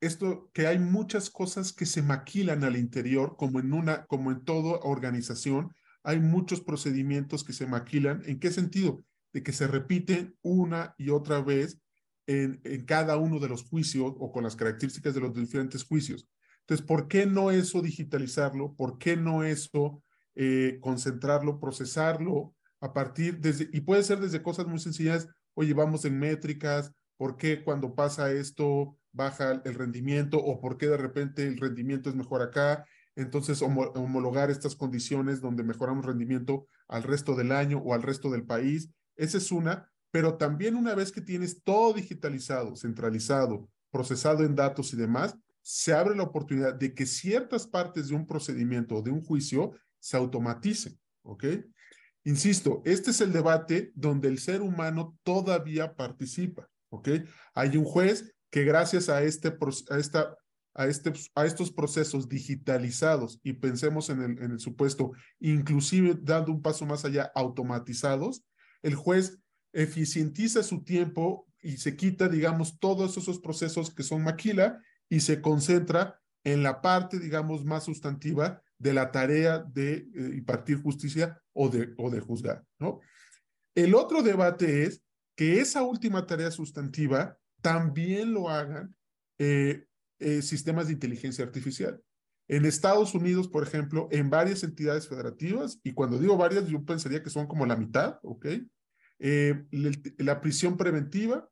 esto 0.00 0.50
que 0.52 0.66
hay 0.66 0.80
muchas 0.80 1.30
cosas 1.30 1.72
que 1.72 1.86
se 1.86 2.02
maquilan 2.02 2.64
al 2.64 2.76
interior, 2.76 3.36
como 3.36 3.60
en 3.60 3.72
una, 3.72 4.06
como 4.06 4.32
en 4.32 4.44
toda 4.44 4.80
organización, 4.82 5.76
hay 6.02 6.20
muchos 6.20 6.60
procedimientos 6.60 7.44
que 7.44 7.52
se 7.52 7.66
maquilan. 7.66 8.22
¿En 8.26 8.38
qué 8.38 8.50
sentido? 8.50 9.04
De 9.32 9.42
que 9.42 9.52
se 9.52 9.66
repiten 9.66 10.36
una 10.42 10.94
y 10.98 11.10
otra 11.10 11.40
vez 11.40 11.78
en, 12.26 12.60
cada 12.86 13.16
uno 13.16 13.38
de 13.38 13.48
los 13.48 13.64
juicios 13.64 14.14
o 14.18 14.32
con 14.32 14.44
las 14.44 14.56
características 14.56 15.14
de 15.14 15.20
los 15.20 15.34
diferentes 15.34 15.84
juicios. 15.84 16.28
Entonces, 16.60 16.86
¿por 16.86 17.08
qué 17.08 17.26
no 17.26 17.50
eso 17.50 17.82
digitalizarlo? 17.82 18.74
¿Por 18.74 18.98
qué 18.98 19.16
no 19.16 19.42
eso 19.42 20.02
eh, 20.36 20.78
concentrarlo, 20.80 21.58
procesarlo 21.58 22.54
a 22.80 22.92
partir 22.92 23.40
desde, 23.40 23.68
y 23.72 23.80
puede 23.80 24.02
ser 24.02 24.20
desde 24.20 24.42
cosas 24.42 24.66
muy 24.66 24.78
sencillas, 24.78 25.28
oye, 25.54 25.74
vamos 25.74 26.04
en 26.04 26.18
métricas, 26.18 26.92
¿por 27.16 27.36
qué 27.36 27.62
cuando 27.62 27.94
pasa 27.94 28.32
esto 28.32 28.96
baja 29.12 29.60
el 29.64 29.74
rendimiento 29.74 30.38
o 30.38 30.60
por 30.60 30.78
qué 30.78 30.86
de 30.86 30.96
repente 30.96 31.46
el 31.46 31.58
rendimiento 31.58 32.08
es 32.08 32.16
mejor 32.16 32.42
acá? 32.42 32.86
Entonces, 33.16 33.62
homologar 33.62 34.50
estas 34.50 34.76
condiciones 34.76 35.40
donde 35.40 35.62
mejoramos 35.62 36.04
rendimiento 36.04 36.66
al 36.88 37.02
resto 37.02 37.34
del 37.34 37.52
año 37.52 37.78
o 37.78 37.94
al 37.94 38.02
resto 38.02 38.30
del 38.30 38.44
país. 38.44 38.90
Esa 39.16 39.38
es 39.38 39.52
una, 39.52 39.90
pero 40.10 40.36
también 40.36 40.74
una 40.76 40.94
vez 40.94 41.12
que 41.12 41.20
tienes 41.20 41.62
todo 41.62 41.92
digitalizado, 41.92 42.76
centralizado, 42.76 43.68
procesado 43.90 44.44
en 44.44 44.54
datos 44.54 44.92
y 44.92 44.96
demás, 44.96 45.36
se 45.62 45.92
abre 45.92 46.16
la 46.16 46.22
oportunidad 46.22 46.74
de 46.74 46.94
que 46.94 47.06
ciertas 47.06 47.66
partes 47.66 48.08
de 48.08 48.14
un 48.14 48.26
procedimiento 48.26 48.96
o 48.96 49.02
de 49.02 49.10
un 49.10 49.22
juicio 49.22 49.72
se 49.98 50.16
automaticen, 50.16 50.98
¿ok? 51.22 51.44
Insisto, 52.24 52.82
este 52.84 53.10
es 53.10 53.20
el 53.20 53.32
debate 53.32 53.92
donde 53.94 54.28
el 54.28 54.38
ser 54.38 54.62
humano 54.62 55.18
todavía 55.22 55.94
participa, 55.94 56.68
¿ok? 56.90 57.08
Hay 57.54 57.76
un 57.76 57.84
juez 57.84 58.34
que 58.50 58.64
gracias 58.64 59.08
a, 59.08 59.22
este, 59.22 59.56
a 59.90 59.98
esta 59.98 60.36
a, 60.74 60.86
este, 60.86 61.12
a 61.34 61.46
estos 61.46 61.72
procesos 61.72 62.28
digitalizados 62.28 63.40
y 63.42 63.54
pensemos 63.54 64.08
en 64.10 64.22
el, 64.22 64.42
en 64.42 64.52
el 64.52 64.60
supuesto, 64.60 65.12
inclusive 65.38 66.18
dando 66.20 66.52
un 66.52 66.62
paso 66.62 66.86
más 66.86 67.04
allá, 67.04 67.30
automatizados, 67.34 68.44
el 68.82 68.94
juez 68.94 69.38
eficientiza 69.72 70.62
su 70.62 70.82
tiempo 70.82 71.46
y 71.62 71.76
se 71.76 71.96
quita, 71.96 72.28
digamos, 72.28 72.78
todos 72.78 73.16
esos 73.16 73.40
procesos 73.40 73.94
que 73.94 74.02
son 74.02 74.22
maquila 74.22 74.80
y 75.08 75.20
se 75.20 75.40
concentra 75.40 76.20
en 76.44 76.62
la 76.62 76.80
parte, 76.80 77.18
digamos, 77.18 77.64
más 77.64 77.84
sustantiva 77.84 78.62
de 78.78 78.94
la 78.94 79.10
tarea 79.10 79.58
de 79.58 79.94
eh, 79.94 80.30
impartir 80.34 80.82
justicia 80.82 81.40
o 81.52 81.68
de, 81.68 81.92
o 81.98 82.10
de 82.10 82.20
juzgar, 82.20 82.64
¿no? 82.78 83.00
El 83.74 83.94
otro 83.94 84.22
debate 84.22 84.84
es 84.84 85.02
que 85.36 85.60
esa 85.60 85.82
última 85.82 86.26
tarea 86.26 86.50
sustantiva 86.50 87.38
también 87.60 88.32
lo 88.32 88.48
hagan 88.48 88.94
eh, 89.38 89.86
eh, 90.20 90.42
sistemas 90.42 90.86
de 90.86 90.92
inteligencia 90.92 91.44
artificial. 91.44 92.00
En 92.48 92.64
Estados 92.64 93.14
Unidos, 93.14 93.48
por 93.48 93.62
ejemplo, 93.62 94.08
en 94.10 94.30
varias 94.30 94.62
entidades 94.64 95.08
federativas, 95.08 95.80
y 95.82 95.92
cuando 95.92 96.18
digo 96.18 96.36
varias, 96.36 96.66
yo 96.68 96.84
pensaría 96.84 97.22
que 97.22 97.30
son 97.30 97.46
como 97.46 97.66
la 97.66 97.76
mitad, 97.76 98.18
¿ok? 98.22 98.46
la 99.20 100.40
prisión 100.40 100.78
preventiva, 100.78 101.46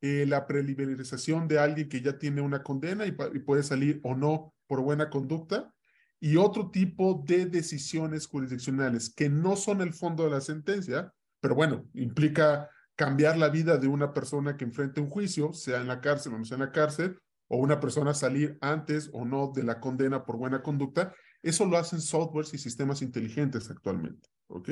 la 0.00 0.46
preliberalización 0.46 1.48
de 1.48 1.58
alguien 1.58 1.88
que 1.88 2.00
ya 2.00 2.16
tiene 2.18 2.40
una 2.40 2.62
condena 2.62 3.04
y, 3.04 3.10
puede 3.10 3.64
salir 3.64 4.00
o 4.04 4.14
no 4.14 4.54
por 4.68 4.80
buena 4.80 5.10
conducta, 5.10 5.74
y 6.20 6.36
otro 6.36 6.70
tipo 6.70 7.24
de 7.26 7.46
decisiones 7.46 8.26
jurisdiccionales 8.26 9.12
que 9.12 9.28
no 9.28 9.56
son 9.56 9.80
el 9.80 9.94
fondo 9.94 10.24
de 10.24 10.30
la 10.30 10.40
sentencia, 10.40 11.12
pero 11.40 11.54
bueno, 11.54 11.88
implica 11.94 12.68
cambiar 12.94 13.38
la 13.38 13.48
vida 13.48 13.78
de 13.78 13.88
una 13.88 14.12
persona 14.12 14.56
que 14.56 14.64
enfrente 14.64 15.00
un 15.00 15.08
juicio, 15.08 15.54
sea 15.54 15.80
en 15.80 15.88
la 15.88 16.02
cárcel 16.02 16.34
o 16.34 16.38
no 16.38 16.44
sea 16.44 16.56
en 16.56 16.64
la 16.64 16.72
cárcel, 16.72 17.18
o 17.50 17.56
una 17.56 17.80
persona 17.80 18.14
salir 18.14 18.56
antes 18.60 19.10
o 19.12 19.24
no 19.24 19.50
de 19.52 19.64
la 19.64 19.80
condena 19.80 20.24
por 20.24 20.36
buena 20.36 20.62
conducta, 20.62 21.12
eso 21.42 21.64
lo 21.64 21.76
hacen 21.76 22.00
softwares 22.00 22.54
y 22.54 22.58
sistemas 22.58 23.02
inteligentes 23.02 23.68
actualmente, 23.70 24.28
¿ok? 24.46 24.68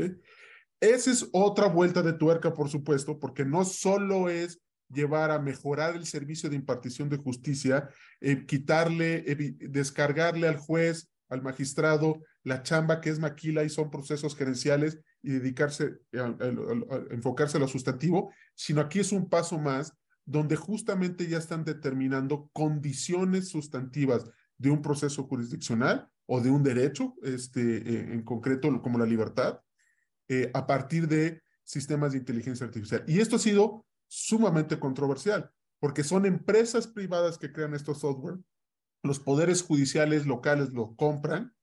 Esa 0.80 1.10
es 1.10 1.28
otra 1.32 1.66
vuelta 1.66 2.02
de 2.02 2.12
tuerca, 2.12 2.54
por 2.54 2.68
supuesto, 2.68 3.18
porque 3.18 3.44
no 3.44 3.64
solo 3.64 4.28
es 4.28 4.60
llevar 4.88 5.32
a 5.32 5.40
mejorar 5.40 5.96
el 5.96 6.06
servicio 6.06 6.48
de 6.48 6.54
impartición 6.54 7.08
de 7.08 7.16
justicia, 7.16 7.90
eh, 8.20 8.46
quitarle, 8.46 9.22
descargarle 9.58 10.46
al 10.46 10.56
juez 10.56 11.10
al 11.28 11.42
magistrado 11.42 12.22
la 12.44 12.62
chamba 12.62 13.00
que 13.00 13.10
es 13.10 13.18
maquila 13.18 13.64
y 13.64 13.68
son 13.68 13.90
procesos 13.90 14.36
gerenciales 14.36 14.98
y 15.20 15.32
dedicarse, 15.32 15.98
a, 16.14 16.34
enfocarse 17.10 17.56
a 17.56 17.60
lo 17.60 17.68
sustantivo, 17.68 18.32
sino 18.54 18.80
aquí 18.80 19.00
es 19.00 19.12
un 19.12 19.28
paso 19.28 19.58
más 19.58 19.92
donde 20.28 20.56
justamente 20.56 21.26
ya 21.26 21.38
están 21.38 21.64
determinando 21.64 22.50
condiciones 22.52 23.48
sustantivas 23.48 24.24
de 24.58 24.70
un 24.70 24.82
proceso 24.82 25.24
jurisdiccional 25.24 26.08
o 26.26 26.40
de 26.40 26.50
un 26.50 26.62
derecho, 26.62 27.14
este, 27.22 27.78
eh, 27.78 28.12
en 28.12 28.22
concreto 28.22 28.82
como 28.82 28.98
la 28.98 29.06
libertad, 29.06 29.60
eh, 30.28 30.50
a 30.52 30.66
partir 30.66 31.08
de 31.08 31.42
sistemas 31.64 32.12
de 32.12 32.18
inteligencia 32.18 32.66
artificial. 32.66 33.04
Y 33.06 33.20
esto 33.20 33.36
ha 33.36 33.38
sido 33.38 33.86
sumamente 34.06 34.78
controversial, 34.78 35.50
porque 35.80 36.04
son 36.04 36.26
empresas 36.26 36.86
privadas 36.86 37.38
que 37.38 37.52
crean 37.52 37.74
estos 37.74 38.00
software 38.00 38.38
los 39.02 39.20
poderes 39.20 39.62
judiciales 39.62 40.26
locales 40.26 40.72
lo 40.72 40.94
compran 40.96 41.54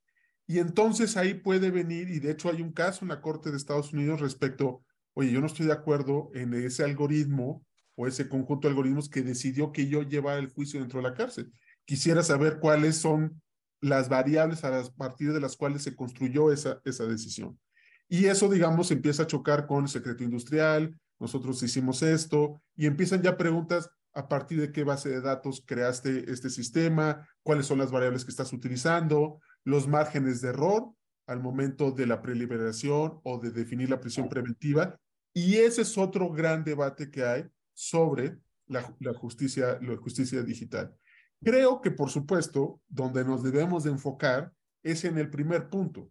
y 0.48 0.60
entonces 0.60 1.18
ahí 1.18 1.34
puede 1.34 1.72
venir, 1.72 2.10
y 2.10 2.20
de 2.20 2.32
hecho 2.32 2.50
hay 2.50 2.62
un 2.62 2.72
caso 2.72 3.04
en 3.04 3.10
la 3.10 3.22
Corte 3.22 3.50
de 3.50 3.58
Estados 3.58 3.94
Unidos 3.94 4.22
respecto, 4.22 4.84
oye, 5.14 5.32
yo 5.32 5.42
no 5.42 5.48
estoy 5.48 5.66
de 5.66 5.74
acuerdo 5.74 6.30
en 6.36 6.54
ese 6.54 6.84
algoritmo 6.84 7.65
o 7.96 8.08
ese 8.08 8.28
conjunto 8.30 8.68
de 8.68 8.72
algoritmos 8.72 9.10
que 9.10 9.22
decidió 9.22 9.72
que 9.72 9.88
yo 9.88 10.04
llevara 10.04 10.40
el 10.40 10.50
juicio 10.50 10.80
dentro 10.80 11.02
de 11.02 11.10
la 11.10 11.16
cárcel. 11.16 11.52
Quisiera 11.86 12.24
saber 12.24 12.60
cuáles 12.60 12.98
son 12.98 13.42
las 13.82 14.10
variables 14.10 14.64
a 14.64 14.84
partir 14.98 15.34
de 15.34 15.40
las 15.40 15.56
cuales 15.56 15.84
se 15.84 15.96
construyó 15.96 16.52
esa, 16.52 16.82
esa 16.86 17.06
decisión. 17.06 17.60
Y 18.08 18.26
eso, 18.26 18.50
digamos, 18.50 18.92
empieza 18.92 19.24
a 19.24 19.28
chocar 19.28 19.68
con 19.68 19.84
el 19.84 19.90
secreto 19.90 20.24
industrial, 20.24 21.00
nosotros 21.20 21.62
hicimos 21.64 22.02
esto, 22.04 22.62
y 22.76 22.86
empiezan 22.86 23.22
ya 23.22 23.38
preguntas, 23.38 23.90
a 24.14 24.30
partir 24.30 24.62
de 24.62 24.72
qué 24.72 24.84
base 24.84 25.10
de 25.10 25.22
datos 25.22 25.62
creaste 25.66 26.32
este 26.32 26.50
sistema, 26.50 27.28
cuáles 27.44 27.66
son 27.66 27.78
las 27.78 27.92
variables 27.92 28.24
que 28.24 28.32
estás 28.32 28.54
utilizando, 28.54 29.42
los 29.66 29.88
márgenes 29.88 30.42
de 30.42 30.50
error 30.50 30.90
al 31.28 31.42
momento 31.42 31.92
de 31.92 32.08
la 32.08 32.22
preliberación 32.22 33.20
o 33.24 33.40
de 33.40 33.52
definir 33.52 33.90
la 33.90 34.00
prisión 34.00 34.30
preventiva. 34.30 34.98
Y 35.34 35.56
ese 35.56 35.82
es 35.82 35.98
otro 35.98 36.32
gran 36.32 36.64
debate 36.64 37.12
que 37.12 37.26
hay 37.26 37.46
sobre 37.76 38.40
la, 38.66 38.82
justicia, 39.14 39.78
la 39.82 39.96
justicia 39.98 40.42
digital. 40.42 40.96
Creo 41.44 41.82
que, 41.82 41.92
por 41.92 42.10
supuesto, 42.10 42.82
donde 42.88 43.24
nos 43.24 43.44
debemos 43.44 43.84
de 43.84 43.92
enfocar 43.92 44.52
es 44.82 45.06
en 45.06 45.20
el 45.20 45.30
primer 45.30 45.70
punto. 45.70 46.10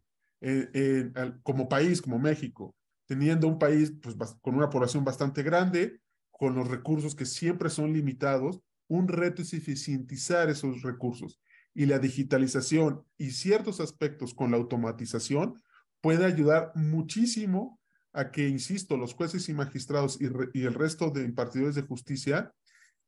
como 1.42 1.68
país, 1.68 2.00
como 2.00 2.20
México, 2.20 2.76
teniendo 3.06 3.48
un 3.48 3.58
país 3.58 3.92
pues, 4.00 4.14
con 4.40 4.54
una 4.54 4.70
población 4.70 5.04
bastante 5.04 5.42
grande, 5.42 6.00
con 6.30 6.54
los 6.54 6.68
recursos 6.68 7.14
que 7.14 7.26
siempre 7.26 7.70
son 7.70 7.92
limitados, 7.92 8.60
un 8.88 9.08
reto 9.08 9.42
es 9.42 9.54
eficientizar 9.54 10.50
esos 10.50 10.82
recursos 10.82 11.40
y 11.74 11.86
la 11.86 11.98
digitalización 11.98 13.04
y 13.18 13.30
ciertos 13.30 13.80
aspectos 13.80 14.34
con 14.34 14.50
la 14.50 14.56
automatización 14.56 15.60
puede 16.00 16.24
ayudar 16.24 16.72
muchísimo 16.74 17.80
a 18.14 18.30
que, 18.30 18.48
insisto, 18.48 18.96
los 18.96 19.12
jueces 19.12 19.48
y 19.48 19.54
magistrados 19.54 20.18
y, 20.20 20.24
el 20.24 20.74
resto 20.74 21.10
de 21.10 21.24
impartidores 21.24 21.74
de 21.74 21.82
justicia 21.82 22.52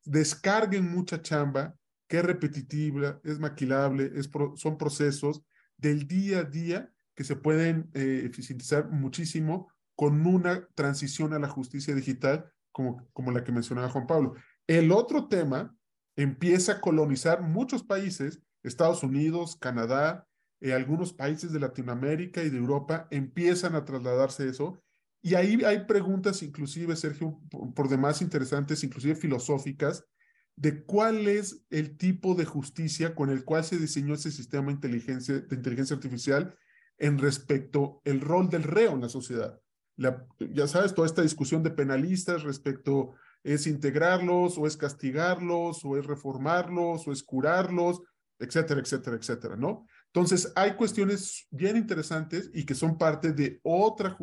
descarguen 0.04 0.90
mucha 0.90 1.22
chamba 1.22 1.74
que 2.08 2.18
es 2.18 2.24
repetitiva, 2.24 3.20
es 3.24 3.38
maquilable, 3.38 4.12
es 4.14 4.30
son 4.56 4.78
procesos 4.78 5.42
del 5.76 6.06
día 6.06 6.40
a 6.40 6.44
día 6.44 6.92
que 7.14 7.24
se 7.24 7.36
pueden 7.36 7.90
eh, 7.94 8.22
eficientizar 8.24 8.90
muchísimo 8.90 9.72
con 9.96 10.26
una 10.26 10.68
transición 10.74 11.32
a 11.32 11.38
la 11.38 11.48
justicia 11.48 11.94
digital 11.94 12.52
como, 12.70 13.32
la 13.32 13.42
que 13.42 13.52
mencionaba 13.52 13.88
Juan 13.88 14.06
Pablo. 14.06 14.34
El 14.66 14.92
otro 14.92 15.28
tema 15.28 15.74
empieza 16.14 16.72
a 16.72 16.80
colonizar 16.80 17.42
muchos 17.42 17.82
países, 17.82 18.42
Estados 18.62 19.02
Unidos, 19.02 19.56
Canadá, 19.56 20.26
eh, 20.60 20.74
algunos 20.74 21.12
países 21.14 21.52
de 21.52 21.60
Latinoamérica 21.60 22.42
y 22.42 22.50
de 22.50 22.58
Europa 22.58 23.08
empiezan 23.10 23.74
a 23.74 23.84
trasladarse 23.84 24.48
eso. 24.48 24.82
Y 25.26 25.34
ahí 25.34 25.58
hay 25.64 25.86
preguntas, 25.86 26.42
inclusive, 26.42 26.94
Sergio, 26.94 27.40
por, 27.50 27.88
demás 27.88 28.22
interesantes, 28.22 28.84
inclusive 28.84 29.16
filosóficas, 29.16 30.04
de 30.54 30.84
cuál 30.84 31.26
es 31.26 31.64
el 31.68 31.96
tipo 31.96 32.34
de 32.34 32.44
justicia 32.44 33.14
con 33.14 33.30
el 33.30 33.44
cual 33.44 33.64
se 33.64 33.78
diseñó 33.78 34.14
ese 34.14 34.30
sistema 34.30 34.68
de 34.68 34.74
inteligencia, 34.74 35.40
de 35.40 35.56
inteligencia 35.56 35.96
artificial 35.96 36.54
en 36.98 37.18
respecto 37.18 38.00
el 38.04 38.20
rol 38.20 38.48
del 38.48 38.62
reo 38.62 38.92
en 38.92 39.00
la 39.00 39.08
sociedad 39.08 39.60
ya 39.96 40.66
sabes, 40.66 40.94
toda 40.94 41.06
esta 41.06 41.22
discusión 41.22 41.62
de 41.62 41.70
penalistas 41.70 42.42
respecto 42.42 43.14
es 43.42 43.66
integrarlos 43.66 44.58
o 44.58 44.66
es 44.66 44.76
castigarlos 44.76 45.84
o 45.84 45.96
es 45.96 46.06
reformarlos 46.06 47.06
o 47.06 47.12
es 47.12 47.22
curarlos, 47.22 48.02
etcétera, 48.38 48.80
etcétera, 48.80 49.16
etcétera, 49.16 49.56
¿no? 49.56 49.86
Entonces, 50.16 50.50
hay 50.56 50.76
cuestiones 50.76 51.46
bien 51.50 51.76
interesantes 51.76 52.50
y 52.54 52.64
que 52.64 52.74
son 52.74 52.96
parte 52.96 53.34
de 53.34 53.60
otra, 53.62 54.16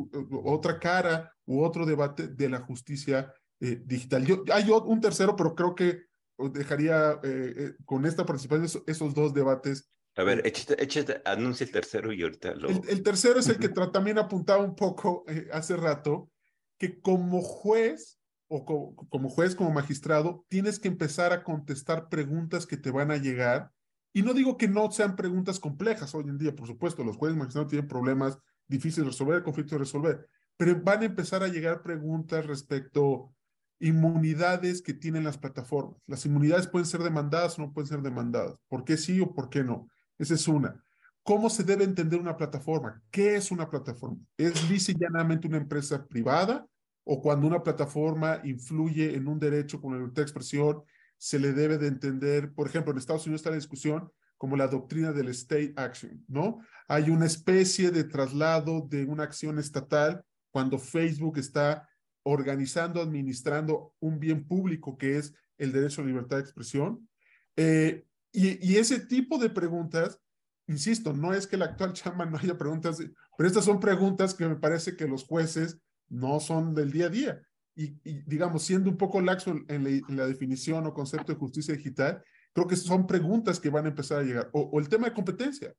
otra 0.43 0.79
cara 0.79 1.31
u 1.45 1.63
otro 1.63 1.85
debate 1.85 2.29
de 2.29 2.49
la 2.49 2.61
justicia 2.61 3.31
eh, 3.59 3.79
digital. 3.85 4.25
Yo, 4.25 4.43
hay 4.51 4.71
un 4.71 4.99
tercero, 4.99 5.35
pero 5.35 5.53
creo 5.53 5.75
que 5.75 6.05
dejaría 6.51 7.19
eh, 7.23 7.53
eh, 7.55 7.73
con 7.85 8.07
esta 8.07 8.25
participación 8.25 8.83
esos 8.87 9.13
dos 9.13 9.35
debates 9.35 9.93
a 10.15 10.23
ver, 10.23 10.43
échate, 10.45 11.21
anuncia 11.25 11.63
el 11.63 11.71
tercero 11.71 12.11
y 12.11 12.21
ahorita 12.21 12.53
lo... 12.55 12.69
El, 12.69 13.01
tercero 13.01 13.39
es 13.39 13.47
el 13.47 13.57
que 13.57 13.69
también 13.69 14.19
apuntaba 14.19 14.63
un 14.63 14.75
poco 14.75 15.25
eh, 15.27 15.47
hace 15.51 15.75
rato, 15.75 16.29
que 16.77 16.99
como 17.01 17.41
juez 17.41 18.19
o 18.47 18.63
como 19.09 19.29
juez, 19.29 19.55
como 19.55 19.71
magistrado, 19.71 20.45
tienes 20.49 20.79
que 20.79 20.87
empezar 20.87 21.33
a 21.33 21.43
contestar 21.43 22.09
preguntas 22.09 22.67
que 22.67 22.77
te 22.77 22.91
van 22.91 23.09
a 23.09 23.17
llegar. 23.17 23.71
Y 24.13 24.21
no 24.21 24.33
digo 24.33 24.57
que 24.57 24.67
no 24.67 24.91
sean 24.91 25.15
preguntas 25.15 25.59
complejas 25.59 26.13
hoy 26.13 26.25
en 26.25 26.37
día, 26.37 26.55
por 26.55 26.67
supuesto, 26.67 27.03
los 27.03 27.17
jueces 27.17 27.37
magistrados 27.37 27.69
tienen 27.69 27.87
problemas 27.87 28.37
difíciles 28.67 29.05
de 29.05 29.11
resolver, 29.11 29.43
conflictos 29.43 29.71
de 29.71 29.79
resolver, 29.79 30.29
pero 30.55 30.79
van 30.81 31.01
a 31.01 31.05
empezar 31.05 31.43
a 31.43 31.47
llegar 31.47 31.81
preguntas 31.81 32.45
respecto 32.45 33.33
inmunidades 33.79 34.81
que 34.81 34.93
tienen 34.93 35.23
las 35.23 35.37
plataformas. 35.37 35.97
Las 36.05 36.25
inmunidades 36.25 36.67
pueden 36.67 36.85
ser 36.85 37.01
demandadas 37.01 37.57
o 37.57 37.63
no 37.63 37.73
pueden 37.73 37.87
ser 37.87 38.01
demandadas. 38.01 38.55
¿Por 38.69 38.85
qué 38.85 38.97
sí 38.97 39.19
o 39.19 39.33
por 39.33 39.49
qué 39.49 39.63
no? 39.63 39.89
Esa 40.17 40.35
es 40.35 40.47
una. 40.47 40.81
¿Cómo 41.23 41.49
se 41.49 41.63
debe 41.63 41.83
entender 41.83 42.19
una 42.19 42.37
plataforma? 42.37 43.01
¿Qué 43.09 43.35
es 43.35 43.51
una 43.51 43.69
plataforma? 43.69 44.17
¿Es 44.37 44.69
lisa 44.69 44.93
llanamente 44.97 45.47
una 45.47 45.57
empresa 45.57 46.05
privada? 46.05 46.65
¿O 47.03 47.21
cuando 47.21 47.47
una 47.47 47.63
plataforma 47.63 48.39
influye 48.43 49.15
en 49.15 49.27
un 49.27 49.39
derecho 49.39 49.81
con 49.81 49.91
la 49.91 49.97
libertad 49.97 50.21
de 50.21 50.23
expresión, 50.23 50.83
se 51.23 51.39
le 51.39 51.53
debe 51.53 51.77
de 51.77 51.87
entender, 51.87 52.53
por 52.53 52.67
ejemplo, 52.67 52.91
en 52.91 52.97
Estados 52.97 53.25
Unidos 53.25 53.39
está 53.39 53.49
la 53.49 53.55
discusión 53.55 54.11
como 54.35 54.57
la 54.57 54.67
doctrina 54.67 55.13
del 55.13 55.29
state 55.29 55.73
action, 55.77 56.21
¿no? 56.27 56.59
Hay 56.89 57.09
una 57.09 57.25
especie 57.25 57.91
de 57.91 58.03
traslado 58.03 58.85
de 58.89 59.05
una 59.05 59.23
acción 59.23 59.57
estatal 59.57 60.21
cuando 60.51 60.77
Facebook 60.77 61.37
está 61.37 61.87
organizando, 62.23 63.01
administrando 63.01 63.93
un 64.01 64.19
bien 64.19 64.45
público 64.45 64.97
que 64.97 65.17
es 65.17 65.33
el 65.57 65.71
derecho 65.71 66.01
a 66.01 66.05
libertad 66.05 66.35
de 66.35 66.43
expresión. 66.43 67.07
Eh, 67.55 68.05
y, 68.33 68.75
ese 68.75 68.99
tipo 68.99 69.37
de 69.37 69.49
preguntas, 69.49 70.19
insisto, 70.67 71.13
no 71.13 71.33
es 71.33 71.47
que 71.47 71.55
el 71.55 71.61
actual 71.61 71.93
chama 71.93 72.25
no 72.25 72.37
haya 72.37 72.57
preguntas, 72.57 72.97
pero 73.37 73.47
estas 73.47 73.63
son 73.63 73.79
preguntas 73.79 74.33
que 74.33 74.45
me 74.45 74.57
parece 74.57 74.97
que 74.97 75.07
los 75.07 75.23
jueces 75.23 75.79
no 76.09 76.41
son 76.41 76.75
del 76.75 76.91
día 76.91 77.05
a 77.05 77.09
día. 77.09 77.41
Y, 77.75 77.95
digamos, 78.25 78.63
siendo 78.63 78.89
un 78.89 78.97
poco 78.97 79.19
laxo 79.19 79.55
en 79.67 79.83
la, 80.15 80.27
definición 80.27 80.85
o 80.85 80.93
concepto 80.93 81.33
de 81.33 81.39
justicia 81.39 81.75
digital, 81.75 82.23
creo 82.53 82.67
que 82.67 82.75
son 82.75 83.07
preguntas 83.07 83.59
que 83.59 83.69
van 83.69 83.85
a 83.85 83.89
empezar 83.89 84.19
a 84.19 84.23
llegar. 84.23 84.49
O, 84.53 84.79
el 84.79 84.89
tema 84.89 85.07
de 85.07 85.13
competencia. 85.13 85.73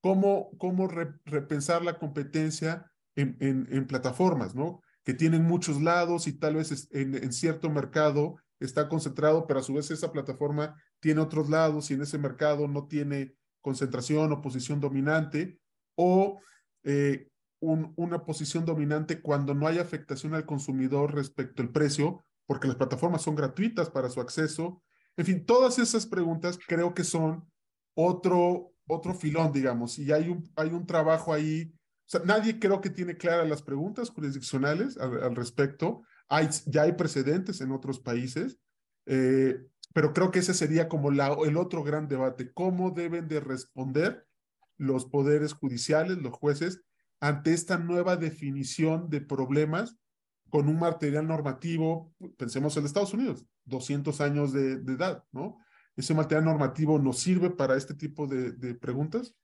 ¿Cómo, 0.00 0.50
cómo 0.58 0.88
repensar 1.24 1.82
la 1.82 1.98
competencia 1.98 2.90
en, 3.16 3.36
en, 3.40 3.86
plataformas, 3.86 4.54
¿no? 4.54 4.80
Que 5.04 5.14
tienen 5.14 5.42
muchos 5.42 5.80
lados 5.80 6.26
y 6.26 6.32
tal 6.34 6.56
vez 6.56 6.88
en, 6.92 7.14
en 7.14 7.32
cierto 7.32 7.70
mercado 7.70 8.36
está 8.60 8.88
concentrado, 8.88 9.46
pero 9.46 9.60
a 9.60 9.62
su 9.62 9.74
vez 9.74 9.90
esa 9.90 10.12
plataforma 10.12 10.76
tiene 11.00 11.20
otros 11.20 11.48
lados 11.48 11.90
y 11.90 11.94
en 11.94 12.02
ese 12.02 12.18
mercado 12.18 12.68
no 12.68 12.86
tiene 12.86 13.34
concentración 13.60 14.32
o 14.32 14.40
posición 14.40 14.80
dominante, 14.80 15.58
o 15.96 16.40
eh, 16.84 17.28
una 17.60 18.24
posición 18.24 18.64
dominante 18.64 19.20
cuando 19.20 19.54
no 19.54 19.66
hay 19.66 19.78
afectación 19.78 20.34
al 20.34 20.46
consumidor 20.46 21.14
respecto 21.14 21.62
al 21.62 21.70
precio, 21.70 22.24
porque 22.46 22.68
las 22.68 22.76
plataformas 22.76 23.22
son 23.22 23.34
gratuitas 23.34 23.90
para 23.90 24.10
su 24.10 24.20
acceso. 24.20 24.82
En 25.16 25.24
fin, 25.24 25.46
todas 25.46 25.78
esas 25.78 26.06
preguntas 26.06 26.58
creo 26.66 26.94
que 26.94 27.04
son 27.04 27.50
otro, 27.94 28.72
otro 28.86 29.14
filón, 29.14 29.52
digamos, 29.52 29.98
y 29.98 30.12
hay 30.12 30.28
un, 30.28 30.50
hay 30.56 30.68
un 30.68 30.86
trabajo 30.86 31.32
ahí. 31.32 31.72
Nadie 32.24 32.60
creo 32.60 32.80
que 32.80 32.90
tiene 32.90 33.16
claras 33.16 33.48
las 33.48 33.62
preguntas 33.62 34.10
jurisdiccionales 34.10 34.96
al, 34.98 35.34
respecto. 35.34 36.02
Hay, 36.28 36.48
ya 36.66 36.82
hay 36.82 36.92
precedentes 36.92 37.60
en 37.60 37.72
otros 37.72 37.98
países, 37.98 38.58
eh, 39.06 39.58
pero 39.92 40.12
creo 40.12 40.30
que 40.30 40.40
ese 40.40 40.54
sería 40.54 40.88
como 40.88 41.10
la, 41.10 41.36
el 41.44 41.56
otro 41.56 41.82
gran 41.82 42.06
debate. 42.06 42.52
¿Cómo 42.52 42.90
deben 42.90 43.26
de 43.28 43.40
responder 43.40 44.26
los 44.76 45.06
poderes 45.06 45.54
judiciales, 45.54 46.18
los 46.18 46.34
jueces, 46.34 46.82
ante 47.20 47.52
esta 47.52 47.78
nueva 47.78 48.16
definición 48.16 49.08
de 49.08 49.20
problemas 49.20 49.96
con 50.50 50.68
un 50.68 50.78
material 50.78 51.26
normativo, 51.26 52.14
pensemos 52.36 52.76
en 52.76 52.84
Estados 52.84 53.14
Unidos, 53.14 53.44
200 53.64 54.20
años 54.20 54.52
de, 54.52 54.74
edad, 54.74 55.24
¿no? 55.32 55.58
¿Ese 55.96 56.14
material 56.14 56.44
normativo 56.44 56.98
nos 56.98 57.18
sirve 57.18 57.50
para 57.50 57.76
este 57.76 57.94
tipo 57.94 58.26
de, 58.26 58.74
preguntas? 58.74 59.34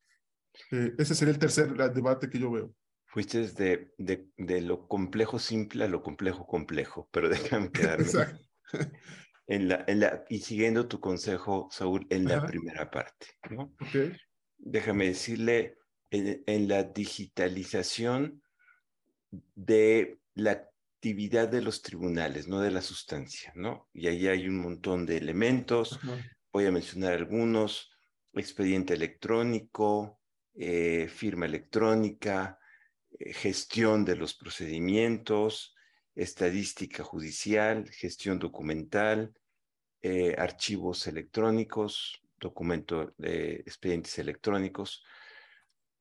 Eh, 0.71 0.93
ese 0.99 1.15
sería 1.15 1.33
el 1.33 1.41
tercer 1.41 1.75
debate 1.93 2.29
que 2.29 2.39
yo 2.39 2.51
veo. 2.51 2.75
Fuiste 3.07 3.47
de, 3.49 3.93
de, 3.99 4.61
lo 4.61 4.87
complejo 4.87 5.39
simple 5.39 5.85
a 5.85 5.89
lo 5.89 6.03
complejo 6.03 6.47
complejo, 6.47 7.09
pero 7.11 7.29
déjame 7.29 7.71
quedarme 7.71 8.07
en 9.47 9.69
la, 9.69 9.85
en 9.87 10.01
la, 10.01 10.25
y 10.29 10.39
siguiendo 10.39 10.89
tu 10.89 11.01
consejo, 11.01 11.69
Saúl, 11.71 12.07
en 12.11 12.27
la 12.27 12.47
primera 12.47 12.91
parte, 12.91 13.27
¿no? 13.51 13.75
Okay. 13.81 14.13
Déjame 14.59 15.07
decirle, 15.07 15.77
en, 16.13 16.69
la 16.69 16.83
digitalización 16.85 18.43
de 19.55 20.19
la 20.35 20.53
actividad 20.53 21.49
de 21.49 21.63
los 21.63 21.83
tribunales, 21.83 22.49
no 22.49 22.61
de 22.61 22.71
la 22.71 22.83
sustancia, 22.83 23.53
¿no? 23.57 23.89
Y 23.93 24.07
ahí 24.09 24.29
hay 24.29 24.47
un 24.47 24.59
montón 24.59 25.07
de 25.07 25.17
elementos, 25.17 25.99
voy 26.53 26.67
a 26.67 26.71
mencionar 26.71 27.15
algunos, 27.15 27.91
expediente 28.35 28.95
electrónico, 28.95 30.21
eh, 30.55 31.09
firma 31.09 31.47
electrónica, 31.47 32.59
eh, 33.19 33.33
gestión 33.33 34.05
de 34.05 34.17
los 34.17 34.35
procedimientos, 34.35 35.75
estadística 36.15 37.03
judicial, 37.03 37.89
gestión 37.91 38.39
documental, 38.39 39.33
eh, 40.03 40.35
archivos 40.37 41.07
electrónicos, 41.07 42.21
documento, 42.39 43.15
expedientes 43.19 44.19
electrónicos, 44.19 45.05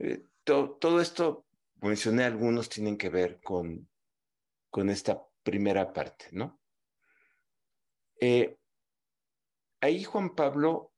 eh, 0.03 0.25
todo 0.43 0.99
esto, 0.99 1.45
mencioné 1.81 2.23
algunos, 2.23 2.69
tienen 2.69 2.97
que 2.97 3.09
ver 3.09 3.39
con, 3.41 3.87
con 4.69 4.89
esta 4.89 5.23
primera 5.43 5.93
parte, 5.93 6.25
¿no? 6.31 6.59
Eh, 8.19 8.57
ahí 9.79 10.03
Juan 10.03 10.35
Pablo, 10.35 10.91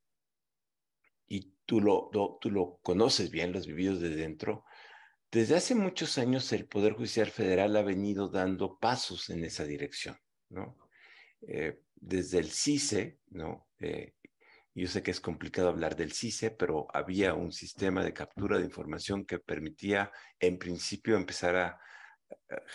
y 1.28 1.54
tú 1.66 1.82
lo, 1.82 2.10
tú 2.40 2.50
lo 2.50 2.80
conoces 2.82 3.30
bien, 3.30 3.52
los 3.52 3.68
vividos 3.68 4.00
de 4.00 4.16
dentro, 4.16 4.64
desde 5.30 5.56
hace 5.56 5.76
muchos 5.76 6.18
años 6.18 6.52
el 6.54 6.68
Poder 6.68 6.94
Judicial 6.94 7.30
Federal 7.30 7.76
ha 7.76 7.82
venido 7.82 8.30
dando 8.30 8.78
pasos 8.78 9.30
en 9.30 9.44
esa 9.44 9.66
dirección, 9.66 10.18
¿no? 10.50 10.78
Eh, 11.42 11.82
desde 11.96 12.40
el 12.40 12.52
CICE, 12.52 13.20
¿no? 13.32 13.68
Yo 14.76 14.88
sé 14.88 15.04
que 15.04 15.12
es 15.12 15.20
complicado 15.20 15.70
hablar 15.70 15.96
del 15.96 16.14
CICE, 16.14 16.52
pero 16.52 16.88
había 16.94 17.34
un 17.36 17.52
sistema 17.52 18.04
de 18.04 18.14
captura 18.14 18.58
de 18.58 18.66
información 18.66 19.26
que 19.26 19.40
permitía, 19.40 20.12
en 20.40 20.58
principio, 20.58 21.16
empezar 21.16 21.56
a 21.56 21.80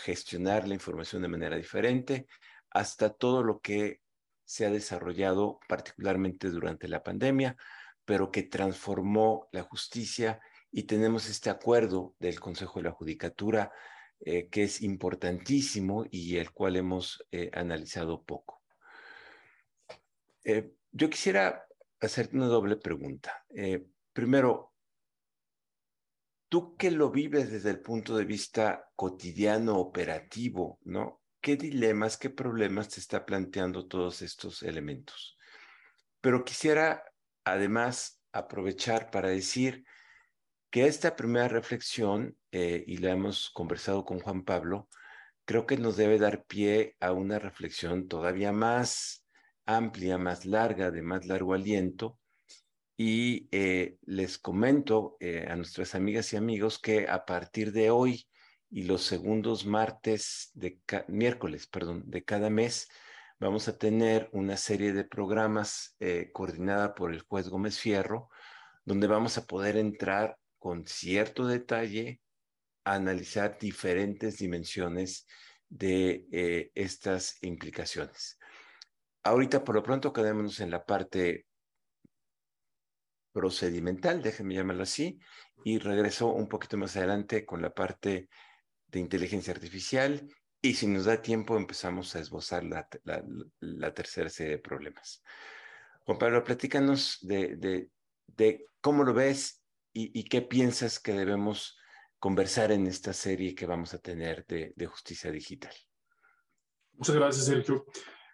gestionar 0.04 0.68
la 0.68 0.74
información 0.74 1.22
de 1.22 1.28
manera 1.28 1.56
diferente, 1.56 2.26
hasta 2.70 3.10
todo 3.10 3.42
lo 3.42 3.60
que 3.60 4.00
se 4.44 4.64
ha 4.64 4.70
desarrollado 4.70 5.58
particularmente 5.68 6.48
durante 6.50 6.88
la 6.88 7.02
pandemia, 7.02 7.56
pero 8.04 8.30
que 8.30 8.44
transformó 8.44 9.48
la 9.52 9.62
justicia 9.62 10.40
y 10.70 10.84
tenemos 10.84 11.28
este 11.28 11.50
acuerdo 11.50 12.14
del 12.18 12.40
Consejo 12.40 12.78
de 12.78 12.84
la 12.84 12.92
Judicatura 12.92 13.72
eh, 14.20 14.48
que 14.48 14.64
es 14.64 14.82
importantísimo 14.82 16.04
y 16.10 16.36
el 16.38 16.50
cual 16.50 16.76
hemos 16.76 17.24
eh, 17.30 17.50
analizado 17.52 18.24
poco. 18.24 18.62
Eh, 20.44 20.72
yo 20.90 21.10
quisiera 21.10 21.67
hacerte 22.00 22.36
una 22.36 22.46
doble 22.46 22.76
pregunta. 22.76 23.44
Eh, 23.50 23.86
primero, 24.12 24.74
tú 26.48 26.76
que 26.76 26.90
lo 26.90 27.10
vives 27.10 27.50
desde 27.50 27.70
el 27.70 27.80
punto 27.80 28.16
de 28.16 28.24
vista 28.24 28.88
cotidiano, 28.94 29.78
operativo, 29.78 30.78
¿no? 30.84 31.22
¿Qué 31.40 31.56
dilemas, 31.56 32.16
qué 32.16 32.30
problemas 32.30 32.88
te 32.88 33.00
está 33.00 33.24
planteando 33.24 33.86
todos 33.86 34.22
estos 34.22 34.62
elementos? 34.62 35.36
Pero 36.20 36.44
quisiera 36.44 37.02
además 37.44 38.20
aprovechar 38.32 39.10
para 39.10 39.28
decir 39.28 39.84
que 40.70 40.86
esta 40.86 41.16
primera 41.16 41.48
reflexión, 41.48 42.36
eh, 42.50 42.84
y 42.86 42.98
la 42.98 43.12
hemos 43.12 43.50
conversado 43.50 44.04
con 44.04 44.20
Juan 44.20 44.44
Pablo, 44.44 44.88
creo 45.44 45.64
que 45.64 45.78
nos 45.78 45.96
debe 45.96 46.18
dar 46.18 46.44
pie 46.44 46.96
a 47.00 47.12
una 47.12 47.38
reflexión 47.38 48.08
todavía 48.08 48.52
más 48.52 49.24
amplia, 49.68 50.18
más 50.18 50.46
larga, 50.46 50.90
de 50.90 51.02
más 51.02 51.26
largo 51.26 51.54
aliento. 51.54 52.18
Y 52.96 53.48
eh, 53.52 53.98
les 54.02 54.38
comento 54.38 55.16
eh, 55.20 55.46
a 55.48 55.54
nuestras 55.54 55.94
amigas 55.94 56.32
y 56.32 56.36
amigos 56.36 56.80
que 56.80 57.06
a 57.06 57.24
partir 57.24 57.70
de 57.72 57.90
hoy 57.90 58.26
y 58.70 58.84
los 58.84 59.02
segundos 59.04 59.66
martes 59.66 60.50
de 60.54 60.80
miércoles, 61.06 61.68
perdón, 61.68 62.02
de 62.06 62.24
cada 62.24 62.50
mes, 62.50 62.88
vamos 63.38 63.68
a 63.68 63.78
tener 63.78 64.28
una 64.32 64.56
serie 64.56 64.92
de 64.92 65.04
programas 65.04 65.96
eh, 66.00 66.30
coordinada 66.32 66.94
por 66.94 67.12
el 67.12 67.20
juez 67.20 67.48
Gómez 67.48 67.78
Fierro, 67.78 68.30
donde 68.84 69.06
vamos 69.06 69.38
a 69.38 69.46
poder 69.46 69.76
entrar 69.76 70.36
con 70.58 70.86
cierto 70.86 71.46
detalle 71.46 72.20
a 72.84 72.94
analizar 72.94 73.58
diferentes 73.60 74.38
dimensiones 74.38 75.26
de 75.68 76.70
estas 76.74 77.36
implicaciones. 77.42 78.37
Ahorita, 79.22 79.64
por 79.64 79.74
lo 79.74 79.82
pronto, 79.82 80.12
quedémonos 80.12 80.60
en 80.60 80.70
la 80.70 80.84
parte 80.84 81.46
procedimental, 83.32 84.22
déjenme 84.22 84.54
llamarlo 84.54 84.82
así, 84.82 85.18
y 85.64 85.78
regreso 85.78 86.32
un 86.32 86.48
poquito 86.48 86.76
más 86.76 86.96
adelante 86.96 87.44
con 87.44 87.62
la 87.62 87.70
parte 87.70 88.28
de 88.86 89.00
inteligencia 89.00 89.52
artificial 89.52 90.26
y 90.60 90.74
si 90.74 90.86
nos 90.86 91.04
da 91.04 91.22
tiempo 91.22 91.56
empezamos 91.56 92.14
a 92.16 92.20
esbozar 92.20 92.64
la, 92.64 93.92
tercera 93.92 94.28
serie 94.28 94.52
de 94.52 94.58
problemas. 94.58 95.22
Juan 96.04 96.18
Pablo, 96.18 96.42
platícanos 96.42 97.18
de, 97.20 97.90
cómo 98.80 99.04
lo 99.04 99.14
ves 99.14 99.62
y, 99.92 100.24
qué 100.24 100.42
piensas 100.42 100.98
que 100.98 101.12
debemos 101.12 101.76
conversar 102.18 102.72
en 102.72 102.86
esta 102.86 103.12
serie 103.12 103.54
que 103.54 103.66
vamos 103.66 103.94
a 103.94 103.98
tener 103.98 104.44
de 104.46 104.86
justicia 104.86 105.30
digital. 105.30 105.74
Muchas 106.94 107.14
gracias, 107.14 107.46
Sergio. 107.46 107.86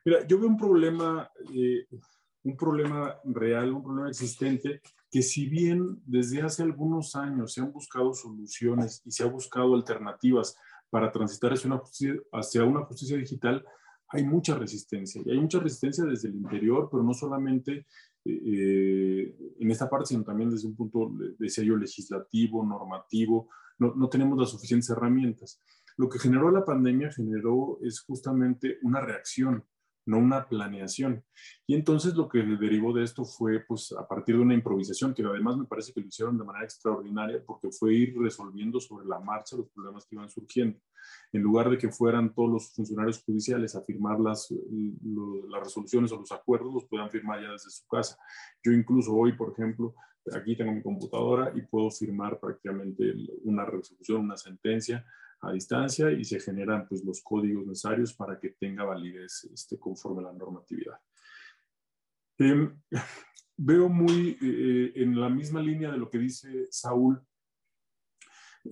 Mira, 0.04 0.26
yo 0.26 0.38
veo 0.38 0.48
un 0.48 0.58
problema, 0.58 1.30
eh, 1.54 1.86
un 2.42 2.56
problema 2.56 3.18
real, 3.24 3.72
un 3.72 3.82
problema 3.82 4.08
existente, 4.08 4.82
que 5.10 5.22
si 5.22 5.46
bien 5.48 6.02
desde 6.04 6.42
hace 6.42 6.62
algunos 6.62 7.16
años 7.16 7.54
se 7.54 7.62
han 7.62 7.72
buscado 7.72 8.12
soluciones 8.12 9.00
y 9.06 9.10
se 9.10 9.22
ha 9.22 9.26
buscado 9.26 9.74
alternativas 9.74 10.56
para 10.90 11.10
transitar 11.10 11.52
hacia 11.52 11.68
una 11.68 11.78
justicia, 11.78 12.20
hacia 12.32 12.64
una 12.64 12.84
justicia 12.84 13.16
digital, 13.16 13.64
hay 14.08 14.24
mucha 14.24 14.54
resistencia. 14.54 15.22
Y 15.24 15.30
hay 15.30 15.40
mucha 15.40 15.58
resistencia 15.58 16.04
desde 16.04 16.28
el 16.28 16.36
interior, 16.36 16.88
pero 16.90 17.02
no 17.02 17.14
solamente 17.14 17.86
eh, 18.24 19.36
en 19.58 19.70
esta 19.70 19.88
parte, 19.88 20.08
sino 20.08 20.22
también 20.22 20.50
desde 20.50 20.68
un 20.68 20.76
punto, 20.76 21.12
decía 21.38 21.64
yo, 21.64 21.76
legislativo, 21.76 22.64
normativo. 22.64 23.48
No, 23.78 23.94
no 23.94 24.08
tenemos 24.08 24.38
las 24.38 24.50
suficientes 24.50 24.90
herramientas. 24.90 25.60
Lo 25.96 26.08
que 26.08 26.18
generó 26.18 26.50
la 26.50 26.64
pandemia 26.64 27.10
generó 27.10 27.78
es 27.82 28.00
justamente 28.00 28.78
una 28.82 29.00
reacción 29.00 29.64
no 30.06 30.18
una 30.18 30.46
planeación. 30.48 31.24
Y 31.66 31.74
entonces 31.74 32.14
lo 32.14 32.28
que 32.28 32.38
derivó 32.42 32.92
de 32.92 33.04
esto 33.04 33.24
fue, 33.24 33.60
pues, 33.60 33.92
a 33.92 34.06
partir 34.06 34.36
de 34.36 34.42
una 34.42 34.54
improvisación, 34.54 35.14
que 35.14 35.22
además 35.22 35.56
me 35.56 35.64
parece 35.64 35.92
que 35.92 36.00
lo 36.00 36.06
hicieron 36.06 36.38
de 36.38 36.44
manera 36.44 36.64
extraordinaria, 36.64 37.42
porque 37.44 37.70
fue 37.70 37.94
ir 37.94 38.18
resolviendo 38.18 38.80
sobre 38.80 39.06
la 39.06 39.20
marcha 39.20 39.56
los 39.56 39.68
problemas 39.70 40.06
que 40.06 40.16
iban 40.16 40.28
surgiendo. 40.28 40.78
En 41.32 41.42
lugar 41.42 41.70
de 41.70 41.78
que 41.78 41.90
fueran 41.90 42.34
todos 42.34 42.50
los 42.50 42.70
funcionarios 42.72 43.22
judiciales 43.22 43.74
a 43.76 43.82
firmar 43.82 44.20
las, 44.20 44.50
las 44.50 45.64
resoluciones 45.64 46.12
o 46.12 46.16
los 46.16 46.32
acuerdos, 46.32 46.72
los 46.72 46.86
puedan 46.86 47.10
firmar 47.10 47.42
ya 47.42 47.52
desde 47.52 47.70
su 47.70 47.86
casa. 47.86 48.16
Yo 48.62 48.72
incluso 48.72 49.14
hoy, 49.14 49.32
por 49.32 49.52
ejemplo, 49.52 49.94
aquí 50.34 50.56
tengo 50.56 50.72
mi 50.72 50.82
computadora 50.82 51.52
y 51.54 51.62
puedo 51.62 51.90
firmar 51.90 52.40
prácticamente 52.40 53.14
una 53.42 53.64
resolución, 53.64 54.22
una 54.22 54.36
sentencia 54.36 55.04
a 55.46 55.52
distancia 55.52 56.10
y 56.10 56.24
se 56.24 56.40
generan 56.40 56.86
pues, 56.88 57.04
los 57.04 57.22
códigos 57.22 57.66
necesarios 57.66 58.14
para 58.14 58.38
que 58.38 58.50
tenga 58.50 58.84
validez 58.84 59.48
este, 59.52 59.78
conforme 59.78 60.22
a 60.22 60.26
la 60.26 60.32
normatividad. 60.32 60.98
Em, 62.38 62.80
veo 63.56 63.88
muy 63.88 64.36
eh, 64.42 64.92
en 64.96 65.20
la 65.20 65.28
misma 65.28 65.60
línea 65.60 65.92
de 65.92 65.98
lo 65.98 66.10
que 66.10 66.18
dice 66.18 66.66
Saúl, 66.70 67.22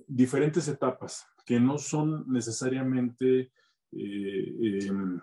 diferentes 0.06 0.66
etapas 0.68 1.26
que 1.44 1.60
no 1.60 1.78
son 1.78 2.24
necesariamente, 2.28 3.52
eh, 3.92 4.88
em, 4.88 5.20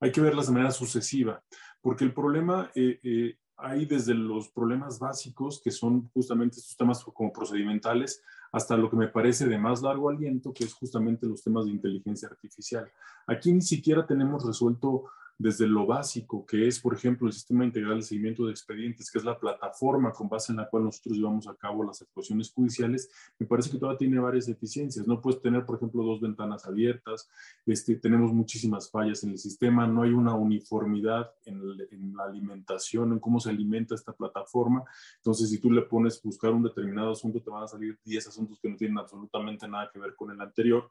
hay 0.00 0.12
que 0.12 0.20
verlas 0.20 0.46
de 0.46 0.52
manera 0.52 0.70
sucesiva, 0.70 1.42
porque 1.80 2.04
el 2.04 2.12
problema 2.12 2.70
eh, 2.74 3.38
hay 3.56 3.86
desde 3.86 4.14
los 4.14 4.48
problemas 4.48 4.98
básicos, 4.98 5.60
que 5.62 5.70
son 5.70 6.08
justamente 6.12 6.58
estos 6.58 6.76
temas 6.76 7.02
como 7.02 7.32
procedimentales, 7.32 8.22
hasta 8.52 8.76
lo 8.76 8.90
que 8.90 8.96
me 8.96 9.08
parece 9.08 9.46
de 9.46 9.58
más 9.58 9.82
largo 9.82 10.08
aliento, 10.08 10.52
que 10.52 10.64
es 10.64 10.74
justamente 10.74 11.26
los 11.26 11.42
temas 11.42 11.66
de 11.66 11.72
inteligencia 11.72 12.28
artificial. 12.28 12.90
Aquí 13.26 13.52
ni 13.52 13.62
siquiera 13.62 14.06
tenemos 14.06 14.46
resuelto 14.46 15.04
desde 15.38 15.66
lo 15.66 15.86
básico, 15.86 16.46
que 16.46 16.66
es, 16.66 16.80
por 16.80 16.94
ejemplo, 16.94 17.26
el 17.26 17.32
Sistema 17.32 17.64
Integral 17.64 17.98
de 17.98 18.02
Seguimiento 18.02 18.46
de 18.46 18.52
Expedientes, 18.52 19.10
que 19.10 19.18
es 19.18 19.24
la 19.24 19.38
plataforma 19.38 20.12
con 20.12 20.28
base 20.28 20.52
en 20.52 20.58
la 20.58 20.68
cual 20.68 20.84
nosotros 20.84 21.16
llevamos 21.16 21.46
a 21.46 21.54
cabo 21.54 21.84
las 21.84 22.00
actuaciones 22.00 22.50
judiciales, 22.50 23.10
me 23.38 23.46
parece 23.46 23.70
que 23.70 23.78
todavía 23.78 23.98
tiene 23.98 24.18
varias 24.18 24.46
deficiencias. 24.46 25.06
No 25.06 25.20
puedes 25.20 25.42
tener, 25.42 25.66
por 25.66 25.76
ejemplo, 25.76 26.02
dos 26.02 26.20
ventanas 26.20 26.66
abiertas, 26.66 27.28
este, 27.66 27.96
tenemos 27.96 28.32
muchísimas 28.32 28.90
fallas 28.90 29.24
en 29.24 29.30
el 29.30 29.38
sistema, 29.38 29.86
no 29.86 30.02
hay 30.02 30.10
una 30.10 30.34
uniformidad 30.34 31.30
en, 31.44 31.60
en 31.90 32.16
la 32.16 32.24
alimentación, 32.24 33.12
en 33.12 33.20
cómo 33.20 33.38
se 33.38 33.50
alimenta 33.50 33.94
esta 33.94 34.12
plataforma. 34.12 34.84
Entonces, 35.16 35.50
si 35.50 35.58
tú 35.58 35.70
le 35.70 35.82
pones 35.82 36.22
buscar 36.22 36.52
un 36.52 36.62
determinado 36.62 37.12
asunto, 37.12 37.42
te 37.42 37.50
van 37.50 37.64
a 37.64 37.68
salir 37.68 37.98
10 38.04 38.28
asuntos 38.28 38.58
que 38.58 38.70
no 38.70 38.76
tienen 38.76 38.98
absolutamente 38.98 39.68
nada 39.68 39.90
que 39.92 39.98
ver 39.98 40.14
con 40.14 40.30
el 40.30 40.40
anterior. 40.40 40.88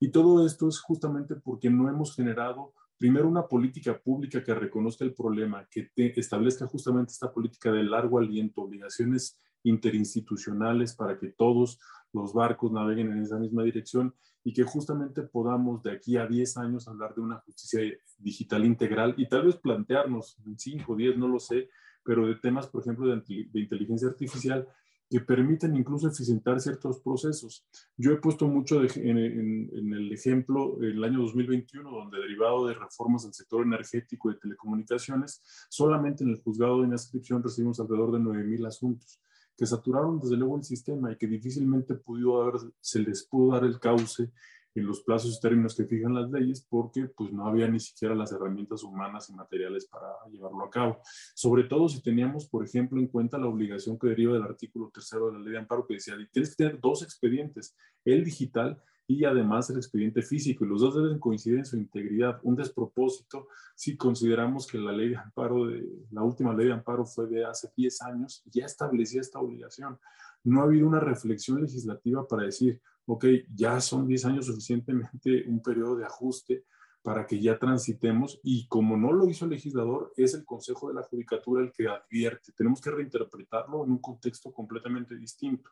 Y 0.00 0.08
todo 0.08 0.46
esto 0.46 0.68
es 0.68 0.80
justamente 0.80 1.36
porque 1.36 1.70
no 1.70 1.88
hemos 1.88 2.16
generado 2.16 2.72
primero 3.02 3.26
una 3.26 3.48
política 3.48 3.98
pública 3.98 4.44
que 4.44 4.54
reconozca 4.54 5.04
el 5.04 5.12
problema, 5.12 5.66
que 5.68 5.90
establezca 6.14 6.68
justamente 6.68 7.10
esta 7.10 7.32
política 7.32 7.72
de 7.72 7.82
largo 7.82 8.16
aliento, 8.16 8.62
obligaciones 8.62 9.40
interinstitucionales 9.64 10.94
para 10.94 11.18
que 11.18 11.30
todos 11.30 11.80
los 12.12 12.32
barcos 12.32 12.70
naveguen 12.70 13.10
en 13.10 13.18
esa 13.18 13.40
misma 13.40 13.64
dirección 13.64 14.14
y 14.44 14.52
que 14.52 14.62
justamente 14.62 15.22
podamos 15.22 15.82
de 15.82 15.90
aquí 15.90 16.16
a 16.16 16.28
10 16.28 16.56
años 16.58 16.86
hablar 16.86 17.12
de 17.16 17.22
una 17.22 17.40
justicia 17.40 17.80
digital 18.18 18.64
integral 18.64 19.14
y 19.16 19.28
tal 19.28 19.46
vez 19.46 19.56
plantearnos 19.56 20.38
en 20.46 20.56
5 20.56 20.92
o 20.92 20.94
10, 20.94 21.18
no 21.18 21.26
lo 21.26 21.40
sé, 21.40 21.70
pero 22.04 22.28
de 22.28 22.36
temas, 22.36 22.68
por 22.68 22.82
ejemplo, 22.82 23.08
de 23.08 23.60
inteligencia 23.60 24.06
artificial 24.06 24.68
que 25.12 25.20
permiten 25.20 25.76
incluso 25.76 26.08
eficientar 26.08 26.58
ciertos 26.58 26.98
procesos. 27.00 27.66
Yo 27.98 28.12
he 28.12 28.16
puesto 28.16 28.46
mucho 28.46 28.80
en, 28.82 29.18
el 29.18 30.10
ejemplo 30.10 30.80
el 30.80 31.04
año 31.04 31.20
2021, 31.20 31.90
donde 31.90 32.18
derivado 32.18 32.66
de 32.66 32.72
reformas 32.72 33.24
del 33.24 33.34
sector 33.34 33.62
energético 33.62 34.30
y 34.30 34.32
de 34.32 34.40
telecomunicaciones, 34.40 35.42
solamente 35.68 36.24
en 36.24 36.30
el 36.30 36.40
juzgado 36.40 36.80
de 36.80 36.88
inscripción 36.88 37.42
recibimos 37.42 37.78
alrededor 37.78 38.12
de 38.12 38.20
9.000 38.20 38.66
asuntos 38.66 39.20
que 39.54 39.66
saturaron 39.66 40.18
desde 40.18 40.38
luego 40.38 40.56
el 40.56 40.64
sistema 40.64 41.12
y 41.12 41.16
que 41.16 41.26
difícilmente 41.26 41.94
pudo 41.94 42.40
haber, 42.40 42.72
se 42.80 43.00
les 43.00 43.22
pudo 43.22 43.52
dar 43.52 43.64
el 43.64 43.78
cauce 43.78 44.30
en 44.74 44.86
los 44.86 45.00
plazos 45.02 45.36
y 45.36 45.40
términos 45.40 45.74
que 45.76 45.84
fijan 45.84 46.14
las 46.14 46.30
leyes 46.30 46.66
porque 46.68 47.06
pues 47.06 47.32
no 47.32 47.46
había 47.46 47.68
ni 47.68 47.80
siquiera 47.80 48.14
las 48.14 48.32
herramientas 48.32 48.82
humanas 48.82 49.28
y 49.30 49.34
materiales 49.34 49.86
para 49.86 50.08
llevarlo 50.30 50.64
a 50.64 50.70
cabo. 50.70 51.00
Sobre 51.34 51.64
todo 51.64 51.88
si 51.88 52.02
teníamos, 52.02 52.48
por 52.48 52.64
ejemplo, 52.64 52.98
en 53.00 53.08
cuenta 53.08 53.38
la 53.38 53.48
obligación 53.48 53.98
que 53.98 54.08
deriva 54.08 54.34
del 54.34 54.42
artículo 54.42 54.90
tercero 54.92 55.26
de 55.26 55.34
la 55.34 55.38
ley 55.40 55.52
de 55.52 55.58
amparo 55.58 55.86
que 55.86 55.94
decía, 55.94 56.14
tienes 56.32 56.50
que 56.50 56.64
tener 56.64 56.80
dos 56.80 57.02
expedientes, 57.02 57.76
el 58.04 58.24
digital 58.24 58.82
y 59.06 59.24
además 59.24 59.68
el 59.70 59.76
expediente 59.76 60.22
físico, 60.22 60.64
y 60.64 60.68
los 60.68 60.80
dos 60.80 60.94
deben 60.94 61.18
coincidir 61.18 61.58
en 61.58 61.66
su 61.66 61.76
integridad. 61.76 62.38
Un 62.42 62.56
despropósito 62.56 63.48
si 63.74 63.96
consideramos 63.96 64.66
que 64.66 64.78
la 64.78 64.92
ley 64.92 65.10
de 65.10 65.16
amparo, 65.16 65.66
de, 65.66 65.86
la 66.10 66.22
última 66.22 66.54
ley 66.54 66.66
de 66.66 66.72
amparo 66.72 67.04
fue 67.04 67.26
de 67.26 67.44
hace 67.44 67.70
10 67.76 68.02
años, 68.02 68.42
ya 68.46 68.64
establecía 68.64 69.20
esta 69.20 69.40
obligación. 69.40 69.98
No 70.44 70.60
ha 70.60 70.64
habido 70.64 70.86
una 70.86 71.00
reflexión 71.00 71.60
legislativa 71.60 72.26
para 72.26 72.44
decir, 72.44 72.80
ok, 73.06 73.24
ya 73.54 73.80
son 73.80 74.06
10 74.06 74.24
años 74.26 74.46
suficientemente 74.46 75.44
un 75.46 75.62
periodo 75.62 75.96
de 75.96 76.04
ajuste 76.04 76.64
para 77.02 77.26
que 77.26 77.40
ya 77.40 77.58
transitemos 77.58 78.40
y 78.44 78.66
como 78.68 78.96
no 78.96 79.12
lo 79.12 79.28
hizo 79.28 79.44
el 79.44 79.50
legislador, 79.50 80.12
es 80.16 80.34
el 80.34 80.44
Consejo 80.44 80.88
de 80.88 80.94
la 80.94 81.02
Judicatura 81.02 81.62
el 81.62 81.72
que 81.72 81.88
advierte. 81.88 82.52
Tenemos 82.52 82.80
que 82.80 82.90
reinterpretarlo 82.90 83.84
en 83.84 83.90
un 83.90 83.98
contexto 83.98 84.52
completamente 84.52 85.16
distinto. 85.16 85.70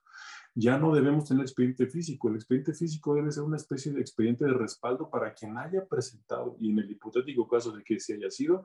Ya 0.55 0.77
no 0.77 0.93
debemos 0.93 1.29
tener 1.29 1.43
expediente 1.43 1.87
físico. 1.87 2.29
El 2.29 2.35
expediente 2.35 2.75
físico 2.75 3.15
debe 3.15 3.31
ser 3.31 3.45
una 3.45 3.57
especie 3.57 3.93
de 3.93 4.01
expediente 4.01 4.45
de 4.45 4.55
respaldo 4.55 5.09
para 5.09 5.33
quien 5.33 5.57
haya 5.57 5.87
presentado, 5.87 6.57
y 6.61 6.71
en 6.71 6.81
el 6.81 6.91
hipotético 6.91 7.47
caso 7.47 7.71
de 7.71 7.85
que 7.85 8.01
se 8.01 8.15
haya 8.15 8.31
sido, 8.31 8.65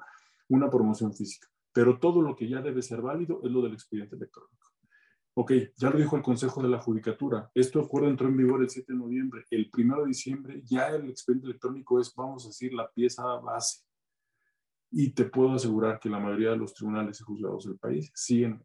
una 0.49 0.69
promoción 0.69 1.13
física. 1.13 1.47
Pero 1.71 1.99
todo 1.99 2.21
lo 2.21 2.35
que 2.35 2.49
ya 2.49 2.61
debe 2.61 2.81
ser 2.81 3.01
válido 3.01 3.41
es 3.43 3.51
lo 3.51 3.61
del 3.61 3.73
expediente 3.73 4.15
electrónico. 4.15 4.74
Ok, 5.37 5.51
ya 5.75 5.89
lo 5.89 5.97
dijo 5.97 6.15
el 6.15 6.21
Consejo 6.21 6.63
de 6.63 6.69
la 6.69 6.79
Judicatura. 6.79 7.51
Este 7.53 7.77
acuerdo 7.77 8.07
entró 8.07 8.29
en 8.29 8.37
vigor 8.37 8.61
el 8.61 8.69
7 8.69 8.93
de 8.93 8.97
noviembre. 8.97 9.43
El 9.51 9.69
1 9.77 9.99
de 9.99 10.07
diciembre 10.07 10.61
ya 10.63 10.87
el 10.87 11.09
expediente 11.09 11.47
electrónico 11.47 11.99
es, 11.99 12.15
vamos 12.15 12.45
a 12.45 12.47
decir, 12.47 12.73
la 12.73 12.89
pieza 12.89 13.25
base. 13.41 13.83
Y 14.91 15.09
te 15.11 15.25
puedo 15.25 15.51
asegurar 15.51 15.99
que 15.99 16.09
la 16.09 16.19
mayoría 16.19 16.51
de 16.51 16.57
los 16.57 16.73
tribunales 16.73 17.19
y 17.19 17.23
juzgados 17.25 17.65
del 17.65 17.77
país 17.77 18.09
siguen 18.15 18.63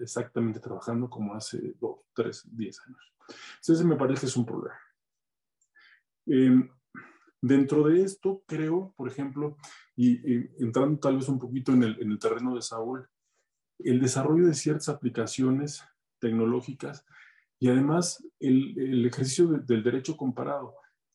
exactamente 0.00 0.58
trabajando 0.58 1.10
como 1.10 1.34
hace 1.34 1.74
dos, 1.78 1.98
tres, 2.14 2.48
diez 2.50 2.80
años. 2.86 3.14
Entonces, 3.56 3.84
me 3.84 3.96
parece 3.96 4.20
que 4.20 4.26
es 4.26 4.36
un 4.38 4.46
problema. 4.46 4.78
Em, 6.24 6.66
dentro 7.42 7.86
de 7.86 8.04
esto, 8.04 8.42
creo, 8.46 8.94
por 8.96 9.06
ejemplo, 9.06 9.58
y, 9.96 10.18
entrando 10.64 10.98
tal 10.98 11.16
vez 11.16 11.28
un 11.28 11.38
poquito 11.38 11.72
en 11.72 11.82
el, 11.82 12.00
en 12.00 12.10
el 12.10 12.18
terreno 12.18 12.54
de 12.54 12.62
Saúl, 12.62 13.06
el 13.84 14.00
desarrollo 14.00 14.46
de 14.46 14.54
ciertas 14.54 14.88
aplicaciones 14.88 15.82
tecnológicas 16.18 17.04
y 17.58 17.68
además 17.68 18.24
el, 18.38 19.04
ejercicio 19.04 19.48
del 19.48 19.82
derecho 19.82 20.16
comparado. 20.16 20.74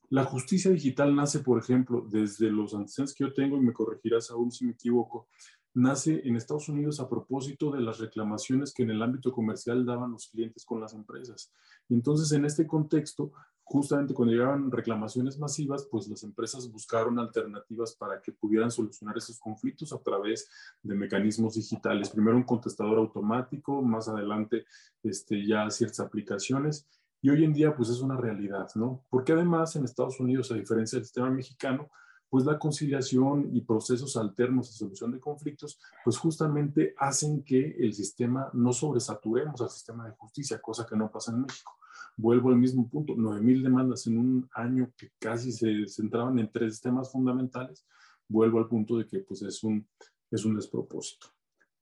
La 0.10 0.24
justicia 0.24 0.70
digital 0.70 1.16
nace, 1.16 1.40
por 1.40 1.60
ejemplo, 1.60 2.06
desde 2.08 2.52
los 2.52 2.76
antecedentes 2.76 3.16
que 3.16 3.24
yo 3.24 3.34
tengo, 3.34 3.58
y 3.58 3.62
me 3.62 3.74
corregirás 3.74 4.30
aún 4.30 4.52
si 4.52 4.66
me 4.66 4.74
equivoco, 4.74 5.28
nace 5.74 6.22
en 6.24 6.36
Estados 6.36 6.70
Unidos 6.70 7.00
a 7.00 7.10
propósito 7.10 7.72
de 7.72 7.82
las 7.82 8.00
reclamaciones 8.00 8.74
que 8.74 8.84
en 8.84 8.92
el 8.92 9.02
ámbito 9.02 9.32
comercial 9.32 9.86
daban 9.86 10.12
los 10.12 10.28
clientes 10.28 10.64
con 10.64 10.80
las 10.80 10.94
empresas. 10.94 11.52
Entonces, 11.90 12.32
en 12.32 12.46
este 12.46 12.68
contexto, 12.68 13.32
justamente 13.66 14.14
cuando 14.14 14.34
llegaban 14.34 14.72
reclamaciones 14.72 15.40
masivas, 15.40 15.88
pues 15.90 16.08
las 16.08 16.24
empresas 16.24 16.72
buscaron 16.72 17.18
alternativas 17.18 17.96
para 17.96 18.22
que 18.22 18.32
pudieran 18.32 18.70
solucionar 18.70 19.18
esos 19.18 19.40
conflictos 19.40 19.92
a 19.92 19.98
través 19.98 20.48
de 20.84 20.94
mecanismos 20.94 21.56
digitales. 21.56 22.12
Primero 22.12 22.38
un 22.38 22.44
contestador 22.44 23.00
automático, 23.00 23.82
más 23.82 24.08
adelante 24.08 24.66
este, 25.02 25.46
ya 25.46 25.70
ciertas 25.72 26.00
aplicaciones. 26.00 26.88
Y 27.22 27.32
hoy 27.32 27.44
en 27.44 27.54
día, 27.54 27.76
pues 27.76 27.90
es 27.90 28.02
una 28.02 28.16
realidad, 28.16 28.70
¿no? 28.76 29.04
Porque 29.10 29.34
además 29.34 29.76
en 29.76 29.84
Estados 29.84 30.20
Unidos, 30.20 30.52
a 30.52 30.56
diferencia 30.56 30.98
del 31.00 31.06
sistema 31.06 31.32
mexicano, 31.32 31.90
pues 32.30 32.46
la 32.46 32.60
conciliación 32.60 33.50
y 33.52 33.62
procesos 33.62 34.16
alternos 34.16 34.68
de 34.68 34.74
solución 34.74 35.12
de 35.12 35.20
conflictos, 35.20 35.80
pues 36.04 36.18
justamente 36.18 36.94
hacen 37.00 37.44
que 37.44 37.76
el 37.80 37.94
sistema 37.94 38.52
no 38.54 38.74
sobresaturemos 38.74 39.60
al 39.62 39.70
sistema 39.72 40.06
de 40.06 40.12
justicia, 40.12 40.62
cosa 40.62 40.86
que 40.86 40.96
no 40.96 41.10
pasa 41.10 41.32
en 41.32 41.42
México 41.42 41.76
vuelvo 42.18 42.50
al 42.50 42.58
mismo 42.58 42.90
punto, 42.90 43.14
9.000 43.16 43.64
demandas 43.64 44.08
en 44.08 44.18
un 44.18 44.50
año 44.54 44.92
que 44.98 45.10
casi 45.20 45.52
se 45.52 45.88
centraban 45.88 46.40
en 46.40 46.52
tres 46.52 46.82
temas 46.82 47.12
fundamentales, 47.12 47.86
vuelvo 48.28 48.60
al 48.60 48.68
punto 48.68 48.98
de 48.98 49.08
que 49.08 49.20
pues 49.20 49.42
es 49.42 49.64
un, 49.64 49.88
es 50.32 50.46
un 50.46 50.56
despropósito. 50.56 51.28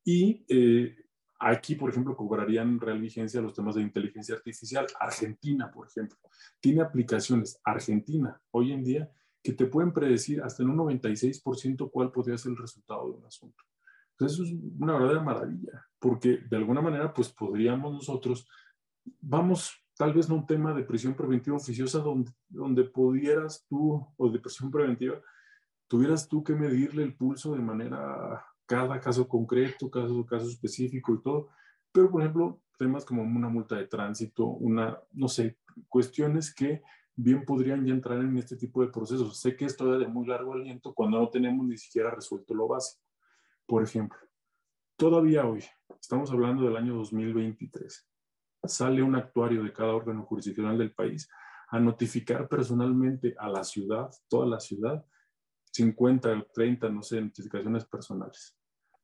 Y 0.04 0.46
eh, 0.50 0.96
aquí, 1.40 1.76
por 1.76 1.90
ejemplo, 1.90 2.16
cobrarían 2.16 2.80
real 2.80 3.00
vigencia 3.00 3.42
los 3.42 3.54
temas 3.54 3.76
de 3.76 3.82
inteligencia 3.82 4.36
artificial. 4.36 4.86
Argentina, 5.00 5.72
por 5.72 5.88
ejemplo, 5.88 6.18
tiene 6.60 6.82
aplicaciones, 6.82 7.60
Argentina, 7.64 8.42
hoy 8.52 8.72
en 8.72 8.84
día, 8.84 9.12
que 9.42 9.54
te 9.54 9.66
pueden 9.66 9.92
predecir 9.92 10.42
hasta 10.42 10.64
en 10.64 10.70
un 10.70 10.78
96% 10.78 11.92
cuál 11.92 12.12
podría 12.12 12.38
ser 12.38 12.52
el 12.52 12.58
resultado 12.58 13.10
de 13.10 13.18
un 13.18 13.26
asunto. 13.26 13.64
Entonces, 14.12 14.40
eso 14.40 14.44
es 14.48 14.60
una 14.80 14.94
verdadera 14.94 15.22
maravilla, 15.22 15.86
porque 16.00 16.38
de 16.50 16.58
alguna 16.58 16.82
manera, 16.82 17.14
pues 17.14 17.30
podríamos 17.30 17.94
nosotros, 17.94 18.48
vamos 19.20 19.83
tal 20.04 20.12
vez 20.12 20.28
no 20.28 20.36
un 20.36 20.46
tema 20.46 20.74
de 20.74 20.84
prisión 20.84 21.14
preventiva 21.14 21.56
oficiosa 21.56 22.00
donde, 22.00 22.30
donde 22.50 22.84
pudieras 22.84 23.66
tú, 23.70 24.06
o 24.18 24.30
de 24.30 24.38
prisión 24.38 24.70
preventiva, 24.70 25.16
tuvieras 25.88 26.28
tú 26.28 26.44
que 26.44 26.54
medirle 26.54 27.04
el 27.04 27.16
pulso 27.16 27.56
de 27.56 27.62
manera, 27.62 28.46
cada 28.66 29.00
caso 29.00 29.30
concreto, 29.30 29.90
caso, 29.90 30.26
caso 30.26 30.50
específico 30.50 31.14
y 31.14 31.22
todo, 31.22 31.48
pero 31.94 32.12
por 32.12 32.22
ejemplo, 32.22 32.60
temas 32.78 33.06
como 33.06 33.22
una 33.24 33.48
multa 33.48 33.78
de 33.78 33.88
tránsito, 33.88 34.46
una, 34.46 35.00
no 35.14 35.30
sé, 35.30 35.58
cuestiones 35.88 36.54
que 36.54 36.82
bien 37.16 37.46
podrían 37.46 37.86
ya 37.86 37.94
entrar 37.94 38.20
en 38.20 38.38
este 38.38 38.58
tipo 38.58 38.82
de 38.82 38.90
procesos. 38.90 39.40
Sé 39.40 39.56
que 39.56 39.64
es 39.64 39.78
todavía 39.78 40.06
de 40.06 40.12
muy 40.12 40.28
largo 40.28 40.52
aliento 40.52 40.94
cuando 40.94 41.18
no 41.18 41.30
tenemos 41.30 41.66
ni 41.66 41.78
siquiera 41.78 42.12
resuelto 42.12 42.54
lo 42.54 42.68
básico. 42.68 43.02
Por 43.66 43.82
ejemplo, 43.82 44.20
todavía 44.98 45.46
hoy, 45.46 45.64
estamos 45.98 46.30
hablando 46.30 46.66
del 46.66 46.76
año 46.76 46.94
2023, 46.94 48.06
sale 48.64 49.04
un 49.04 49.16
actuario 49.16 49.64
de 49.64 49.74
cada 49.74 49.94
órgano 49.94 50.24
jurisdiccional 50.24 50.78
del 50.78 50.94
país 50.94 51.30
a 51.70 51.80
notificar 51.80 52.48
personalmente 52.48 53.36
a 53.38 53.50
la 53.50 53.64
ciudad, 53.64 54.10
toda 54.30 54.46
la 54.46 54.60
ciudad, 54.60 55.04
50 55.72 56.32
o 56.32 56.48
30, 56.54 56.90
no 56.90 57.02
sé, 57.02 57.20
notificaciones 57.20 57.86
personales. 57.86 58.56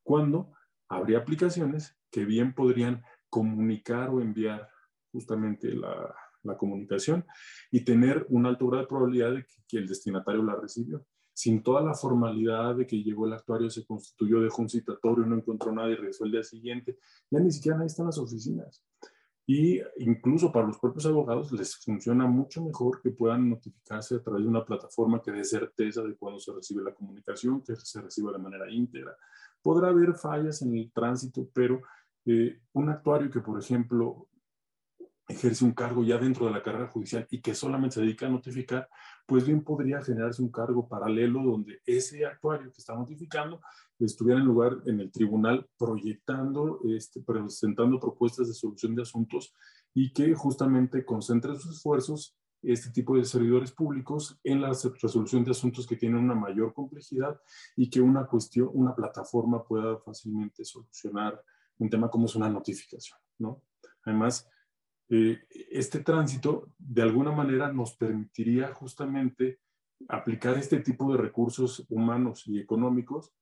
Cuando 0.02 0.52
habría 0.88 1.18
aplicaciones 1.18 1.96
que 2.10 2.24
bien 2.24 2.54
podrían 2.54 3.02
comunicar 3.28 4.10
o 4.10 4.20
enviar 4.20 4.68
justamente 5.12 5.72
la, 5.74 6.14
comunicación 6.58 7.26
y 7.70 7.84
tener 7.84 8.24
una 8.30 8.48
alta 8.48 8.64
grado 8.64 8.82
de 8.82 8.88
probabilidad 8.88 9.32
de 9.32 9.46
que, 9.68 9.76
el 9.76 9.86
destinatario 9.86 10.42
la 10.42 10.56
recibió. 10.56 11.04
Sin 11.34 11.62
toda 11.62 11.82
la 11.82 11.94
formalidad 11.94 12.76
de 12.76 12.86
que 12.86 13.02
llegó 13.02 13.26
el 13.26 13.34
actuario, 13.34 13.68
se 13.68 13.84
constituyó, 13.84 14.40
dejó 14.40 14.62
un 14.62 14.68
citatorio, 14.68 15.26
no 15.26 15.36
encontró 15.36 15.70
nada 15.70 15.90
y 15.90 15.96
regresó 15.96 16.24
el 16.24 16.32
día 16.32 16.42
siguiente. 16.42 16.98
Ya 17.30 17.40
ni 17.40 17.50
siquiera 17.50 17.76
nadie 17.76 17.88
está 17.88 18.02
en 18.02 18.06
las 18.06 18.18
oficinas. 18.18 18.82
Y 19.46 19.80
incluso 19.98 20.52
para 20.52 20.66
los 20.66 20.78
propios 20.78 21.06
abogados 21.06 21.50
les 21.52 21.76
funciona 21.76 22.26
mucho 22.26 22.62
mejor 22.62 23.00
que 23.02 23.10
puedan 23.10 23.50
notificarse 23.50 24.16
a 24.16 24.22
través 24.22 24.42
de 24.42 24.48
una 24.48 24.64
plataforma 24.64 25.20
que 25.20 25.32
dé 25.32 25.44
certeza 25.44 26.02
de 26.02 26.16
cuándo 26.16 26.38
se 26.38 26.52
recibe 26.52 26.84
la 26.84 26.94
comunicación, 26.94 27.62
que 27.62 27.74
se 27.74 28.00
reciba 28.00 28.32
de 28.32 28.38
manera 28.38 28.70
íntegra. 28.70 29.16
Podrá 29.62 29.88
haber 29.88 30.14
fallas 30.14 30.62
en 30.62 30.76
el 30.76 30.92
tránsito, 30.92 31.48
pero 31.52 31.80
eh, 32.26 32.60
un 32.74 32.88
actuario 32.90 33.30
que, 33.30 33.40
por 33.40 33.58
ejemplo, 33.58 34.28
ejerce 35.30 35.64
un 35.64 35.72
cargo 35.72 36.04
ya 36.04 36.18
dentro 36.18 36.46
de 36.46 36.52
la 36.52 36.62
carrera 36.62 36.88
judicial 36.88 37.26
y 37.30 37.40
que 37.40 37.54
solamente 37.54 37.94
se 37.94 38.00
dedica 38.02 38.26
a 38.26 38.30
notificar, 38.30 38.88
pues 39.26 39.46
bien 39.46 39.62
podría 39.62 40.02
generarse 40.02 40.42
un 40.42 40.50
cargo 40.50 40.88
paralelo 40.88 41.42
donde 41.42 41.80
ese 41.86 42.26
actuario 42.26 42.70
que 42.72 42.78
está 42.78 42.94
notificando 42.94 43.60
estuviera 44.04 44.40
en 44.40 44.46
lugar 44.46 44.82
en 44.86 45.00
el 45.00 45.10
tribunal 45.10 45.68
proyectando, 45.78 46.80
este, 46.88 47.20
presentando 47.20 48.00
propuestas 48.00 48.48
de 48.48 48.54
solución 48.54 48.94
de 48.94 49.02
asuntos 49.02 49.54
y 49.94 50.12
que 50.12 50.34
justamente 50.34 51.04
concentre 51.04 51.54
sus 51.56 51.76
esfuerzos 51.76 52.36
este 52.62 52.90
tipo 52.90 53.16
de 53.16 53.24
servidores 53.24 53.72
públicos 53.72 54.38
en 54.44 54.60
la 54.60 54.68
resolución 54.68 55.44
de 55.44 55.52
asuntos 55.52 55.86
que 55.86 55.96
tienen 55.96 56.24
una 56.24 56.34
mayor 56.34 56.74
complejidad 56.74 57.40
y 57.74 57.88
que 57.88 58.00
una 58.00 58.26
cuestión, 58.26 58.70
una 58.72 58.94
plataforma 58.94 59.64
pueda 59.64 59.98
fácilmente 59.98 60.64
solucionar 60.64 61.42
un 61.78 61.88
tema 61.88 62.10
como 62.10 62.26
es 62.26 62.36
una 62.36 62.50
notificación, 62.50 63.18
¿no? 63.38 63.62
Además, 64.04 64.46
eh, 65.08 65.38
este 65.70 66.00
tránsito 66.00 66.72
de 66.78 67.02
alguna 67.02 67.32
manera 67.32 67.72
nos 67.72 67.96
permitiría 67.96 68.72
justamente 68.74 69.60
aplicar 70.08 70.56
este 70.56 70.80
tipo 70.80 71.10
de 71.12 71.18
recursos 71.18 71.86
humanos 71.88 72.44
y 72.46 72.58
económicos 72.58 73.32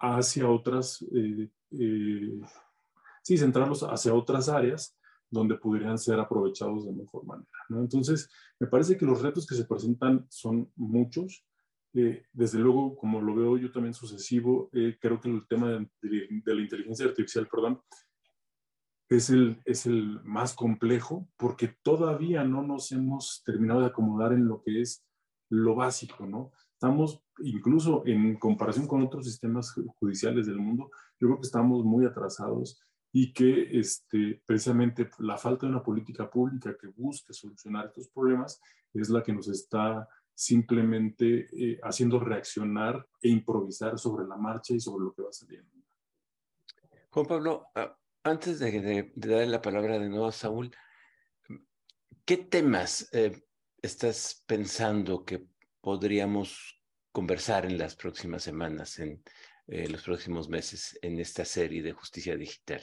hacia 0.00 0.48
otras, 0.48 1.02
eh, 1.14 1.50
eh, 1.72 2.40
sí, 3.22 3.36
centrarlos 3.36 3.82
hacia 3.82 4.14
otras 4.14 4.48
áreas 4.48 4.96
donde 5.30 5.56
podrían 5.56 5.98
ser 5.98 6.18
aprovechados 6.18 6.86
de 6.86 6.92
mejor 6.92 7.24
manera. 7.24 7.48
¿no? 7.68 7.80
Entonces, 7.80 8.28
me 8.58 8.66
parece 8.66 8.96
que 8.96 9.06
los 9.06 9.22
retos 9.22 9.46
que 9.46 9.54
se 9.54 9.64
presentan 9.64 10.26
son 10.28 10.72
muchos. 10.74 11.46
desde 11.92 12.58
luego, 12.58 12.96
como 12.96 13.20
lo 13.20 13.34
veo 13.34 13.56
yo 13.56 13.72
también 13.72 13.94
sucesivo, 13.94 14.70
creo 15.00 15.20
que 15.20 15.28
el 15.28 15.46
tema 15.48 15.68
de, 15.70 15.88
de, 16.00 16.54
la 16.54 16.60
inteligencia 16.60 17.06
artificial, 17.06 17.48
perdón, 17.48 17.80
es 19.10 19.28
el, 19.28 19.60
es 19.64 19.86
el 19.86 20.22
más 20.22 20.54
complejo 20.54 21.28
porque 21.36 21.74
todavía 21.82 22.44
no 22.44 22.62
nos 22.62 22.92
hemos 22.92 23.42
terminado 23.44 23.80
de 23.80 23.86
acomodar 23.86 24.32
en 24.32 24.46
lo 24.46 24.62
que 24.62 24.80
es 24.80 25.04
lo 25.50 25.74
básico, 25.74 26.26
¿no? 26.26 26.52
Estamos, 26.72 27.22
incluso 27.42 28.02
en 28.06 28.36
comparación 28.36 28.86
con 28.86 29.02
otros 29.02 29.26
sistemas 29.26 29.74
judiciales 29.98 30.46
del 30.46 30.58
mundo, 30.58 30.90
yo 31.18 31.28
creo 31.28 31.40
que 31.40 31.46
estamos 31.46 31.84
muy 31.84 32.04
atrasados 32.04 32.80
y 33.12 33.32
que 33.32 33.78
este, 33.78 34.40
precisamente 34.46 35.10
la 35.18 35.36
falta 35.36 35.66
de 35.66 35.72
una 35.72 35.82
política 35.82 36.30
pública 36.30 36.76
que 36.80 36.88
busque 36.88 37.32
solucionar 37.32 37.86
estos 37.86 38.08
problemas 38.08 38.60
es 38.94 39.08
la 39.10 39.22
que 39.22 39.32
nos 39.32 39.48
está 39.48 40.08
simplemente 40.34 41.48
eh, 41.52 41.78
haciendo 41.82 42.18
reaccionar 42.18 43.06
e 43.20 43.28
improvisar 43.28 43.98
sobre 43.98 44.26
la 44.26 44.36
marcha 44.36 44.74
y 44.74 44.80
sobre 44.80 45.04
lo 45.04 45.12
que 45.12 45.22
va 45.22 45.32
saliendo. 45.32 45.70
Juan 47.10 47.26
Pablo, 47.26 47.66
ah, 47.74 47.96
antes 48.22 48.58
de, 48.58 49.12
darle 49.16 49.46
la 49.48 49.60
palabra 49.60 49.98
de 49.98 50.08
nuevo 50.08 50.26
a 50.26 50.32
Saúl, 50.32 50.70
¿qué 52.24 52.36
temas 52.36 53.08
eh, 53.12 53.42
estás 53.82 54.44
pensando 54.46 55.24
que 55.24 55.46
podríamos 55.80 56.79
conversar 57.12 57.66
en 57.66 57.78
las 57.78 57.96
próximas 57.96 58.42
semanas, 58.42 58.98
en 58.98 59.22
eh, 59.66 59.88
los 59.88 60.02
próximos 60.02 60.48
meses, 60.48 60.98
en 61.02 61.18
esta 61.20 61.44
serie 61.44 61.82
de 61.82 61.92
justicia 61.92 62.36
digital? 62.36 62.80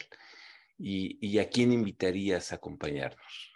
¿Y, 0.80 1.40
a 1.40 1.50
quién 1.50 1.72
invitarías 1.72 2.52
a 2.52 2.56
acompañarnos? 2.56 3.52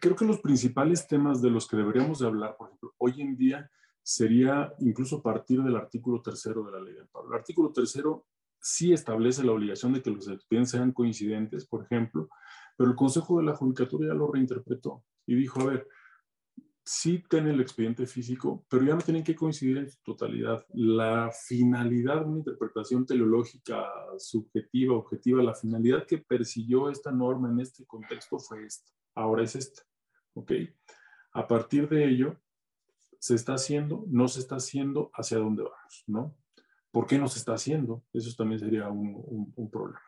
Creo 0.00 0.16
que 0.16 0.24
los 0.24 0.40
principales 0.40 1.06
temas 1.06 1.40
de 1.40 1.50
los 1.50 1.68
que 1.68 1.76
deberíamos 1.76 2.18
de 2.18 2.26
hablar, 2.26 2.56
por 2.56 2.68
ejemplo, 2.68 2.94
hoy 2.98 3.22
en 3.22 3.36
día 3.36 3.70
sería 4.02 4.74
incluso 4.80 5.22
partir 5.22 5.62
del 5.62 5.76
artículo 5.76 6.20
tercero 6.20 6.64
de 6.64 6.72
la 6.72 6.80
ley 6.80 6.94
del 6.94 7.06
Pablo. 7.06 7.30
El 7.30 7.38
artículo 7.38 7.72
tercero 7.72 8.26
sí 8.60 8.92
establece 8.92 9.44
la 9.44 9.52
obligación 9.52 9.92
de 9.92 10.02
que 10.02 10.10
los 10.10 10.28
expedientes 10.28 10.70
sean 10.70 10.92
coincidentes, 10.92 11.66
por 11.66 11.84
ejemplo, 11.84 12.28
pero 12.76 12.90
el 12.90 12.96
Consejo 12.96 13.38
de 13.38 13.44
la 13.44 13.54
Judicatura 13.54 14.08
ya 14.08 14.14
lo 14.14 14.30
reinterpretó 14.30 15.04
y 15.26 15.36
dijo, 15.36 15.60
a 15.60 15.66
ver, 15.66 15.88
sí 16.84 17.22
tiene 17.28 17.50
el 17.50 17.60
expediente 17.60 18.06
físico, 18.06 18.64
pero 18.68 18.84
ya 18.84 18.94
no 18.94 19.00
tienen 19.00 19.22
que 19.22 19.36
coincidir 19.36 19.78
en 19.78 19.90
su 19.90 19.98
totalidad. 20.02 20.64
La 20.72 21.30
finalidad 21.30 22.26
una 22.26 22.38
interpretación 22.38 23.06
teleológica 23.06 23.88
subjetiva, 24.18 24.96
objetiva, 24.96 25.42
la 25.42 25.54
finalidad 25.54 26.06
que 26.06 26.18
persiguió 26.18 26.90
esta 26.90 27.12
norma 27.12 27.50
en 27.50 27.60
este 27.60 27.86
contexto 27.86 28.38
fue 28.38 28.64
esta. 28.66 28.90
Ahora 29.14 29.44
es 29.44 29.54
esta. 29.54 29.82
¿Ok? 30.34 30.52
A 31.34 31.46
partir 31.46 31.88
de 31.88 32.08
ello, 32.08 32.40
se 33.18 33.36
está 33.36 33.54
haciendo, 33.54 34.04
no 34.08 34.26
se 34.26 34.40
está 34.40 34.56
haciendo, 34.56 35.10
hacia 35.14 35.38
dónde 35.38 35.62
vamos, 35.62 36.04
¿no? 36.08 36.36
¿Por 36.90 37.06
qué 37.06 37.18
no 37.18 37.28
se 37.28 37.38
está 37.38 37.54
haciendo? 37.54 38.04
Eso 38.12 38.34
también 38.36 38.58
sería 38.58 38.88
un, 38.88 39.70
problema. 39.70 40.02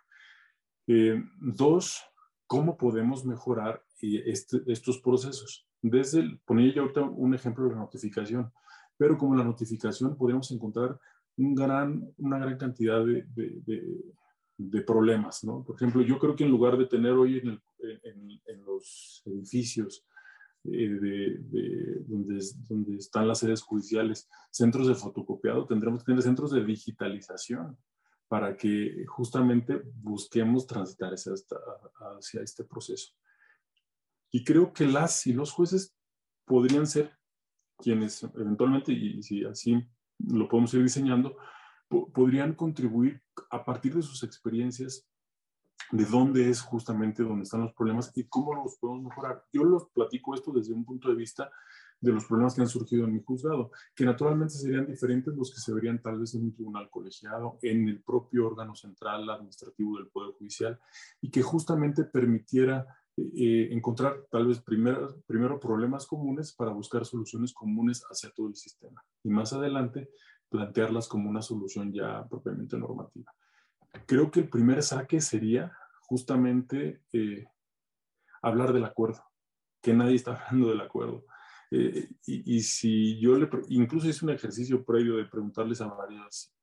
Eh, 0.86 1.22
dos, 1.40 2.02
¿cómo 2.46 2.76
podemos 2.76 3.24
mejorar 3.24 3.82
este, 4.00 4.60
estos 4.66 4.98
procesos? 4.98 5.66
Desde 5.86 6.20
el, 6.20 6.38
ponía 6.38 6.72
yo 6.72 6.80
ahorita 6.80 7.02
un 7.02 7.34
ejemplo 7.34 7.64
de 7.64 7.72
la 7.72 7.80
notificación, 7.80 8.50
pero 8.96 9.18
como 9.18 9.36
la 9.36 9.44
notificación 9.44 10.16
podemos 10.16 10.50
encontrar 10.50 10.98
una 11.36 12.38
gran 12.38 12.56
cantidad 12.56 13.04
de, 13.04 14.82
problemas, 14.86 15.44
¿no? 15.44 15.62
Por 15.62 15.76
ejemplo, 15.76 16.00
yo 16.00 16.18
creo 16.18 16.34
que 16.34 16.44
en 16.44 16.50
lugar 16.50 16.78
de 16.78 16.86
tener 16.86 17.12
hoy 17.12 17.36
en, 17.36 17.60
los 18.64 19.22
edificios 19.26 20.06
eh, 20.64 20.88
de, 20.88 22.00
donde, 22.06 22.96
están 22.96 23.28
las 23.28 23.40
sedes 23.40 23.60
judiciales, 23.60 24.26
centros 24.50 24.88
de 24.88 24.94
fotocopiado, 24.94 25.66
tendremos 25.66 26.02
que 26.02 26.06
tener 26.06 26.22
centros 26.22 26.50
de 26.50 26.64
digitalización 26.64 27.76
para 28.26 28.56
que 28.56 29.04
justamente 29.06 29.82
busquemos 29.96 30.66
transitar 30.66 31.12
hacia 31.12 32.40
este 32.40 32.64
proceso. 32.64 33.12
Y 34.34 34.42
creo 34.42 34.72
que 34.72 34.84
las 34.84 35.28
y 35.28 35.32
los 35.32 35.52
jueces 35.52 35.94
podrían 36.44 36.88
ser 36.88 37.16
quienes 37.78 38.24
eventualmente, 38.24 38.90
y 38.90 39.22
si 39.22 39.44
así 39.44 39.80
lo 40.18 40.48
podemos 40.48 40.74
ir 40.74 40.82
diseñando, 40.82 41.36
podrían 42.12 42.54
contribuir 42.54 43.22
a 43.50 43.64
partir 43.64 43.94
de 43.94 44.02
sus 44.02 44.24
experiencias 44.24 45.08
de 45.92 46.04
dónde 46.04 46.50
es 46.50 46.60
justamente 46.62 47.22
donde 47.22 47.44
están 47.44 47.60
los 47.60 47.74
problemas 47.74 48.10
y 48.16 48.24
cómo 48.24 48.56
los 48.56 48.76
podemos 48.78 49.04
mejorar. 49.04 49.44
Yo 49.52 49.62
los 49.62 49.88
platico 49.90 50.34
esto 50.34 50.50
desde 50.50 50.72
un 50.72 50.84
punto 50.84 51.10
de 51.10 51.14
vista 51.14 51.48
de 52.00 52.10
los 52.10 52.24
problemas 52.24 52.56
que 52.56 52.62
han 52.62 52.68
surgido 52.68 53.04
en 53.04 53.12
mi 53.12 53.22
juzgado, 53.22 53.70
que 53.94 54.04
naturalmente 54.04 54.54
serían 54.54 54.88
diferentes 54.88 55.32
los 55.36 55.54
que 55.54 55.60
se 55.60 55.72
verían 55.72 56.02
tal 56.02 56.18
vez 56.18 56.34
en 56.34 56.42
un 56.42 56.52
tribunal 56.52 56.90
colegiado, 56.90 57.56
en 57.62 57.88
el 57.88 58.02
propio 58.02 58.48
órgano 58.48 58.74
central 58.74 59.30
administrativo 59.30 59.96
del 59.96 60.08
Poder 60.08 60.32
Judicial, 60.32 60.80
y 61.20 61.30
que 61.30 61.42
justamente 61.42 62.02
permitiera 62.02 62.84
eh, 63.16 63.68
encontrar 63.70 64.26
tal 64.28 64.48
vez 64.48 64.60
primero, 64.60 65.22
primero 65.26 65.60
problemas 65.60 66.06
comunes 66.06 66.52
para 66.52 66.72
buscar 66.72 67.04
soluciones 67.04 67.52
comunes 67.52 68.02
hacia 68.10 68.30
todo 68.30 68.48
el 68.48 68.56
sistema, 68.56 69.04
y 69.22 69.30
más 69.30 69.52
adelante 69.52 70.10
plantearlas 70.48 71.08
como 71.08 71.30
una 71.30 71.42
solución 71.42 71.92
ya 71.92 72.26
propiamente 72.28 72.76
normativa. 72.76 73.32
Creo 74.06 74.30
que 74.30 74.40
el 74.40 74.48
primer 74.48 74.82
saque 74.82 75.20
sería 75.20 75.72
justamente 76.02 77.02
eh, 77.12 77.46
hablar 78.42 78.72
del 78.72 78.84
acuerdo, 78.84 79.22
que 79.80 79.94
nadie 79.94 80.16
está 80.16 80.34
hablando 80.46 80.70
del 80.70 80.80
acuerdo. 80.80 81.24
Eh, 81.70 82.08
y, 82.26 82.60
si 82.60 83.18
yo 83.20 83.36
le, 83.36 83.48
incluso 83.68 84.08
hice 84.08 84.24
un 84.24 84.30
ejercicio 84.30 84.84
previo 84.84 85.16
de 85.16 85.24
preguntarles 85.24 85.80
a 85.80 85.92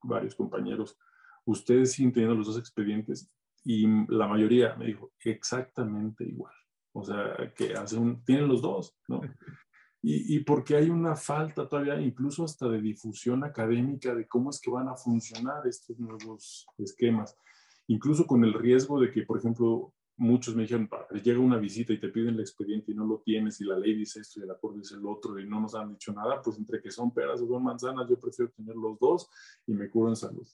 varios 0.03 0.35
compañeros, 0.35 0.97
ustedes 1.45 1.93
siguen 1.93 2.13
teniendo 2.13 2.35
los 2.35 2.47
dos 2.47 2.59
expedientes 2.59 3.29
y 3.63 3.87
la 4.07 4.27
mayoría 4.27 4.75
me 4.75 4.85
dijo 4.85 5.11
exactamente 5.19 6.23
igual. 6.23 6.53
O 6.93 7.03
sea, 7.03 7.53
que 7.55 7.73
hacen, 7.73 8.23
tienen 8.23 8.47
los 8.47 8.61
dos, 8.61 8.97
¿no? 9.07 9.21
Y, 10.03 10.35
y, 10.35 10.39
porque 10.39 10.75
hay 10.75 10.89
una 10.89 11.15
falta 11.15 11.69
todavía, 11.69 12.01
incluso 12.01 12.43
hasta 12.43 12.67
de 12.67 12.81
difusión 12.81 13.43
académica 13.43 14.15
de 14.15 14.27
cómo 14.27 14.49
es 14.49 14.59
que 14.59 14.71
van 14.71 14.87
a 14.87 14.95
funcionar 14.95 15.67
estos 15.67 15.99
nuevos 15.99 16.65
esquemas. 16.79 17.37
Incluso 17.85 18.25
con 18.25 18.43
el 18.43 18.55
riesgo 18.55 18.99
de 18.99 19.11
que, 19.11 19.21
por 19.21 19.37
ejemplo, 19.37 19.93
muchos 20.21 20.55
me 20.55 20.63
dijeron, 20.63 20.89
llega 21.23 21.39
una 21.39 21.57
visita 21.57 21.93
y 21.93 21.99
te 21.99 22.09
piden 22.09 22.35
el 22.35 22.41
expediente 22.41 22.91
y 22.91 22.95
no 22.95 23.05
lo 23.05 23.21
tienes 23.25 23.59
y 23.59 23.65
la 23.65 23.77
ley 23.77 23.95
dice 23.95 24.21
esto 24.21 24.39
y 24.39 24.43
el 24.43 24.51
acuerdo 24.51 24.77
dice 24.77 24.95
el 24.95 25.05
otro 25.05 25.39
y 25.39 25.47
no 25.47 25.59
nos 25.59 25.73
han 25.75 25.93
dicho 25.93 26.13
nada, 26.13 26.41
pues 26.41 26.57
entre 26.57 26.81
que 26.81 26.91
son 26.91 27.11
peras 27.11 27.41
o 27.41 27.47
son 27.47 27.63
manzanas, 27.63 28.07
yo 28.07 28.19
prefiero 28.19 28.51
tener 28.51 28.75
los 28.75 28.99
dos 28.99 29.27
y 29.65 29.73
me 29.73 29.89
curo 29.89 30.09
en 30.09 30.15
salud. 30.15 30.47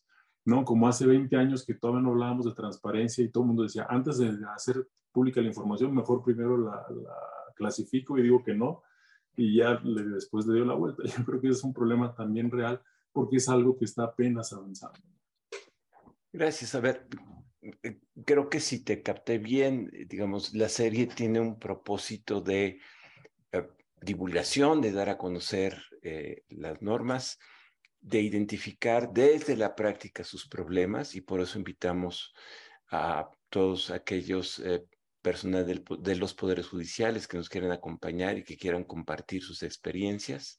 ¿No? 0.47 0.63
Como 0.63 0.87
hace 0.87 1.05
20 1.05 1.35
años 1.35 1.65
que 1.65 1.73
todavía 1.73 2.01
no 2.01 2.11
hablábamos 2.11 2.45
de 2.45 2.53
transparencia 2.53 3.21
y 3.21 3.27
todo 3.27 3.43
el 3.43 3.47
mundo 3.47 3.63
decía, 3.63 3.85
antes 3.89 4.17
de 4.17 4.33
hacer 4.55 4.87
pública 5.11 5.41
la 5.41 5.47
información, 5.47 5.93
mejor 5.93 6.23
primero 6.23 6.57
la, 6.57 6.85
clasifico 7.53 8.17
y 8.17 8.21
digo 8.21 8.41
que 8.43 8.53
no, 8.53 8.81
y 9.35 9.57
ya 9.57 9.77
después 9.83 10.47
le 10.47 10.55
dio 10.55 10.63
la 10.65 10.75
vuelta. 10.75 11.03
Yo 11.17 11.25
creo 11.25 11.41
que 11.41 11.49
es 11.49 11.63
un 11.65 11.73
problema 11.73 12.15
también 12.15 12.49
real 12.49 12.81
porque 13.11 13.37
es 13.37 13.49
algo 13.49 13.77
que 13.77 13.83
está 13.83 14.05
apenas 14.05 14.53
avanzando. 14.53 14.97
Gracias. 16.31 16.75
A 16.75 16.79
ver, 16.79 17.07
eh, 17.83 17.99
creo 18.23 18.49
que 18.49 18.61
si 18.61 18.85
te 18.85 19.01
capté 19.01 19.39
bien, 19.39 19.91
digamos, 20.07 20.53
la 20.53 20.69
serie 20.69 21.07
tiene 21.07 21.41
un 21.41 21.59
propósito 21.59 22.39
de 22.39 22.79
eh, 23.51 23.67
divulgación, 24.01 24.79
de 24.79 24.93
dar 24.93 25.09
a 25.09 25.17
conocer 25.17 25.77
eh, 26.03 26.43
las 26.47 26.81
normas, 26.81 27.37
de 28.07 28.21
identificar 28.21 29.11
desde 29.11 29.57
la 29.57 29.75
práctica 29.75 30.23
sus 30.23 30.47
problemas 30.47 31.13
y 31.13 31.21
por 31.21 31.41
eso 31.41 31.57
invitamos 31.57 32.33
a 32.89 33.29
todos 33.49 33.91
aquellos 33.91 34.59
eh, 34.59 34.85
personas 35.21 35.65
de 35.67 36.15
los 36.15 36.33
poderes 36.33 36.67
judiciales 36.67 37.27
que 37.27 37.35
nos 37.35 37.49
quieran 37.49 37.71
acompañar 37.71 38.37
y 38.37 38.45
que 38.45 38.55
quieran 38.55 38.85
compartir 38.85 39.43
sus 39.43 39.61
experiencias 39.61 40.57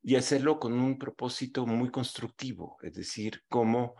y 0.00 0.14
hacerlo 0.14 0.60
con 0.60 0.74
un 0.74 0.96
propósito 0.96 1.66
muy 1.66 1.90
constructivo, 1.90 2.78
es 2.82 2.94
decir, 2.94 3.42
cómo 3.48 3.96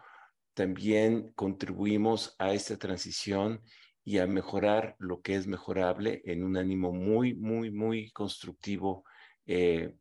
también 0.55 1.33
contribuimos 1.33 2.37
a 2.39 2.53
esta 2.53 2.77
transición 2.77 3.63
y 4.05 4.19
a 4.19 4.29
mejorar 4.29 4.95
lo 4.99 5.23
que 5.23 5.35
es 5.35 5.49
mejorable 5.49 6.23
en 6.25 6.45
un 6.45 6.57
ánimo 6.57 6.93
muy, 6.93 7.35
muy, 7.35 7.73
muy 7.73 8.11
constructivo 8.13 9.05
eh, 9.47 9.95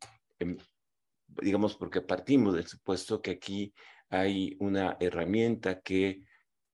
digamos, 1.42 1.76
porque 1.76 2.02
partimos 2.02 2.56
del 2.56 2.68
supuesto 2.68 3.22
que 3.22 3.32
aquí 3.32 3.74
hay 4.10 4.56
una 4.60 4.98
herramienta 5.00 5.82
que 5.82 6.24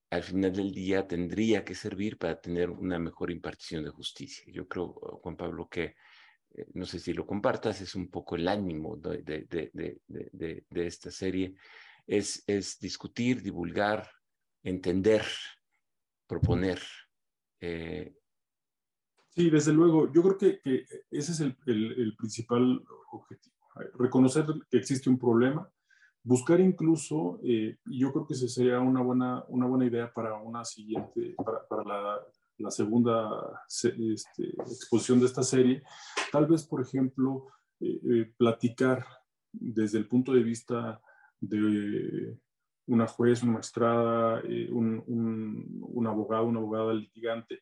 al 0.09 0.23
final 0.23 0.53
del 0.53 0.71
día 0.71 1.07
tendría 1.07 1.65
que 1.65 1.75
servir 1.75 2.17
para 2.17 2.39
tener 2.39 2.69
una 2.69 2.99
mejor 2.99 3.31
impartición 3.31 3.83
de 3.83 3.89
justicia. 3.89 4.45
Yo 4.51 4.67
creo, 4.67 4.93
Juan 5.21 5.35
Pablo, 5.35 5.67
que 5.67 5.95
eh, 6.53 6.67
no 6.73 6.85
sé 6.85 6.99
si 6.99 7.13
lo 7.13 7.25
compartas, 7.25 7.81
es 7.81 7.95
un 7.95 8.09
poco 8.09 8.35
el 8.35 8.47
ánimo 8.47 8.95
de, 8.95 9.21
de, 9.23 9.99
de, 10.07 10.87
esta 10.87 11.11
serie, 11.11 11.55
es, 12.07 12.43
es, 12.47 12.79
discutir, 12.79 13.41
divulgar, 13.41 14.09
entender, 14.63 15.25
proponer. 16.27 16.79
Eh. 17.59 18.13
sí, 19.29 19.49
desde 19.49 19.73
luego, 19.73 20.11
yo 20.13 20.21
creo 20.21 20.37
que, 20.37 20.85
ese 21.11 21.31
es 21.31 21.39
el, 21.41 21.57
el 21.65 22.15
principal 22.15 22.81
objetivo 23.11 23.54
reconocer 23.97 24.45
que 24.69 24.77
existe 24.77 25.09
un 25.09 25.19
problema, 25.19 25.69
buscar 26.25 26.59
incluso, 26.59 27.39
eh, 27.43 27.77
yo 27.85 28.11
creo 28.11 28.25
que 28.25 28.33
esa 28.33 28.47
sería 28.47 28.79
una 28.79 29.01
buena, 29.01 29.43
una 29.47 29.67
buena 29.67 29.85
idea 29.85 30.11
para 30.11 30.33
una 30.35 30.65
siguiente, 30.65 31.35
para, 31.37 31.65
para 31.67 31.83
la, 32.57 32.71
segunda 32.71 33.29
este, 33.67 34.47
exposición 34.59 35.19
de 35.19 35.27
esta 35.27 35.43
serie, 35.43 35.83
tal 36.31 36.47
vez, 36.47 36.65
por 36.65 36.81
ejemplo, 36.81 37.47
eh, 37.79 37.99
eh, 38.09 38.33
platicar 38.37 39.05
desde 39.51 39.99
el 39.99 40.07
punto 40.07 40.33
de 40.33 40.41
vista 40.41 40.99
de 41.39 42.37
una 42.87 43.07
juez, 43.07 43.43
una 43.43 43.53
magistrada, 43.53 44.41
un, 44.71 45.03
un, 45.05 45.79
un 45.81 46.07
abogado, 46.07 46.45
una 46.45 46.59
abogada 46.59 46.93
litigante, 46.93 47.61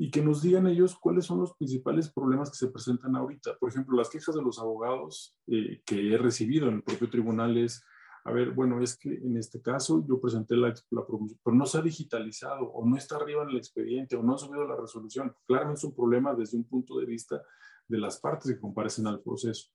y 0.00 0.12
que 0.12 0.22
nos 0.22 0.42
digan 0.42 0.68
ellos 0.68 0.96
cuáles 0.96 1.26
son 1.26 1.40
los 1.40 1.54
principales 1.56 2.08
problemas 2.08 2.48
que 2.50 2.56
se 2.56 2.68
presentan 2.68 3.16
ahorita. 3.16 3.58
Por 3.58 3.68
ejemplo, 3.68 3.96
las 3.96 4.08
quejas 4.08 4.32
de 4.32 4.42
los 4.42 4.60
abogados 4.60 5.36
eh, 5.48 5.82
que 5.84 6.14
he 6.14 6.16
recibido 6.16 6.68
en 6.68 6.76
el 6.76 6.82
propio 6.84 7.10
tribunal 7.10 7.58
es, 7.58 7.82
a 8.24 8.30
ver, 8.30 8.52
bueno, 8.52 8.80
es 8.80 8.96
que 8.96 9.12
en 9.12 9.36
este 9.36 9.60
caso 9.60 10.04
yo 10.08 10.20
presenté 10.20 10.56
la, 10.56 10.72
la 10.90 11.04
pero 11.42 11.56
no 11.56 11.66
se 11.66 11.78
ha 11.78 11.82
digitalizado 11.82 12.66
o 12.66 12.86
no 12.86 12.96
está 12.96 13.16
arriba 13.16 13.42
en 13.42 13.50
el 13.50 13.56
expediente 13.56 14.14
o 14.14 14.22
no 14.22 14.36
ha 14.36 14.38
subido 14.38 14.68
la 14.68 14.76
resolución. 14.76 15.34
Claramente 15.48 15.78
es 15.78 15.84
un 15.84 15.96
problema 15.96 16.32
desde 16.32 16.56
un 16.56 16.64
punto 16.64 16.96
de 17.00 17.04
vista 17.04 17.42
de 17.88 17.98
las 17.98 18.20
partes 18.20 18.52
que 18.52 18.60
comparecen 18.60 19.08
al 19.08 19.20
proceso. 19.20 19.68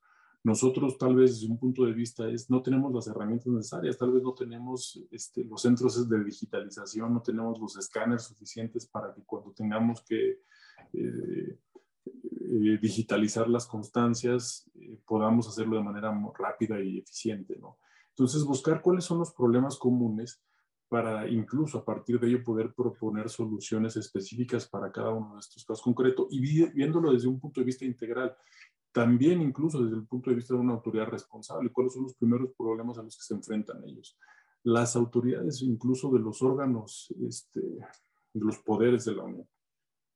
Nosotros 0.43 0.97
tal 0.97 1.15
vez 1.15 1.39
desde 1.39 1.51
un 1.51 1.57
punto 1.57 1.85
de 1.85 1.93
vista 1.93 2.27
es, 2.27 2.49
no 2.49 2.61
tenemos 2.61 2.93
las 2.93 3.07
herramientas 3.07 3.47
necesarias, 3.47 3.97
tal 3.97 4.11
vez 4.11 4.23
no 4.23 4.33
tenemos 4.33 5.01
este, 5.09 5.45
los 5.45 5.61
centros 5.61 6.09
de 6.09 6.21
digitalización, 6.21 7.13
no 7.13 7.21
tenemos 7.21 7.57
los 7.59 7.77
escáneres 7.77 8.23
suficientes 8.23 8.85
para 8.85 9.13
que 9.13 9.23
cuando 9.23 9.51
tengamos 9.51 10.01
que 10.01 10.41
eh, 10.91 11.57
eh, 12.05 12.77
digitalizar 12.81 13.47
las 13.47 13.65
constancias 13.65 14.69
eh, 14.75 14.99
podamos 15.05 15.47
hacerlo 15.47 15.77
de 15.77 15.83
manera 15.83 16.13
rápida 16.37 16.81
y 16.81 16.97
eficiente. 16.97 17.57
¿no? 17.57 17.77
Entonces, 18.09 18.43
buscar 18.43 18.81
cuáles 18.81 19.05
son 19.05 19.19
los 19.19 19.31
problemas 19.31 19.77
comunes 19.77 20.43
para 20.89 21.27
incluso 21.27 21.79
a 21.79 21.85
partir 21.85 22.19
de 22.19 22.27
ello 22.27 22.43
poder 22.43 22.73
proponer 22.73 23.29
soluciones 23.29 23.95
específicas 23.95 24.67
para 24.67 24.91
cada 24.91 25.09
uno 25.09 25.33
de 25.33 25.39
estos 25.39 25.65
casos 25.65 25.81
concretos 25.81 26.27
y 26.29 26.39
viéndolo 26.39 27.13
desde 27.13 27.27
un 27.27 27.39
punto 27.39 27.61
de 27.61 27.65
vista 27.65 27.85
integral 27.85 28.35
también 28.93 29.41
incluso 29.41 29.83
desde 29.83 29.97
el 29.97 30.05
punto 30.05 30.29
de 30.29 30.35
vista 30.35 30.53
de 30.53 30.59
una 30.59 30.73
autoridad 30.73 31.07
responsable, 31.07 31.71
cuáles 31.71 31.93
son 31.93 32.03
los 32.03 32.15
primeros 32.15 32.51
problemas 32.55 32.97
a 32.97 33.03
los 33.03 33.17
que 33.17 33.23
se 33.23 33.33
enfrentan 33.33 33.83
ellos. 33.83 34.17
Las 34.63 34.95
autoridades, 34.95 35.61
incluso 35.63 36.11
de 36.11 36.19
los 36.19 36.41
órganos, 36.41 37.13
este, 37.27 37.59
de 37.59 38.45
los 38.45 38.59
poderes 38.59 39.03
de 39.05 39.15
la 39.15 39.23
Unión, 39.23 39.49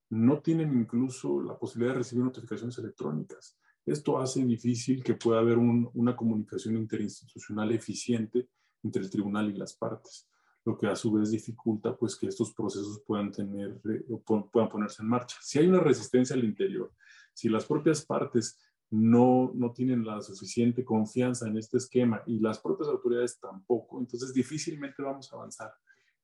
no 0.09 0.39
tienen 0.41 0.73
incluso 0.79 1.41
la 1.41 1.57
posibilidad 1.57 1.93
de 1.93 1.99
recibir 1.99 2.23
notificaciones 2.23 2.77
electrónicas. 2.77 3.57
Esto 3.85 4.19
hace 4.19 4.45
difícil 4.45 5.03
que 5.03 5.15
pueda 5.15 5.39
haber 5.39 5.57
una 5.57 6.15
comunicación 6.15 6.77
interinstitucional 6.77 7.71
eficiente 7.71 8.47
entre 8.83 9.01
el 9.01 9.09
tribunal 9.09 9.49
y 9.49 9.57
las 9.57 9.73
partes, 9.75 10.29
lo 10.65 10.77
que 10.77 10.87
a 10.87 10.95
su 10.95 11.11
vez 11.11 11.31
dificulta 11.31 11.95
pues 11.95 12.15
que 12.15 12.27
estos 12.27 12.53
procesos 12.53 13.01
puedan 13.05 13.31
tener 13.31 13.81
eh, 13.89 14.05
puedan 14.25 14.69
ponerse 14.69 15.01
en 15.01 15.09
marcha. 15.09 15.37
Si 15.41 15.57
hay 15.57 15.67
una 15.67 15.79
resistencia 15.79 16.35
al 16.35 16.43
interior, 16.43 16.93
si 17.33 17.49
las 17.49 17.65
propias 17.65 18.05
partes 18.05 18.57
no, 18.89 19.51
no 19.53 19.71
tienen 19.71 20.05
la 20.05 20.21
suficiente 20.21 20.85
confianza 20.85 21.47
en 21.47 21.57
este 21.57 21.77
esquema 21.77 22.21
y 22.25 22.39
las 22.39 22.59
propias 22.59 22.89
autoridades 22.89 23.39
tampoco, 23.39 23.99
entonces 23.99 24.33
difícilmente 24.33 25.01
vamos 25.01 25.31
a 25.31 25.35
avanzar. 25.35 25.71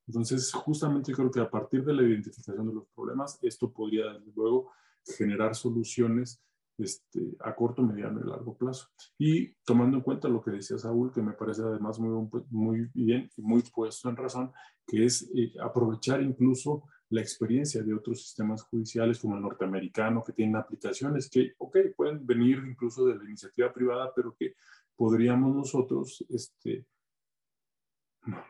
Entonces, 0.07 0.51
justamente 0.51 1.13
creo 1.13 1.31
que 1.31 1.39
a 1.39 1.49
partir 1.49 1.83
de 1.85 1.93
la 1.93 2.03
identificación 2.03 2.67
de 2.67 2.73
los 2.73 2.87
problemas, 2.93 3.39
esto 3.41 3.71
podría, 3.71 4.05
luego, 4.35 4.71
generar 5.05 5.55
soluciones 5.55 6.41
este, 6.77 7.35
a 7.39 7.55
corto, 7.55 7.83
mediano 7.83 8.19
y 8.19 8.27
largo 8.27 8.57
plazo. 8.57 8.87
Y 9.17 9.53
tomando 9.65 9.97
en 9.97 10.03
cuenta 10.03 10.27
lo 10.27 10.41
que 10.41 10.51
decía 10.51 10.77
Saúl, 10.77 11.11
que 11.13 11.21
me 11.21 11.33
parece 11.33 11.61
además 11.61 11.99
muy, 11.99 12.29
muy 12.49 12.89
bien 12.93 13.29
y 13.37 13.41
muy 13.41 13.61
puesto 13.61 14.09
en 14.09 14.17
razón, 14.17 14.51
que 14.87 15.05
es 15.05 15.29
eh, 15.35 15.53
aprovechar 15.61 16.21
incluso 16.21 16.83
la 17.13 17.21
experiencia 17.21 17.83
de 17.83 17.93
otros 17.93 18.23
sistemas 18.23 18.63
judiciales 18.63 19.19
como 19.19 19.35
el 19.35 19.41
norteamericano, 19.43 20.23
que 20.23 20.33
tienen 20.33 20.55
aplicaciones 20.55 21.29
que, 21.29 21.53
ok, 21.59 21.77
pueden 21.95 22.25
venir 22.25 22.63
incluso 22.65 23.05
de 23.05 23.15
la 23.15 23.23
iniciativa 23.23 23.71
privada, 23.71 24.11
pero 24.15 24.35
que 24.35 24.55
podríamos 24.95 25.55
nosotros 25.55 26.25
este, 26.29 26.87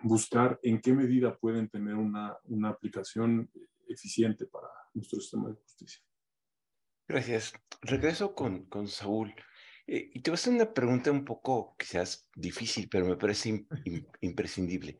buscar 0.01 0.59
en 0.63 0.79
qué 0.79 0.93
medida 0.93 1.37
pueden 1.37 1.67
tener 1.67 1.95
una, 1.95 2.37
una 2.45 2.69
aplicación 2.69 3.49
eficiente 3.89 4.45
para 4.45 4.69
nuestro 4.93 5.19
sistema 5.19 5.49
de 5.49 5.55
justicia. 5.55 6.01
Gracias. 7.05 7.53
Regreso 7.81 8.33
con, 8.33 8.65
con 8.67 8.87
Saúl. 8.87 9.35
Eh, 9.87 10.09
y 10.13 10.21
te 10.21 10.31
voy 10.31 10.35
a 10.35 10.39
hacer 10.39 10.53
una 10.53 10.73
pregunta 10.73 11.11
un 11.11 11.25
poco 11.25 11.75
quizás 11.77 12.29
difícil, 12.33 12.87
pero 12.89 13.05
me 13.05 13.17
parece 13.17 13.67
imprescindible. 14.21 14.99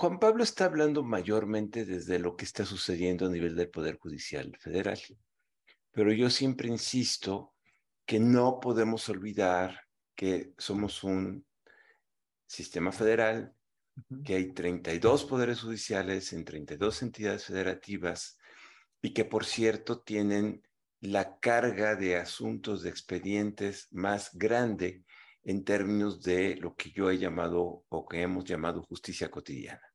Juan 0.00 0.18
Pablo 0.18 0.42
está 0.42 0.64
hablando 0.64 1.02
mayormente 1.02 1.84
desde 1.84 2.18
lo 2.18 2.34
que 2.34 2.46
está 2.46 2.64
sucediendo 2.64 3.26
a 3.26 3.28
nivel 3.28 3.54
del 3.54 3.68
Poder 3.68 3.98
Judicial 3.98 4.56
Federal, 4.58 4.98
pero 5.90 6.10
yo 6.10 6.30
siempre 6.30 6.68
insisto 6.68 7.52
que 8.06 8.18
no 8.18 8.60
podemos 8.60 9.06
olvidar 9.10 9.78
que 10.14 10.54
somos 10.56 11.04
un 11.04 11.44
sistema 12.46 12.92
federal, 12.92 13.54
que 14.24 14.36
hay 14.36 14.54
32 14.54 15.26
poderes 15.26 15.60
judiciales 15.60 16.32
en 16.32 16.46
32 16.46 17.02
entidades 17.02 17.44
federativas 17.44 18.38
y 19.02 19.12
que 19.12 19.26
por 19.26 19.44
cierto 19.44 20.00
tienen 20.00 20.62
la 21.00 21.38
carga 21.40 21.94
de 21.94 22.16
asuntos, 22.16 22.84
de 22.84 22.88
expedientes 22.88 23.86
más 23.90 24.30
grande 24.32 25.04
en 25.42 25.62
términos 25.62 26.22
de 26.22 26.56
lo 26.56 26.74
que 26.74 26.90
yo 26.90 27.10
he 27.10 27.18
llamado 27.18 27.84
o 27.90 28.08
que 28.08 28.22
hemos 28.22 28.46
llamado 28.46 28.82
justicia 28.82 29.30
cotidiana. 29.30 29.89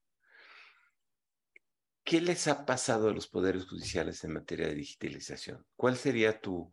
¿Qué 2.05 2.21
les 2.21 2.47
ha 2.47 2.67
pasado 2.67 3.09
a 3.09 3.13
los 3.13 3.27
poderes 3.27 3.65
judiciales 3.65 4.23
en 4.23 4.33
materia 4.33 4.67
de 4.67 4.75
digitalización? 4.75 5.65
¿Cuál 5.75 5.97
sería 5.97 6.39
tu 6.39 6.71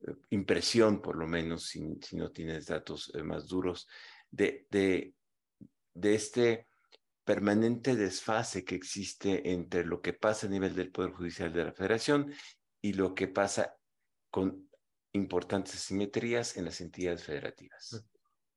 eh, 0.00 0.12
impresión, 0.30 1.00
por 1.00 1.16
lo 1.16 1.28
menos, 1.28 1.68
si, 1.68 1.80
no 2.16 2.32
tienes 2.32 2.66
datos 2.66 3.12
eh, 3.14 3.22
más 3.22 3.46
duros, 3.46 3.88
de, 4.28 4.66
de, 4.70 5.14
de 5.94 6.14
este 6.14 6.66
permanente 7.24 7.94
desfase 7.94 8.64
que 8.64 8.74
existe 8.74 9.52
entre 9.52 9.84
lo 9.84 10.02
que 10.02 10.14
pasa 10.14 10.48
a 10.48 10.50
nivel 10.50 10.74
del 10.74 10.90
Poder 10.90 11.12
Judicial 11.12 11.52
de 11.52 11.64
la 11.64 11.72
Federación 11.72 12.32
y 12.80 12.94
lo 12.94 13.14
que 13.14 13.28
pasa 13.28 13.76
con 14.30 14.68
importantes 15.12 15.78
simetrías 15.78 16.56
en 16.56 16.64
las 16.64 16.80
entidades 16.80 17.22
federativas. 17.22 18.04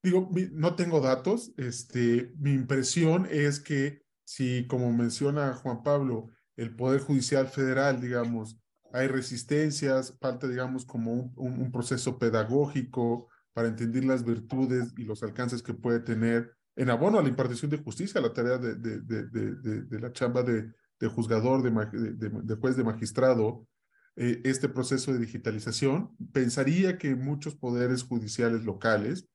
Digo, 0.02 0.32
no 0.54 0.76
tengo 0.76 1.02
datos. 1.02 1.54
Este, 1.58 2.32
mi 2.38 2.54
impresión 2.54 3.28
es 3.30 3.60
que 3.60 4.05
si, 4.26 4.68
como 4.68 4.92
menciona 4.92 5.54
Juan 5.54 5.84
Pablo, 5.84 6.30
el 6.58 6.76
Poder 6.76 7.00
Judicial 7.02 7.48
Federal, 7.48 8.02
digamos, 8.02 8.60
hay 8.92 9.08
resistencias, 9.08 10.18
falta, 10.20 10.48
digamos, 10.48 10.86
como 10.86 11.32
un, 11.36 11.72
proceso 11.72 12.18
pedagógico 12.18 13.28
para 13.54 13.68
entender 13.68 14.06
las 14.06 14.24
virtudes 14.24 14.94
y 14.98 15.04
los 15.04 15.22
alcances 15.22 15.62
que 15.62 15.74
puede 15.74 16.00
tener 16.00 16.54
en 16.76 16.90
abono 16.90 17.20
a 17.20 17.22
la 17.22 17.30
impartición 17.30 17.72
de 17.72 17.78
justicia, 17.78 18.22
la 18.22 18.34
tarea 18.34 18.58
de, 18.58 18.76
de, 18.76 19.02
de, 19.02 19.82
de 19.84 20.00
la 20.00 20.12
chamba 20.12 20.44
de, 20.44 20.72
juzgador, 21.10 21.62
de, 21.62 22.56
juez, 22.56 22.78
de 22.78 22.84
magistrado, 22.84 23.68
eh, 24.16 24.42
este 24.44 24.70
proceso 24.70 25.14
de 25.14 25.20
digitalización. 25.20 26.16
Pensaría 26.32 26.98
que 26.98 27.10
en 27.10 27.24
muchos 27.24 27.56
poderes 27.56 28.04
judiciales 28.04 28.64
locales 28.64 29.28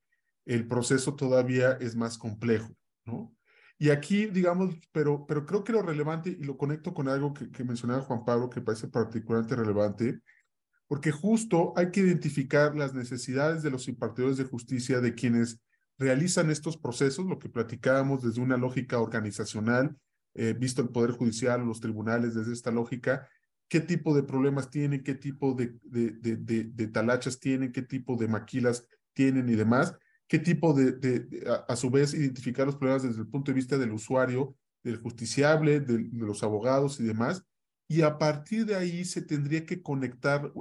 el 0.46 0.66
proceso 0.66 1.14
todavía 1.14 1.72
es 1.72 1.96
más 1.96 2.18
complejo, 2.18 2.74
¿no? 3.04 3.34
Y 3.82 3.88
aquí, 3.88 4.26
digamos, 4.26 4.76
pero, 4.92 5.24
pero 5.26 5.46
creo 5.46 5.64
que 5.64 5.72
lo 5.72 5.80
relevante, 5.80 6.36
y 6.38 6.44
lo 6.44 6.58
conecto 6.58 6.92
con 6.92 7.08
algo 7.08 7.32
que, 7.32 7.50
que 7.50 7.64
mencionaba 7.64 8.02
Juan 8.02 8.26
Pablo, 8.26 8.50
que 8.50 8.60
parece 8.60 8.88
particularmente 8.88 9.56
relevante, 9.56 10.20
porque 10.86 11.10
justo 11.10 11.72
hay 11.76 11.90
que 11.90 12.00
identificar 12.00 12.76
las 12.76 12.92
necesidades 12.92 13.62
de 13.62 13.70
los 13.70 13.88
impartidores 13.88 14.36
de 14.36 14.44
justicia, 14.44 15.00
de 15.00 15.14
quienes 15.14 15.62
realizan 15.96 16.50
estos 16.50 16.76
procesos, 16.76 17.24
lo 17.24 17.38
que 17.38 17.48
platicábamos 17.48 18.22
desde 18.22 18.42
una 18.42 18.58
lógica 18.58 19.00
organizacional, 19.00 19.96
eh, 20.34 20.52
visto 20.52 20.82
el 20.82 20.90
Poder 20.90 21.12
Judicial, 21.12 21.64
los 21.64 21.80
tribunales, 21.80 22.34
desde 22.34 22.52
esta 22.52 22.70
lógica, 22.70 23.30
qué 23.66 23.80
tipo 23.80 24.14
de 24.14 24.24
problemas 24.24 24.68
tienen, 24.68 25.02
qué 25.02 25.14
tipo 25.14 25.54
de, 25.54 25.78
de, 25.84 26.10
de, 26.10 26.64
de 26.64 26.86
talachas 26.88 27.40
tienen, 27.40 27.72
qué 27.72 27.80
tipo 27.80 28.16
de 28.16 28.28
maquilas 28.28 28.86
tienen 29.14 29.48
y 29.48 29.54
demás, 29.54 29.96
qué 30.30 30.38
tipo 30.38 30.72
de, 30.72 31.42
a, 31.66 31.74
su 31.74 31.90
vez, 31.90 32.14
identificar 32.14 32.64
los 32.64 32.76
problemas 32.76 33.02
desde 33.02 33.20
el 33.20 33.26
punto 33.26 33.50
de 33.50 33.56
vista 33.56 33.76
del 33.76 33.90
usuario, 33.90 34.56
del 34.84 34.96
justiciable, 34.96 35.80
de, 35.80 36.08
los 36.12 36.44
abogados 36.44 37.00
y 37.00 37.02
demás. 37.02 37.44
Y 37.88 38.02
a 38.02 38.16
partir 38.16 38.64
de 38.64 38.76
ahí 38.76 39.04
se 39.04 39.22
tendría 39.22 39.66
que 39.66 39.82
conectar 39.82 40.52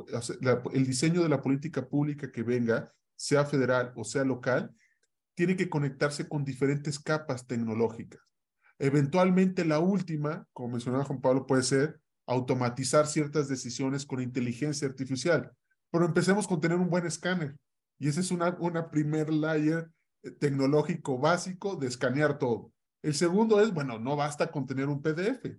el 0.73 0.85
diseño 0.87 1.21
de 1.21 1.29
la 1.29 1.43
política 1.43 1.87
pública 1.87 2.31
que 2.31 2.41
venga, 2.41 2.91
sea 3.15 3.45
federal 3.45 3.93
o 3.95 4.03
sea 4.03 4.23
local, 4.23 4.73
tiene 5.35 5.55
que 5.55 5.69
conectarse 5.69 6.27
con 6.27 6.43
diferentes 6.43 6.97
capas 6.97 7.45
tecnológicas. 7.45 8.21
Eventualmente 8.79 9.65
la 9.65 9.77
última, 9.77 10.47
como 10.51 10.69
mencionaba 10.69 11.05
Juan 11.05 11.21
Pablo, 11.21 11.45
puede 11.45 11.61
ser 11.61 12.01
automatizar 12.25 13.05
ciertas 13.05 13.47
decisiones 13.47 14.07
con 14.07 14.19
inteligencia 14.19 14.87
artificial. 14.87 15.51
Pero 15.91 16.05
empecemos 16.05 16.47
con 16.47 16.59
tener 16.59 16.79
un 16.79 16.89
buen 16.89 17.05
escáner. 17.05 17.55
Y 17.99 18.07
ese 18.07 18.21
es 18.21 18.31
una, 18.31 18.57
una 18.59 18.89
primer 18.89 19.31
layer 19.31 19.91
eh, 20.23 20.31
tecnológico 20.31 21.19
básico 21.19 21.75
de 21.75 21.87
escanear 21.87 22.39
todo. 22.39 22.71
El 23.01 23.13
segundo 23.13 23.61
es, 23.61 23.73
bueno, 23.73 23.99
no 23.99 24.15
basta 24.15 24.49
con 24.49 24.65
tener 24.65 24.87
un 24.87 25.01
PDF. 25.01 25.57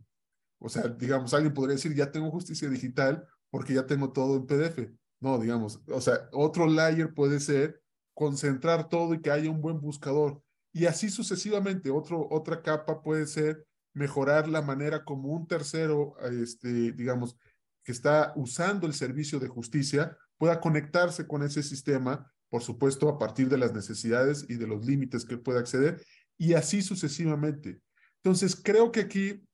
O 0.58 0.68
sea, 0.68 0.88
digamos, 0.88 1.32
alguien 1.32 1.54
podría 1.54 1.76
decir, 1.76 1.94
ya 1.94 2.10
tengo 2.10 2.30
justicia 2.30 2.68
digital 2.68 3.26
porque 3.50 3.74
ya 3.74 3.86
tengo 3.86 4.12
todo 4.12 4.36
en 4.36 4.46
PDF. 4.46 4.90
No, 5.20 5.38
digamos, 5.38 5.80
o 5.88 6.00
sea, 6.00 6.28
otro 6.32 6.66
layer 6.66 7.12
puede 7.14 7.40
ser 7.40 7.82
concentrar 8.14 8.88
todo 8.88 9.14
y 9.14 9.20
que 9.20 9.30
haya 9.30 9.50
un 9.50 9.60
buen 9.60 9.80
buscador. 9.80 10.42
Y 10.72 10.86
así 10.86 11.10
sucesivamente. 11.10 11.90
Otro, 11.90 12.26
otra 12.30 12.62
capa 12.62 13.02
puede 13.02 13.26
ser 13.26 13.66
mejorar 13.92 14.48
la 14.48 14.62
manera 14.62 15.04
como 15.04 15.30
un 15.30 15.46
tercero, 15.46 16.14
este, 16.30 16.92
digamos, 16.92 17.36
que 17.82 17.92
está 17.92 18.32
usando 18.36 18.86
el 18.86 18.94
servicio 18.94 19.40
de 19.40 19.48
justicia, 19.48 20.16
pueda 20.40 20.58
conectarse 20.58 21.26
con 21.26 21.42
ese 21.42 21.62
sistema, 21.62 22.32
por 22.48 22.62
supuesto, 22.62 23.10
a 23.10 23.18
partir 23.18 23.50
de 23.50 23.58
las 23.58 23.74
necesidades 23.74 24.46
y 24.48 24.54
de 24.54 24.66
los 24.66 24.86
límites 24.86 25.26
que 25.26 25.36
pueda 25.36 25.60
acceder, 25.60 26.02
y 26.38 26.54
así 26.54 26.80
sucesivamente. 26.80 27.82
Entonces, 28.22 28.56
creo 28.56 28.90
que 28.90 29.00
aquí 29.00 29.44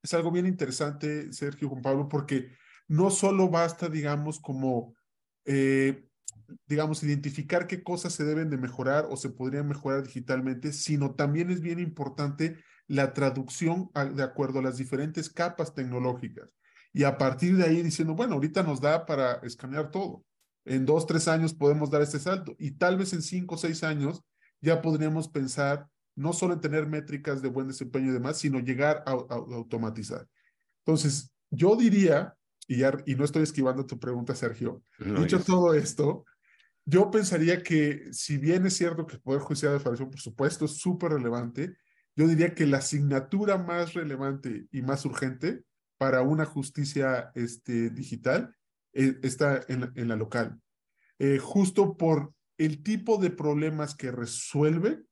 es 0.00 0.14
algo 0.14 0.30
bien 0.30 0.46
interesante, 0.46 1.32
Sergio 1.32 1.68
Juan 1.68 1.82
Pablo, 1.82 2.08
porque 2.08 2.52
no 2.86 3.10
solo 3.10 3.48
basta, 3.48 3.88
digamos, 3.88 4.38
como 4.38 4.94
eh, 5.44 6.08
digamos, 6.68 7.02
identificar 7.02 7.66
qué 7.66 7.82
cosas 7.82 8.12
se 8.12 8.24
deben 8.24 8.50
de 8.50 8.56
mejorar 8.56 9.08
o 9.10 9.16
se 9.16 9.30
podrían 9.30 9.66
mejorar 9.66 10.04
digitalmente, 10.04 10.72
sino 10.72 11.16
también 11.16 11.50
es 11.50 11.60
bien 11.60 11.80
importante 11.80 12.62
la 12.86 13.12
traducción 13.12 13.90
de 14.14 14.22
acuerdo 14.22 14.60
a 14.60 14.62
las 14.62 14.76
diferentes 14.76 15.28
capas 15.28 15.74
tecnológicas. 15.74 16.57
Y 16.92 17.04
a 17.04 17.18
partir 17.18 17.56
de 17.56 17.64
ahí 17.64 17.82
diciendo, 17.82 18.14
bueno, 18.14 18.34
ahorita 18.34 18.62
nos 18.62 18.80
da 18.80 19.06
para 19.06 19.34
escanear 19.42 19.90
todo. 19.90 20.24
En 20.64 20.84
dos, 20.84 21.06
tres 21.06 21.28
años 21.28 21.54
podemos 21.54 21.90
dar 21.90 22.02
este 22.02 22.18
salto 22.18 22.54
y 22.58 22.72
tal 22.72 22.98
vez 22.98 23.12
en 23.12 23.22
cinco 23.22 23.54
o 23.54 23.58
seis 23.58 23.82
años 23.84 24.22
ya 24.60 24.82
podríamos 24.82 25.28
pensar 25.28 25.88
no 26.14 26.32
solo 26.32 26.54
en 26.54 26.60
tener 26.60 26.86
métricas 26.86 27.40
de 27.40 27.48
buen 27.48 27.68
desempeño 27.68 28.10
y 28.10 28.14
demás, 28.14 28.38
sino 28.38 28.58
llegar 28.58 29.04
a, 29.06 29.12
automatizar. 29.12 30.26
Entonces, 30.84 31.32
yo 31.50 31.76
diría, 31.76 32.34
y, 32.66 32.82
y 32.82 33.14
no 33.14 33.24
estoy 33.24 33.44
esquivando 33.44 33.86
tu 33.86 33.98
pregunta, 34.00 34.34
Sergio, 34.34 34.82
dicho 34.98 35.40
todo 35.40 35.74
esto, 35.74 36.24
yo 36.84 37.10
pensaría 37.10 37.62
que, 37.62 38.08
si 38.12 38.36
bien 38.36 38.66
es 38.66 38.74
cierto 38.74 39.06
que 39.06 39.14
el 39.14 39.20
Poder 39.20 39.42
Judicial 39.42 39.74
de 39.74 39.78
Federación, 39.78 40.10
por 40.10 40.20
supuesto, 40.20 40.64
es 40.64 40.78
súper 40.78 41.12
relevante, 41.12 41.76
yo 42.16 42.26
diría 42.26 42.54
que 42.54 42.66
la 42.66 42.78
asignatura 42.78 43.58
más 43.58 43.94
relevante 43.94 44.66
y 44.72 44.82
más 44.82 45.04
urgente 45.04 45.62
para 45.98 46.22
una 46.22 46.44
justicia 46.44 47.30
este, 47.34 47.90
digital 47.90 48.54
eh, 48.92 49.18
está 49.22 49.60
en 49.68 50.08
la, 50.08 50.16
local. 50.16 50.60
Eh, 51.18 51.38
justo 51.38 51.96
por 51.96 52.32
el 52.56 52.82
tipo 52.82 53.18
de 53.18 53.30
problemas 53.30 53.94
que 53.94 54.10
resuelve, 54.10 55.02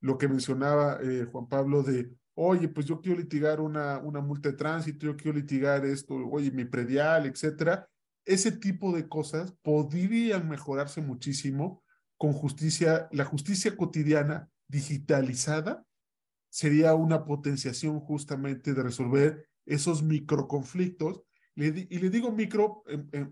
lo 0.00 0.18
que 0.18 0.28
mencionaba 0.28 0.98
eh, 1.02 1.26
Juan 1.30 1.48
Pablo 1.48 1.82
de, 1.82 2.10
oye, 2.34 2.68
pues 2.68 2.86
yo 2.86 3.00
quiero 3.00 3.18
litigar 3.18 3.60
una, 3.60 3.98
una 3.98 4.20
multa 4.20 4.50
de 4.50 4.56
tránsito, 4.56 5.06
yo 5.06 5.16
quiero 5.16 5.38
litigar 5.38 5.84
esto, 5.84 6.14
oye, 6.14 6.50
mi 6.50 6.64
predial, 6.64 7.26
etcétera 7.26 7.88
ese 8.24 8.52
tipo 8.52 8.92
de 8.92 9.08
cosas 9.08 9.52
podrían 9.62 10.48
mejorarse 10.48 11.00
muchísimo 11.00 11.82
con 12.16 12.32
justicia, 12.32 13.08
la 13.12 13.24
justicia 13.24 13.76
cotidiana 13.76 14.48
digitalizada 14.68 15.84
sería 16.48 16.94
una 16.94 17.24
potenciación 17.24 17.98
justamente 18.00 18.74
de 18.74 18.82
resolver 18.82 19.48
esos 19.70 20.02
microconflictos. 20.02 21.22
y 21.54 21.98
le 21.98 22.10
digo 22.10 22.32
micro 22.32 22.82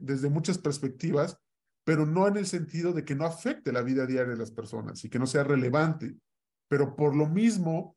desde 0.01 0.31
muchas 0.31 0.59
perspectivas, 0.59 1.39
pero 1.85 2.05
no 2.07 2.29
en 2.29 2.37
el 2.37 2.47
sentido 2.47 2.93
de 2.93 3.05
que 3.05 3.15
no 3.15 3.25
afecte 3.25 3.73
la 3.73 3.83
vida 3.83 4.07
diaria 4.07 4.33
de 4.33 4.37
las 4.37 4.51
personas 4.51 5.05
y 5.05 5.09
que 5.09 5.19
no 5.19 5.27
sea 5.27 5.45
relevante. 5.45 6.17
Pero 6.69 6.95
por 6.97 7.17
lo 7.17 7.27
mismo, 7.27 7.97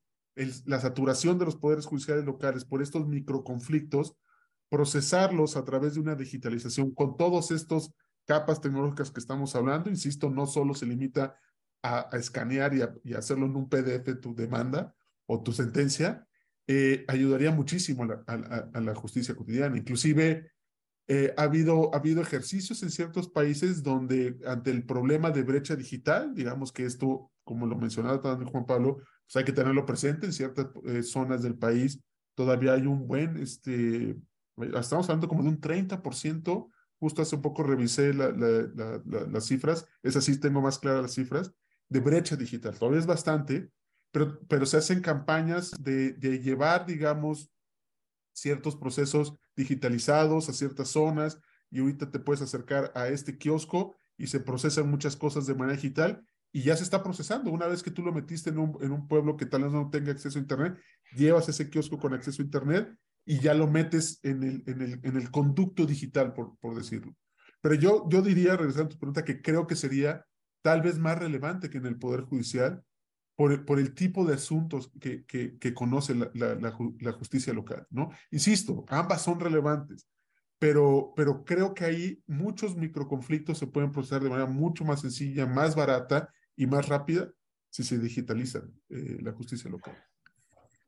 la 0.65 0.79
saturación 0.79 1.37
de 1.37 1.45
los 1.45 1.57
poderes 1.57 1.85
judiciales 1.85 2.25
locales 2.25 2.65
por 2.65 2.81
estos 2.81 3.07
microconflictos 3.07 4.15
procesarlos 4.69 5.57
a 5.57 5.65
través 5.65 5.95
de 5.95 5.99
una 5.99 6.15
digitalización 6.15 6.91
con 6.95 7.17
todos 7.17 7.51
estos 7.51 7.93
capas 8.25 8.61
tecnológicas 8.61 9.11
que 9.11 9.19
estamos 9.19 9.53
hablando. 9.55 9.89
Insisto, 9.89 10.29
no 10.29 10.47
solo 10.47 10.73
se 10.73 10.85
limita 10.85 11.37
a, 11.83 12.09
escanear 12.13 12.71
y, 13.03 13.13
hacerlo 13.13 13.47
en 13.47 13.57
un 13.57 13.67
PDF 13.67 14.21
tu 14.21 14.33
demanda 14.33 14.95
o 15.25 15.43
tu 15.43 15.51
sentencia, 15.51 16.25
eh, 16.73 17.03
ayudaría 17.09 17.51
muchísimo 17.51 18.07
a 18.25 18.79
la, 18.79 18.95
justicia 18.95 19.35
cotidiana. 19.35 19.75
Inclusive 19.75 20.51
eh, 21.05 21.33
ha, 21.35 21.43
habido, 21.43 21.93
ha 21.93 21.97
habido 21.97 22.21
ejercicios 22.21 22.81
en 22.81 22.91
ciertos 22.91 23.27
países 23.27 23.83
donde 23.83 24.37
ante 24.47 24.71
el 24.71 24.85
problema 24.85 25.31
de 25.31 25.43
brecha 25.43 25.75
digital, 25.75 26.33
digamos 26.33 26.71
que 26.71 26.85
esto, 26.85 27.29
como 27.43 27.65
lo 27.65 27.75
mencionaba 27.75 28.21
también 28.21 28.49
Juan 28.49 28.65
Pablo, 28.65 28.99
pues 29.25 29.35
hay 29.35 29.43
que 29.43 29.51
tenerlo 29.51 29.85
presente 29.85 30.27
en 30.27 30.31
ciertas 30.31 30.67
eh, 30.85 31.03
zonas 31.03 31.43
del 31.43 31.55
país. 31.55 31.99
Todavía 32.35 32.71
hay 32.71 32.87
un 32.87 33.05
buen 33.05 33.35
este, 33.35 34.15
Estamos 34.55 35.09
hablando 35.09 35.27
como 35.27 35.43
de 35.43 35.49
un 35.49 35.59
30%. 35.59 36.71
Justo 36.99 37.21
hace 37.21 37.35
un 37.35 37.41
poco 37.41 37.63
revisé 37.63 38.13
las 38.13 39.45
cifras. 39.45 39.87
Esas 40.03 40.23
sí 40.23 40.39
tengo 40.39 40.61
más 40.61 40.79
claras 40.79 41.01
las 41.01 41.13
cifras 41.15 41.51
de 41.89 41.99
brecha 41.99 42.37
digital. 42.37 42.79
Todavía 42.79 42.99
es 42.99 43.05
bastante, 43.07 43.71
pero, 44.11 44.39
pero 44.47 44.65
se 44.65 44.77
hacen 44.77 45.01
campañas 45.01 45.71
de, 45.79 46.13
llevar, 46.39 46.85
digamos, 46.85 47.51
ciertos 48.33 48.75
procesos 48.75 49.33
digitalizados 49.55 50.49
a 50.49 50.53
ciertas 50.53 50.89
zonas, 50.89 51.39
y 51.69 51.79
ahorita 51.79 52.11
te 52.11 52.19
puedes 52.19 52.41
acercar 52.41 52.91
a 52.95 53.07
este 53.07 53.37
kiosco 53.37 53.95
y 54.17 54.27
se 54.27 54.41
procesan 54.41 54.89
muchas 54.89 55.15
cosas 55.15 55.47
de 55.47 55.55
manera 55.55 55.77
digital 55.77 56.21
y 56.51 56.63
ya 56.63 56.75
se 56.75 56.83
está 56.83 57.01
procesando. 57.01 57.49
Una 57.49 57.67
vez 57.67 57.81
que 57.81 57.91
tú 57.91 58.03
lo 58.03 58.11
metiste 58.11 58.49
en 58.49 58.59
un, 58.59 58.77
en 58.81 58.91
un 58.91 59.07
pueblo 59.07 59.37
que 59.37 59.45
tal 59.45 59.63
vez 59.63 59.71
no 59.71 59.89
tenga 59.89 60.11
acceso 60.11 60.37
a 60.37 60.41
Internet, 60.41 60.77
llevas 61.15 61.47
ese 61.47 61.69
kiosco 61.69 61.97
con 61.97 62.13
acceso 62.13 62.41
a 62.41 62.45
Internet 62.45 62.93
y 63.25 63.39
ya 63.39 63.53
lo 63.53 63.67
metes 63.67 64.19
en 64.23 64.43
el, 64.43 64.63
en 64.67 64.81
el, 64.81 64.99
en 65.03 65.15
el 65.15 65.31
conducto 65.31 65.85
digital, 65.85 66.33
por, 66.33 66.57
por 66.59 66.75
decirlo. 66.75 67.15
Pero 67.61 67.75
yo, 67.75 68.09
yo 68.09 68.21
diría, 68.21 68.57
regresando 68.57 68.87
a 68.87 68.89
tu 68.89 68.99
pregunta, 68.99 69.23
que 69.23 69.41
creo 69.41 69.65
que 69.65 69.75
sería 69.75 70.25
tal 70.61 70.81
vez 70.81 70.97
más 70.97 71.17
relevante 71.17 71.69
que 71.69 71.77
en 71.77 71.85
el 71.85 71.97
Poder 71.97 72.21
Judicial 72.21 72.83
por 73.41 73.51
el, 73.51 73.65
por 73.65 73.79
el 73.79 73.95
tipo 73.95 74.23
de 74.23 74.35
asuntos 74.35 74.91
que, 75.01 75.25
que, 75.25 75.57
que 75.57 75.73
conoce 75.73 76.13
la, 76.13 76.29
la, 76.35 76.55
la, 76.99 77.11
justicia 77.13 77.51
local, 77.51 77.87
¿no? 77.89 78.11
Insisto, 78.29 78.85
ambas 78.87 79.23
son 79.23 79.39
relevantes, 79.39 80.07
pero, 80.59 81.11
pero 81.15 81.43
creo 81.43 81.73
que 81.73 81.85
ahí 81.85 82.23
muchos 82.27 82.75
microconflictos 82.75 83.57
se 83.57 83.65
pueden 83.65 83.91
procesar 83.91 84.21
de 84.21 84.29
manera 84.29 84.47
mucho 84.47 84.85
más 84.85 85.01
sencilla, 85.01 85.47
más 85.47 85.75
barata 85.75 86.31
y 86.55 86.67
más 86.67 86.87
rápida 86.87 87.31
si 87.71 87.81
se 87.83 87.97
digitaliza 87.97 88.61
eh, 88.89 89.17
la 89.23 89.31
justicia 89.31 89.71
local. 89.71 89.97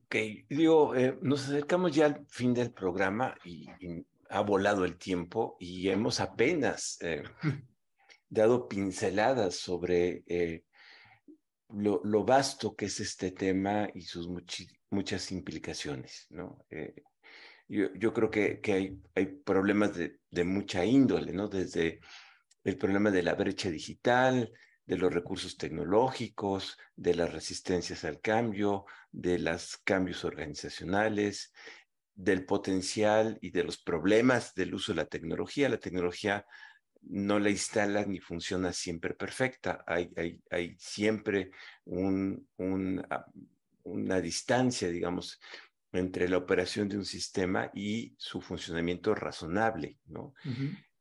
Ok, 0.06 0.16
digo, 0.48 0.96
eh, 0.96 1.18
nos 1.24 1.48
acercamos 1.48 1.92
ya 1.96 2.06
al 2.06 2.24
fin 2.28 2.54
del 2.54 2.72
programa 2.72 3.34
y, 3.44 3.66
ha 4.30 4.42
volado 4.42 4.86
el 4.86 4.98
tiempo 4.98 5.58
y 5.60 5.90
hemos 5.90 6.20
apenas 6.20 7.00
eh, 7.02 7.24
dado 8.30 8.68
pinceladas 8.68 9.56
sobre 9.56 10.24
lo, 11.74 12.24
vasto 12.24 12.76
que 12.76 12.86
es 12.86 13.00
este 13.00 13.32
tema 13.32 13.90
y 13.94 14.02
sus 14.02 14.30
muchas 14.90 15.32
implicaciones, 15.32 16.28
¿no? 16.30 16.66
Yo, 17.68 17.94
yo, 17.96 18.14
creo 18.14 18.30
que, 18.30 18.62
hay 19.16 19.26
problemas 19.44 19.96
de, 19.96 20.20
de, 20.30 20.44
mucha 20.44 20.86
índole, 20.86 21.34
¿no? 21.34 21.48
Desde 21.48 22.00
el 22.64 22.78
problema 22.78 23.10
de 23.12 23.24
la 23.24 23.36
brecha 23.36 23.70
digital, 23.70 24.52
de 24.86 24.98
los 24.98 25.14
recursos 25.14 25.58
tecnológicos, 25.58 26.78
de 26.96 27.16
las 27.16 27.32
resistencias 27.32 28.04
al 28.04 28.20
cambio, 28.20 28.86
de 29.12 29.40
los 29.40 29.78
cambios 29.78 30.26
organizacionales, 30.26 31.54
del 32.16 32.46
potencial 32.46 33.38
y 33.42 33.52
de 33.52 33.64
los 33.64 33.78
problemas 33.78 34.54
del 34.54 34.74
uso 34.74 34.92
de 34.92 34.98
la 34.98 35.06
tecnología. 35.06 35.70
La 35.70 35.80
tecnología 35.80 36.46
no 37.06 37.40
la 37.40 37.50
instala 37.50 38.06
ni 38.06 38.20
funciona 38.20 38.72
siempre 38.72 39.14
perfecta. 39.14 39.84
Hay, 39.86 40.12
hay, 40.16 40.42
hay 40.50 40.76
siempre 40.78 41.52
un, 41.86 42.48
un, 42.58 43.06
ah, 43.10 43.26
una 43.84 44.22
distancia, 44.22 44.90
digamos, 44.90 45.40
entre 45.92 46.28
la 46.28 46.38
operación 46.38 46.90
de 46.90 46.98
un 46.98 47.06
sistema 47.06 47.70
y 47.74 48.16
su 48.18 48.42
funcionamiento 48.42 49.14
razonable, 49.14 50.00
¿no? 50.06 50.34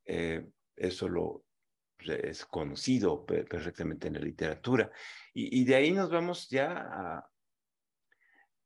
eh, 0.05 0.47
eso 0.77 1.09
lo, 1.09 1.45
es 1.99 2.45
conocido 2.45 3.25
perfectamente 3.25 4.09
en 4.09 4.15
la 4.15 4.21
literatura. 4.21 4.91
Y, 5.33 5.65
de 5.65 5.75
ahí 5.75 5.93
nos 5.93 6.11
vamos 6.11 6.49
ya 6.51 6.73
a, 6.77 7.31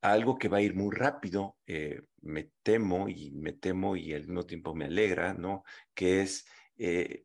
algo 0.00 0.36
que 0.36 0.48
va 0.48 0.58
a 0.58 0.62
ir 0.62 0.74
muy 0.74 0.94
rápido, 0.94 1.56
eh, 1.66 2.02
me 2.22 2.50
temo 2.62 3.08
y 3.08 3.30
me 3.32 3.52
temo 3.52 3.96
y 3.96 4.12
al 4.12 4.22
mismo 4.22 4.44
tiempo 4.44 4.74
me 4.74 4.86
alegra, 4.86 5.34
¿no? 5.34 5.64
Que 5.94 6.22
es 6.22 6.46
eh, 6.78 7.24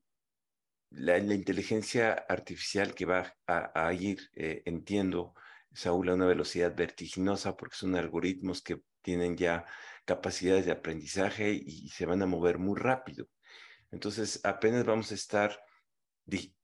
la, 0.91 1.17
inteligencia 1.17 2.13
artificial 2.13 2.93
que 2.93 3.05
va 3.05 3.35
a, 3.47 3.93
ir, 3.93 4.29
eh, 4.35 4.61
entiendo, 4.65 5.33
Saúl, 5.73 6.09
a 6.09 6.15
una 6.15 6.25
velocidad 6.25 6.75
vertiginosa 6.75 7.55
porque 7.55 7.77
son 7.77 7.95
algoritmos 7.95 8.61
que 8.61 8.81
tienen 9.01 9.37
ya 9.37 9.65
capacidades 10.05 10.65
de 10.65 10.73
aprendizaje 10.73 11.51
y 11.51 11.89
se 11.89 12.05
van 12.05 12.21
a 12.21 12.25
mover 12.25 12.57
muy 12.57 12.77
rápido. 12.77 13.27
Entonces, 13.91 14.39
apenas 14.43 14.85
vamos 14.85 15.11
a 15.11 15.15
estar 15.15 15.59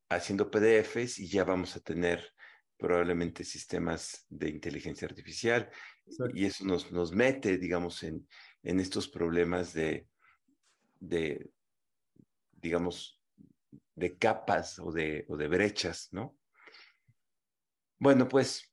haciendo 0.09 0.49
PDFs 0.49 1.19
y 1.19 1.27
ya 1.27 1.43
vamos 1.43 1.75
a 1.75 1.81
tener 1.81 2.33
probablemente 2.77 3.43
sistemas 3.43 4.25
de 4.29 4.49
inteligencia 4.49 5.07
artificial 5.07 5.69
y 6.33 6.45
eso 6.45 6.63
nos, 6.63 6.91
nos 6.91 7.11
mete, 7.11 7.57
digamos, 7.57 8.03
en, 8.03 8.27
en 8.63 8.79
estos 8.79 9.09
problemas 9.09 9.73
de, 9.73 10.07
de, 10.99 11.49
digamos, 12.67 13.21
de 13.95 14.17
capas 14.17 14.79
o 14.79 14.91
de, 14.91 15.25
o 15.29 15.37
de 15.37 15.47
brechas, 15.47 16.09
¿no? 16.11 16.37
Bueno, 17.99 18.27
pues 18.27 18.71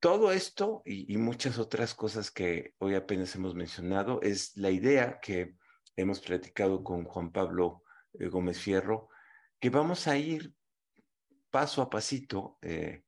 todo 0.00 0.32
esto 0.32 0.82
y, 0.84 1.12
y, 1.12 1.16
muchas 1.18 1.58
otras 1.58 1.94
cosas 1.94 2.30
que 2.30 2.74
hoy 2.78 2.94
apenas 2.94 3.34
hemos 3.34 3.54
mencionado 3.54 4.20
es 4.22 4.56
la 4.56 4.70
idea 4.70 5.18
que 5.20 5.56
hemos 5.96 6.20
platicado 6.20 6.82
con 6.82 7.04
Juan 7.04 7.30
Pablo 7.32 7.82
eh, 8.14 8.28
Gómez 8.28 8.58
Fierro 8.58 9.08
que 9.60 9.70
vamos 9.70 10.06
a 10.06 10.16
ir 10.16 10.54
paso 11.50 11.82
a 11.82 11.90
pasito. 11.90 12.58
Eh, 12.62 13.04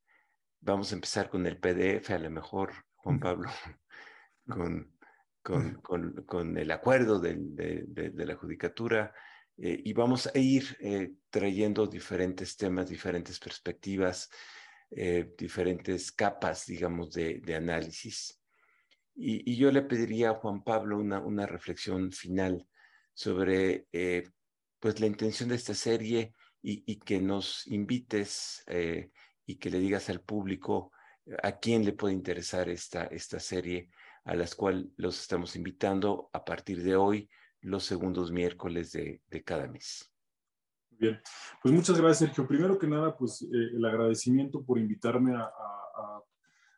vamos 0.60 0.92
a 0.92 0.94
empezar 0.94 1.30
con 1.30 1.46
el 1.46 1.58
PDF, 1.58 2.10
a 2.10 2.18
lo 2.18 2.30
mejor, 2.30 2.72
Juan 2.96 3.20
Pablo, 3.20 3.48
con, 4.48 4.96
con, 5.42 6.22
con, 6.26 6.58
el 6.58 6.70
acuerdo 6.70 7.18
de, 7.18 7.36
de, 7.38 8.26
la 8.26 8.36
judicatura, 8.36 9.14
eh, 9.60 9.80
y 9.84 9.92
vamos 9.92 10.26
a 10.26 10.38
ir 10.38 10.76
eh, 10.80 11.12
trayendo 11.30 11.86
diferentes 11.86 12.56
temas, 12.56 12.88
diferentes 12.88 13.38
perspectivas, 13.38 14.30
diferentes 15.38 16.10
capas, 16.10 16.66
digamos, 16.66 17.12
de, 17.12 17.54
análisis. 17.54 18.40
Y, 19.14 19.52
y, 19.52 19.56
yo 19.56 19.70
le 19.70 19.82
pediría 19.82 20.30
a 20.30 20.34
Juan 20.34 20.64
Pablo 20.64 20.98
una, 20.98 21.20
una 21.20 21.46
reflexión 21.46 22.10
final 22.10 22.66
sobre 23.14 23.86
pues 24.80 24.98
la 24.98 25.06
intención 25.06 25.48
de 25.48 25.54
esta 25.54 25.74
serie 25.74 26.34
y, 26.62 26.96
que 27.00 27.20
nos 27.20 27.66
invites 27.66 28.62
eh, 28.66 29.10
y 29.46 29.56
que 29.56 29.70
le 29.70 29.78
digas 29.78 30.10
al 30.10 30.20
público 30.20 30.92
eh, 31.26 31.36
a 31.42 31.58
quién 31.58 31.84
le 31.84 31.92
puede 31.92 32.14
interesar 32.14 32.68
esta, 32.68 33.04
esta 33.04 33.40
serie 33.40 33.90
a 34.24 34.34
las 34.34 34.54
cuales 34.54 34.86
los 34.96 35.20
estamos 35.20 35.56
invitando 35.56 36.28
a 36.32 36.44
partir 36.44 36.82
de 36.82 36.96
hoy, 36.96 37.30
los 37.62 37.84
segundos 37.84 38.32
miércoles 38.32 38.92
de, 38.92 39.22
de 39.28 39.42
cada 39.42 39.66
mes. 39.66 40.10
Bien, 40.90 41.20
pues 41.62 41.74
muchas 41.74 41.98
gracias, 41.98 42.28
Sergio. 42.28 42.46
Primero 42.46 42.78
que 42.78 42.86
nada, 42.86 43.16
pues 43.16 43.42
eh, 43.42 43.46
el 43.74 43.84
agradecimiento 43.84 44.62
por 44.62 44.78
invitarme 44.78 45.34
a, 45.34 45.44
a, 45.44 46.22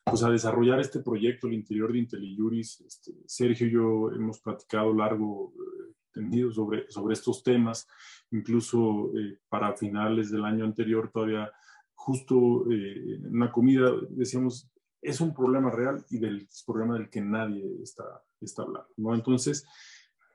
pues 0.05 0.23
a 0.23 0.31
desarrollar 0.31 0.81
este 0.81 1.01
proyecto, 1.01 1.49
el 1.49 1.55
interior 1.55 1.93
de 1.93 1.99
IntelliJuris. 1.99 2.81
Este, 2.83 3.13
Sergio 3.27 3.67
y 3.67 3.73
yo 3.73 4.13
hemos 4.13 4.41
platicado 4.41 4.93
largo, 4.95 5.53
tendido 6.13 6.53
sobre, 6.53 6.91
sobre 6.91 7.15
estos 7.15 7.43
temas 7.43 7.89
incluso 8.31 9.11
eh, 9.17 9.39
para 9.49 9.77
finales 9.77 10.31
del 10.31 10.45
año 10.45 10.65
anterior, 10.65 11.11
todavía 11.13 11.51
justo 11.95 12.71
eh, 12.71 13.17
en 13.17 13.35
una 13.35 13.51
comida 13.51 13.91
decíamos, 14.11 14.71
es 15.01 15.21
un 15.21 15.35
problema 15.35 15.71
real 15.71 16.05
y 16.11 16.19
del 16.19 16.49
problema 16.67 16.95
del 16.95 17.11
que 17.11 17.21
nadie 17.21 17.83
está, 17.83 18.05
está 18.41 18.63
hablando, 18.63 18.89
¿no? 18.97 19.15
Entonces, 19.15 19.67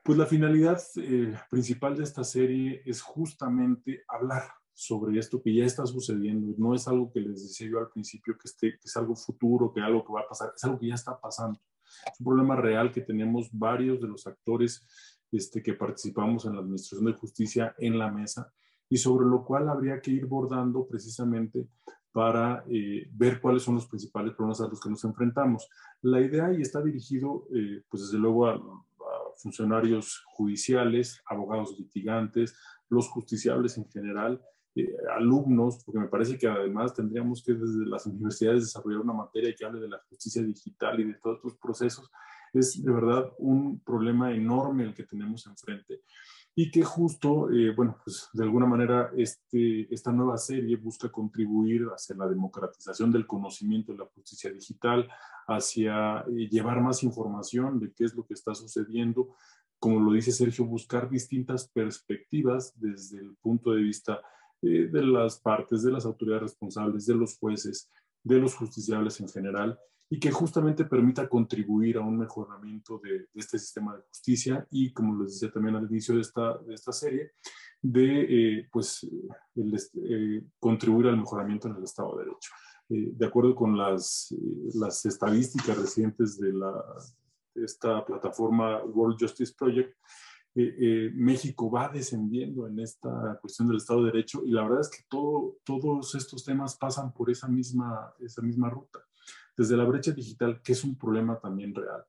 pues 0.07 0.17
la 0.17 0.25
finalidad 0.25 0.81
eh, 0.95 1.35
principal 1.49 1.97
de 1.97 2.05
esta 2.05 2.23
serie 2.23 2.81
es 2.85 3.01
justamente 3.01 4.05
hablar 4.07 4.43
sobre 4.73 5.19
esto 5.19 5.41
que 5.41 5.53
ya 5.53 5.65
está 5.65 5.85
sucediendo. 5.85 6.55
No 6.57 6.73
es 6.73 6.87
algo 6.87 7.11
que 7.11 7.19
les 7.19 7.45
decía 7.45 7.67
yo 7.69 7.79
al 7.79 7.89
principio, 7.89 8.37
que, 8.37 8.47
esté, 8.47 8.71
que 8.79 8.85
es 8.85 8.95
algo 8.95 9.17
futuro, 9.17 9.73
que 9.73 9.81
algo 9.81 10.05
que 10.05 10.13
va 10.13 10.21
a 10.21 10.29
pasar, 10.29 10.53
es 10.55 10.63
algo 10.63 10.79
que 10.79 10.87
ya 10.87 10.93
está 10.93 11.19
pasando. 11.19 11.59
Es 12.05 12.21
un 12.21 12.25
problema 12.25 12.55
real 12.55 12.89
que 12.93 13.01
tenemos 13.01 13.49
varios 13.51 13.99
de 13.99 14.07
los 14.07 14.25
actores 14.25 14.87
este, 15.29 15.61
que 15.61 15.73
participamos 15.73 16.45
en 16.45 16.53
la 16.53 16.61
Administración 16.61 17.11
de 17.11 17.19
Justicia 17.19 17.75
en 17.77 17.99
la 17.99 18.09
mesa 18.09 18.49
y 18.87 18.95
sobre 18.95 19.27
lo 19.27 19.43
cual 19.43 19.67
habría 19.67 19.99
que 19.99 20.11
ir 20.11 20.25
bordando 20.25 20.87
precisamente 20.87 21.67
para 22.13 22.63
eh, 22.69 23.09
ver 23.11 23.41
cuáles 23.41 23.63
son 23.63 23.75
los 23.75 23.87
principales 23.87 24.33
problemas 24.35 24.61
a 24.61 24.69
los 24.69 24.79
que 24.79 24.89
nos 24.89 25.03
enfrentamos. 25.03 25.67
La 26.01 26.21
idea 26.21 26.53
y 26.53 26.61
está 26.61 26.81
dirigido, 26.81 27.45
eh, 27.53 27.83
pues 27.89 28.03
desde 28.03 28.19
luego 28.19 28.47
a, 28.47 28.57
funcionarios 29.37 30.23
judiciales, 30.27 31.21
abogados 31.27 31.75
litigantes, 31.77 32.55
los 32.89 33.09
justiciables 33.09 33.77
en 33.77 33.89
general, 33.89 34.41
eh, 34.75 34.87
alumnos, 35.15 35.83
porque 35.83 35.99
me 35.99 36.07
parece 36.07 36.37
que 36.37 36.47
además 36.47 36.93
tendríamos 36.93 37.43
que 37.43 37.53
desde 37.53 37.85
las 37.85 38.05
universidades 38.05 38.65
desarrollar 38.65 39.01
una 39.01 39.13
materia 39.13 39.53
que 39.55 39.65
hable 39.65 39.79
de 39.79 39.89
la 39.89 39.99
justicia 40.09 40.43
digital 40.43 40.99
y 40.99 41.05
de 41.05 41.15
todos 41.15 41.37
estos 41.37 41.57
procesos. 41.57 42.11
Es 42.53 42.81
de 42.83 42.91
verdad 42.91 43.31
un 43.39 43.79
problema 43.81 44.33
enorme 44.33 44.83
el 44.83 44.93
que 44.93 45.03
tenemos 45.03 45.45
enfrente 45.47 46.01
y 46.59 46.71
que 46.71 46.83
justo, 46.83 47.51
eh, 47.51 47.71
bueno, 47.75 47.99
pues 48.03 48.29
de 48.33 48.43
alguna 48.43 48.65
manera 48.65 49.11
este, 49.15 49.93
esta 49.93 50.11
nueva 50.11 50.37
serie 50.37 50.75
busca 50.75 51.07
contribuir 51.07 51.85
hacia 51.93 52.15
la 52.15 52.27
democratización 52.27 53.11
del 53.11 53.27
conocimiento 53.27 53.91
de 53.91 53.99
la 53.99 54.05
justicia 54.05 54.51
digital, 54.51 55.07
hacia 55.47 56.21
eh, 56.21 56.49
llevar 56.49 56.81
más 56.81 57.03
información 57.03 57.79
de 57.79 57.93
qué 57.93 58.05
es 58.05 58.15
lo 58.15 58.25
que 58.25 58.33
está 58.33 58.55
sucediendo, 58.55 59.35
como 59.77 59.99
lo 59.99 60.11
dice 60.13 60.31
Sergio, 60.31 60.65
buscar 60.65 61.07
distintas 61.11 61.69
perspectivas 61.69 62.73
desde 62.75 63.19
el 63.19 63.35
punto 63.35 63.73
de 63.73 63.83
vista 63.83 64.19
eh, 64.63 64.89
de 64.91 65.03
las 65.03 65.37
partes, 65.37 65.83
de 65.83 65.91
las 65.91 66.07
autoridades 66.07 66.41
responsables, 66.41 67.05
de 67.05 67.13
los 67.13 67.37
jueces, 67.37 67.87
de 68.23 68.39
los 68.39 68.55
justiciables 68.55 69.21
en 69.21 69.29
general, 69.29 69.79
y 70.09 70.19
que 70.19 70.31
justamente 70.31 70.85
permita 70.85 71.27
contribuir 71.27 71.97
a 71.97 72.01
un 72.01 72.17
mejoramiento 72.17 72.99
de, 73.03 73.27
este 73.35 73.59
sistema 73.59 73.95
de 73.95 74.03
justicia 74.03 74.65
y, 74.71 74.93
como 74.93 75.21
les 75.21 75.33
decía 75.33 75.51
también 75.51 75.75
al 75.75 75.89
inicio 75.89 76.15
de 76.15 76.21
esta, 76.21 76.57
de 76.59 76.73
esta 76.73 76.93
serie, 76.93 77.31
de 77.81 78.59
eh, 78.59 78.69
pues, 78.71 79.05
eh, 79.55 80.43
contribuir 80.59 81.07
al 81.07 81.17
mejoramiento 81.17 81.67
en 81.67 81.75
el 81.75 81.83
Estado 81.83 82.17
de 82.17 82.25
Derecho. 82.25 82.51
Eh, 82.89 83.11
de 83.13 83.25
acuerdo 83.25 83.53
con 83.53 83.77
las, 83.77 84.33
las 84.75 85.05
estadísticas 85.05 85.77
recientes 85.77 86.39
de, 86.39 86.53
la, 86.53 86.73
de 87.53 87.65
esta 87.65 88.05
plataforma 88.05 88.81
World 88.83 89.17
Justice 89.19 89.53
Project, 89.57 89.93
México 91.13 91.69
va 91.69 91.87
descendiendo 91.87 92.65
en 92.65 92.79
esta 92.79 93.37
cuestión 93.39 93.67
del 93.67 93.77
Estado 93.77 93.99
de 93.99 94.11
Derecho 94.11 94.41
y 94.43 94.49
la 94.49 94.63
verdad 94.63 94.81
es 94.81 94.89
que 94.89 95.03
todo, 95.07 95.57
todos 95.63 96.15
estos 96.15 96.43
temas 96.43 96.75
pasan 96.75 97.13
por 97.13 97.29
esa 97.29 97.47
misma, 97.47 98.11
esa 98.19 98.41
misma 98.41 98.67
ruta 98.67 99.06
desde 99.57 99.75
la 99.75 99.83
brecha 99.83 100.11
digital, 100.11 100.61
que 100.61 100.73
es 100.73 100.83
un 100.83 100.97
problema 100.97 101.39
también 101.39 101.73
real. 101.73 102.05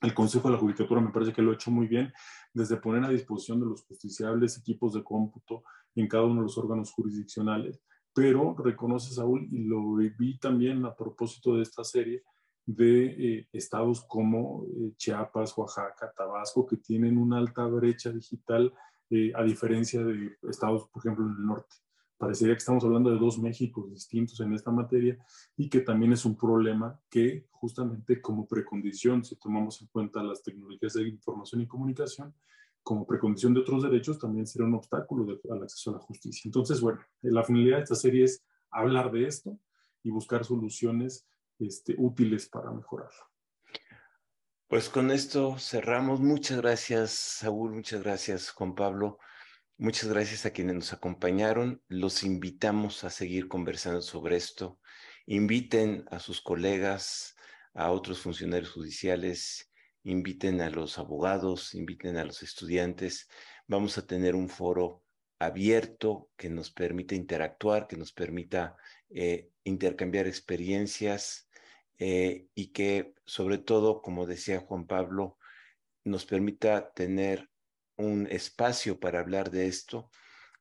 El 0.00 0.14
Consejo 0.14 0.48
de 0.48 0.54
la 0.54 0.60
Judicatura 0.60 1.00
me 1.00 1.10
parece 1.10 1.32
que 1.32 1.42
lo 1.42 1.50
ha 1.50 1.54
hecho 1.54 1.70
muy 1.70 1.86
bien, 1.86 2.10
desde 2.54 2.78
poner 2.78 3.04
a 3.04 3.10
disposición 3.10 3.60
de 3.60 3.66
los 3.66 3.82
justiciables 3.82 4.56
equipos 4.56 4.94
de 4.94 5.04
cómputo 5.04 5.62
en 5.94 6.08
cada 6.08 6.24
uno 6.24 6.36
de 6.36 6.42
los 6.42 6.56
órganos 6.56 6.90
jurisdiccionales, 6.92 7.80
pero 8.14 8.56
reconoce 8.56 9.14
Saúl, 9.14 9.46
y 9.50 9.64
lo 9.64 9.94
vi 9.94 10.38
también 10.38 10.84
a 10.86 10.94
propósito 10.94 11.56
de 11.56 11.62
esta 11.62 11.84
serie, 11.84 12.22
de 12.66 13.04
eh, 13.06 13.48
estados 13.52 14.04
como 14.06 14.64
eh, 14.64 14.92
Chiapas, 14.96 15.56
Oaxaca, 15.56 16.12
Tabasco, 16.16 16.66
que 16.66 16.76
tienen 16.76 17.18
una 17.18 17.38
alta 17.38 17.66
brecha 17.66 18.10
digital, 18.10 18.72
eh, 19.10 19.32
a 19.34 19.42
diferencia 19.42 20.04
de 20.04 20.36
estados, 20.48 20.88
por 20.88 21.02
ejemplo, 21.02 21.26
en 21.26 21.32
el 21.32 21.46
norte. 21.46 21.76
Parecería 22.20 22.52
que 22.52 22.58
estamos 22.58 22.84
hablando 22.84 23.10
de 23.10 23.18
dos 23.18 23.38
Méxicos 23.38 23.90
distintos 23.90 24.38
en 24.40 24.52
esta 24.52 24.70
materia 24.70 25.16
y 25.56 25.70
que 25.70 25.80
también 25.80 26.12
es 26.12 26.26
un 26.26 26.36
problema 26.36 27.00
que 27.08 27.46
justamente 27.50 28.20
como 28.20 28.46
precondición, 28.46 29.24
si 29.24 29.36
tomamos 29.36 29.80
en 29.80 29.88
cuenta 29.88 30.22
las 30.22 30.42
tecnologías 30.42 30.92
de 30.92 31.08
información 31.08 31.62
y 31.62 31.66
comunicación, 31.66 32.34
como 32.82 33.06
precondición 33.06 33.54
de 33.54 33.60
otros 33.60 33.84
derechos, 33.84 34.18
también 34.18 34.46
será 34.46 34.66
un 34.66 34.74
obstáculo 34.74 35.40
al 35.50 35.62
acceso 35.62 35.92
a 35.92 35.94
la 35.94 36.00
justicia. 36.00 36.42
Entonces, 36.44 36.82
bueno, 36.82 37.00
la 37.22 37.42
finalidad 37.42 37.78
de 37.78 37.84
esta 37.84 37.94
serie 37.94 38.24
es 38.24 38.44
hablar 38.70 39.10
de 39.10 39.26
esto 39.26 39.58
y 40.02 40.10
buscar 40.10 40.44
soluciones 40.44 41.26
este, 41.58 41.94
útiles 41.96 42.50
para 42.50 42.70
mejorarlo. 42.70 43.30
Pues 44.68 44.90
con 44.90 45.10
esto 45.10 45.56
cerramos. 45.58 46.20
Muchas 46.20 46.58
gracias, 46.58 47.12
Saúl. 47.12 47.72
Muchas 47.72 48.02
gracias, 48.02 48.50
Juan 48.50 48.74
Pablo. 48.74 49.18
Muchas 49.82 50.10
gracias 50.10 50.44
a 50.44 50.50
quienes 50.50 50.74
nos 50.74 50.92
acompañaron. 50.92 51.82
Los 51.88 52.22
invitamos 52.22 53.02
a 53.02 53.08
seguir 53.08 53.48
conversando 53.48 54.02
sobre 54.02 54.36
esto. 54.36 54.78
Inviten 55.24 56.04
a 56.10 56.18
sus 56.18 56.42
colegas, 56.42 57.34
a 57.72 57.90
otros 57.90 58.20
funcionarios 58.20 58.72
judiciales, 58.72 59.72
inviten 60.02 60.60
a 60.60 60.68
los 60.68 60.98
abogados, 60.98 61.74
inviten 61.74 62.18
a 62.18 62.26
los 62.26 62.42
estudiantes. 62.42 63.26
Vamos 63.68 63.96
a 63.96 64.06
tener 64.06 64.36
un 64.36 64.50
foro 64.50 65.02
abierto 65.38 66.28
que 66.36 66.50
nos 66.50 66.70
permita 66.70 67.14
interactuar, 67.14 67.86
que 67.86 67.96
nos 67.96 68.12
permita 68.12 68.76
eh, 69.08 69.48
intercambiar 69.64 70.26
experiencias 70.26 71.48
eh, 71.98 72.48
y 72.54 72.72
que 72.72 73.14
sobre 73.24 73.56
todo, 73.56 74.02
como 74.02 74.26
decía 74.26 74.60
Juan 74.60 74.86
Pablo, 74.86 75.38
nos 76.04 76.26
permita 76.26 76.92
tener 76.92 77.49
un 78.00 78.26
espacio 78.30 78.98
para 78.98 79.20
hablar 79.20 79.50
de 79.50 79.66
esto 79.66 80.10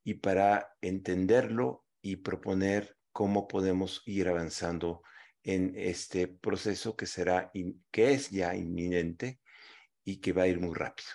y 0.03 0.15
para 0.15 0.75
entenderlo 0.81 1.85
y 2.01 2.17
proponer 2.17 2.97
cómo 3.11 3.47
podemos 3.47 4.01
ir 4.05 4.27
avanzando 4.27 5.01
en 5.43 5.73
este 5.75 6.27
proceso 6.27 6.95
que 6.95 7.05
será 7.05 7.51
que 7.91 8.13
es 8.13 8.29
ya 8.29 8.55
inminente 8.55 9.39
y 10.03 10.17
que 10.17 10.33
va 10.33 10.43
a 10.43 10.47
ir 10.47 10.59
muy 10.59 10.73
rápido. 10.73 11.09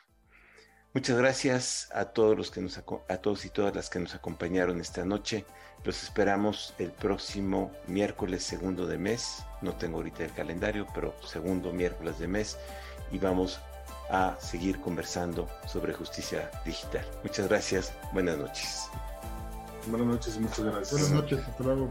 Muchas 0.93 1.19
gracias 1.19 1.89
a 1.93 2.13
todos 2.13 2.37
los 2.37 2.51
que 2.53 2.61
nos 2.61 2.79
a 2.79 3.17
todos 3.19 3.45
y 3.45 3.51
todas 3.51 3.75
las 3.75 3.91
que 3.91 3.99
nos 3.99 4.15
acompañaron 4.15 4.81
esta 4.81 5.05
noche. 5.05 5.45
Los 5.85 6.03
esperamos 6.05 6.73
el 6.79 6.93
próximo 6.93 7.73
miércoles 7.89 8.45
segundo 8.45 8.87
de 8.87 8.97
mes. 8.97 9.45
No 9.61 9.77
tengo 9.77 9.97
ahorita 9.97 10.25
el 10.25 10.33
calendario, 10.33 10.87
pero 10.95 11.15
segundo 11.27 11.73
miércoles 11.73 12.21
de 12.21 12.29
mes 12.29 12.57
y 13.11 13.19
vamos 13.19 13.59
a 14.11 14.37
seguir 14.41 14.81
conversando 14.81 15.49
sobre 15.67 15.93
justicia 15.93 16.51
digital. 16.65 17.05
Muchas 17.23 17.49
gracias, 17.49 17.93
buenas 18.13 18.39
noches. 18.39 18.89
Buenas 19.87 20.07
noches 20.07 20.37
y 20.37 20.41
muchas 20.41 20.61
gracias. 20.61 20.91
Buenas 20.93 21.11
noches, 21.11 21.41
hasta 21.47 21.65
luego. 21.65 21.91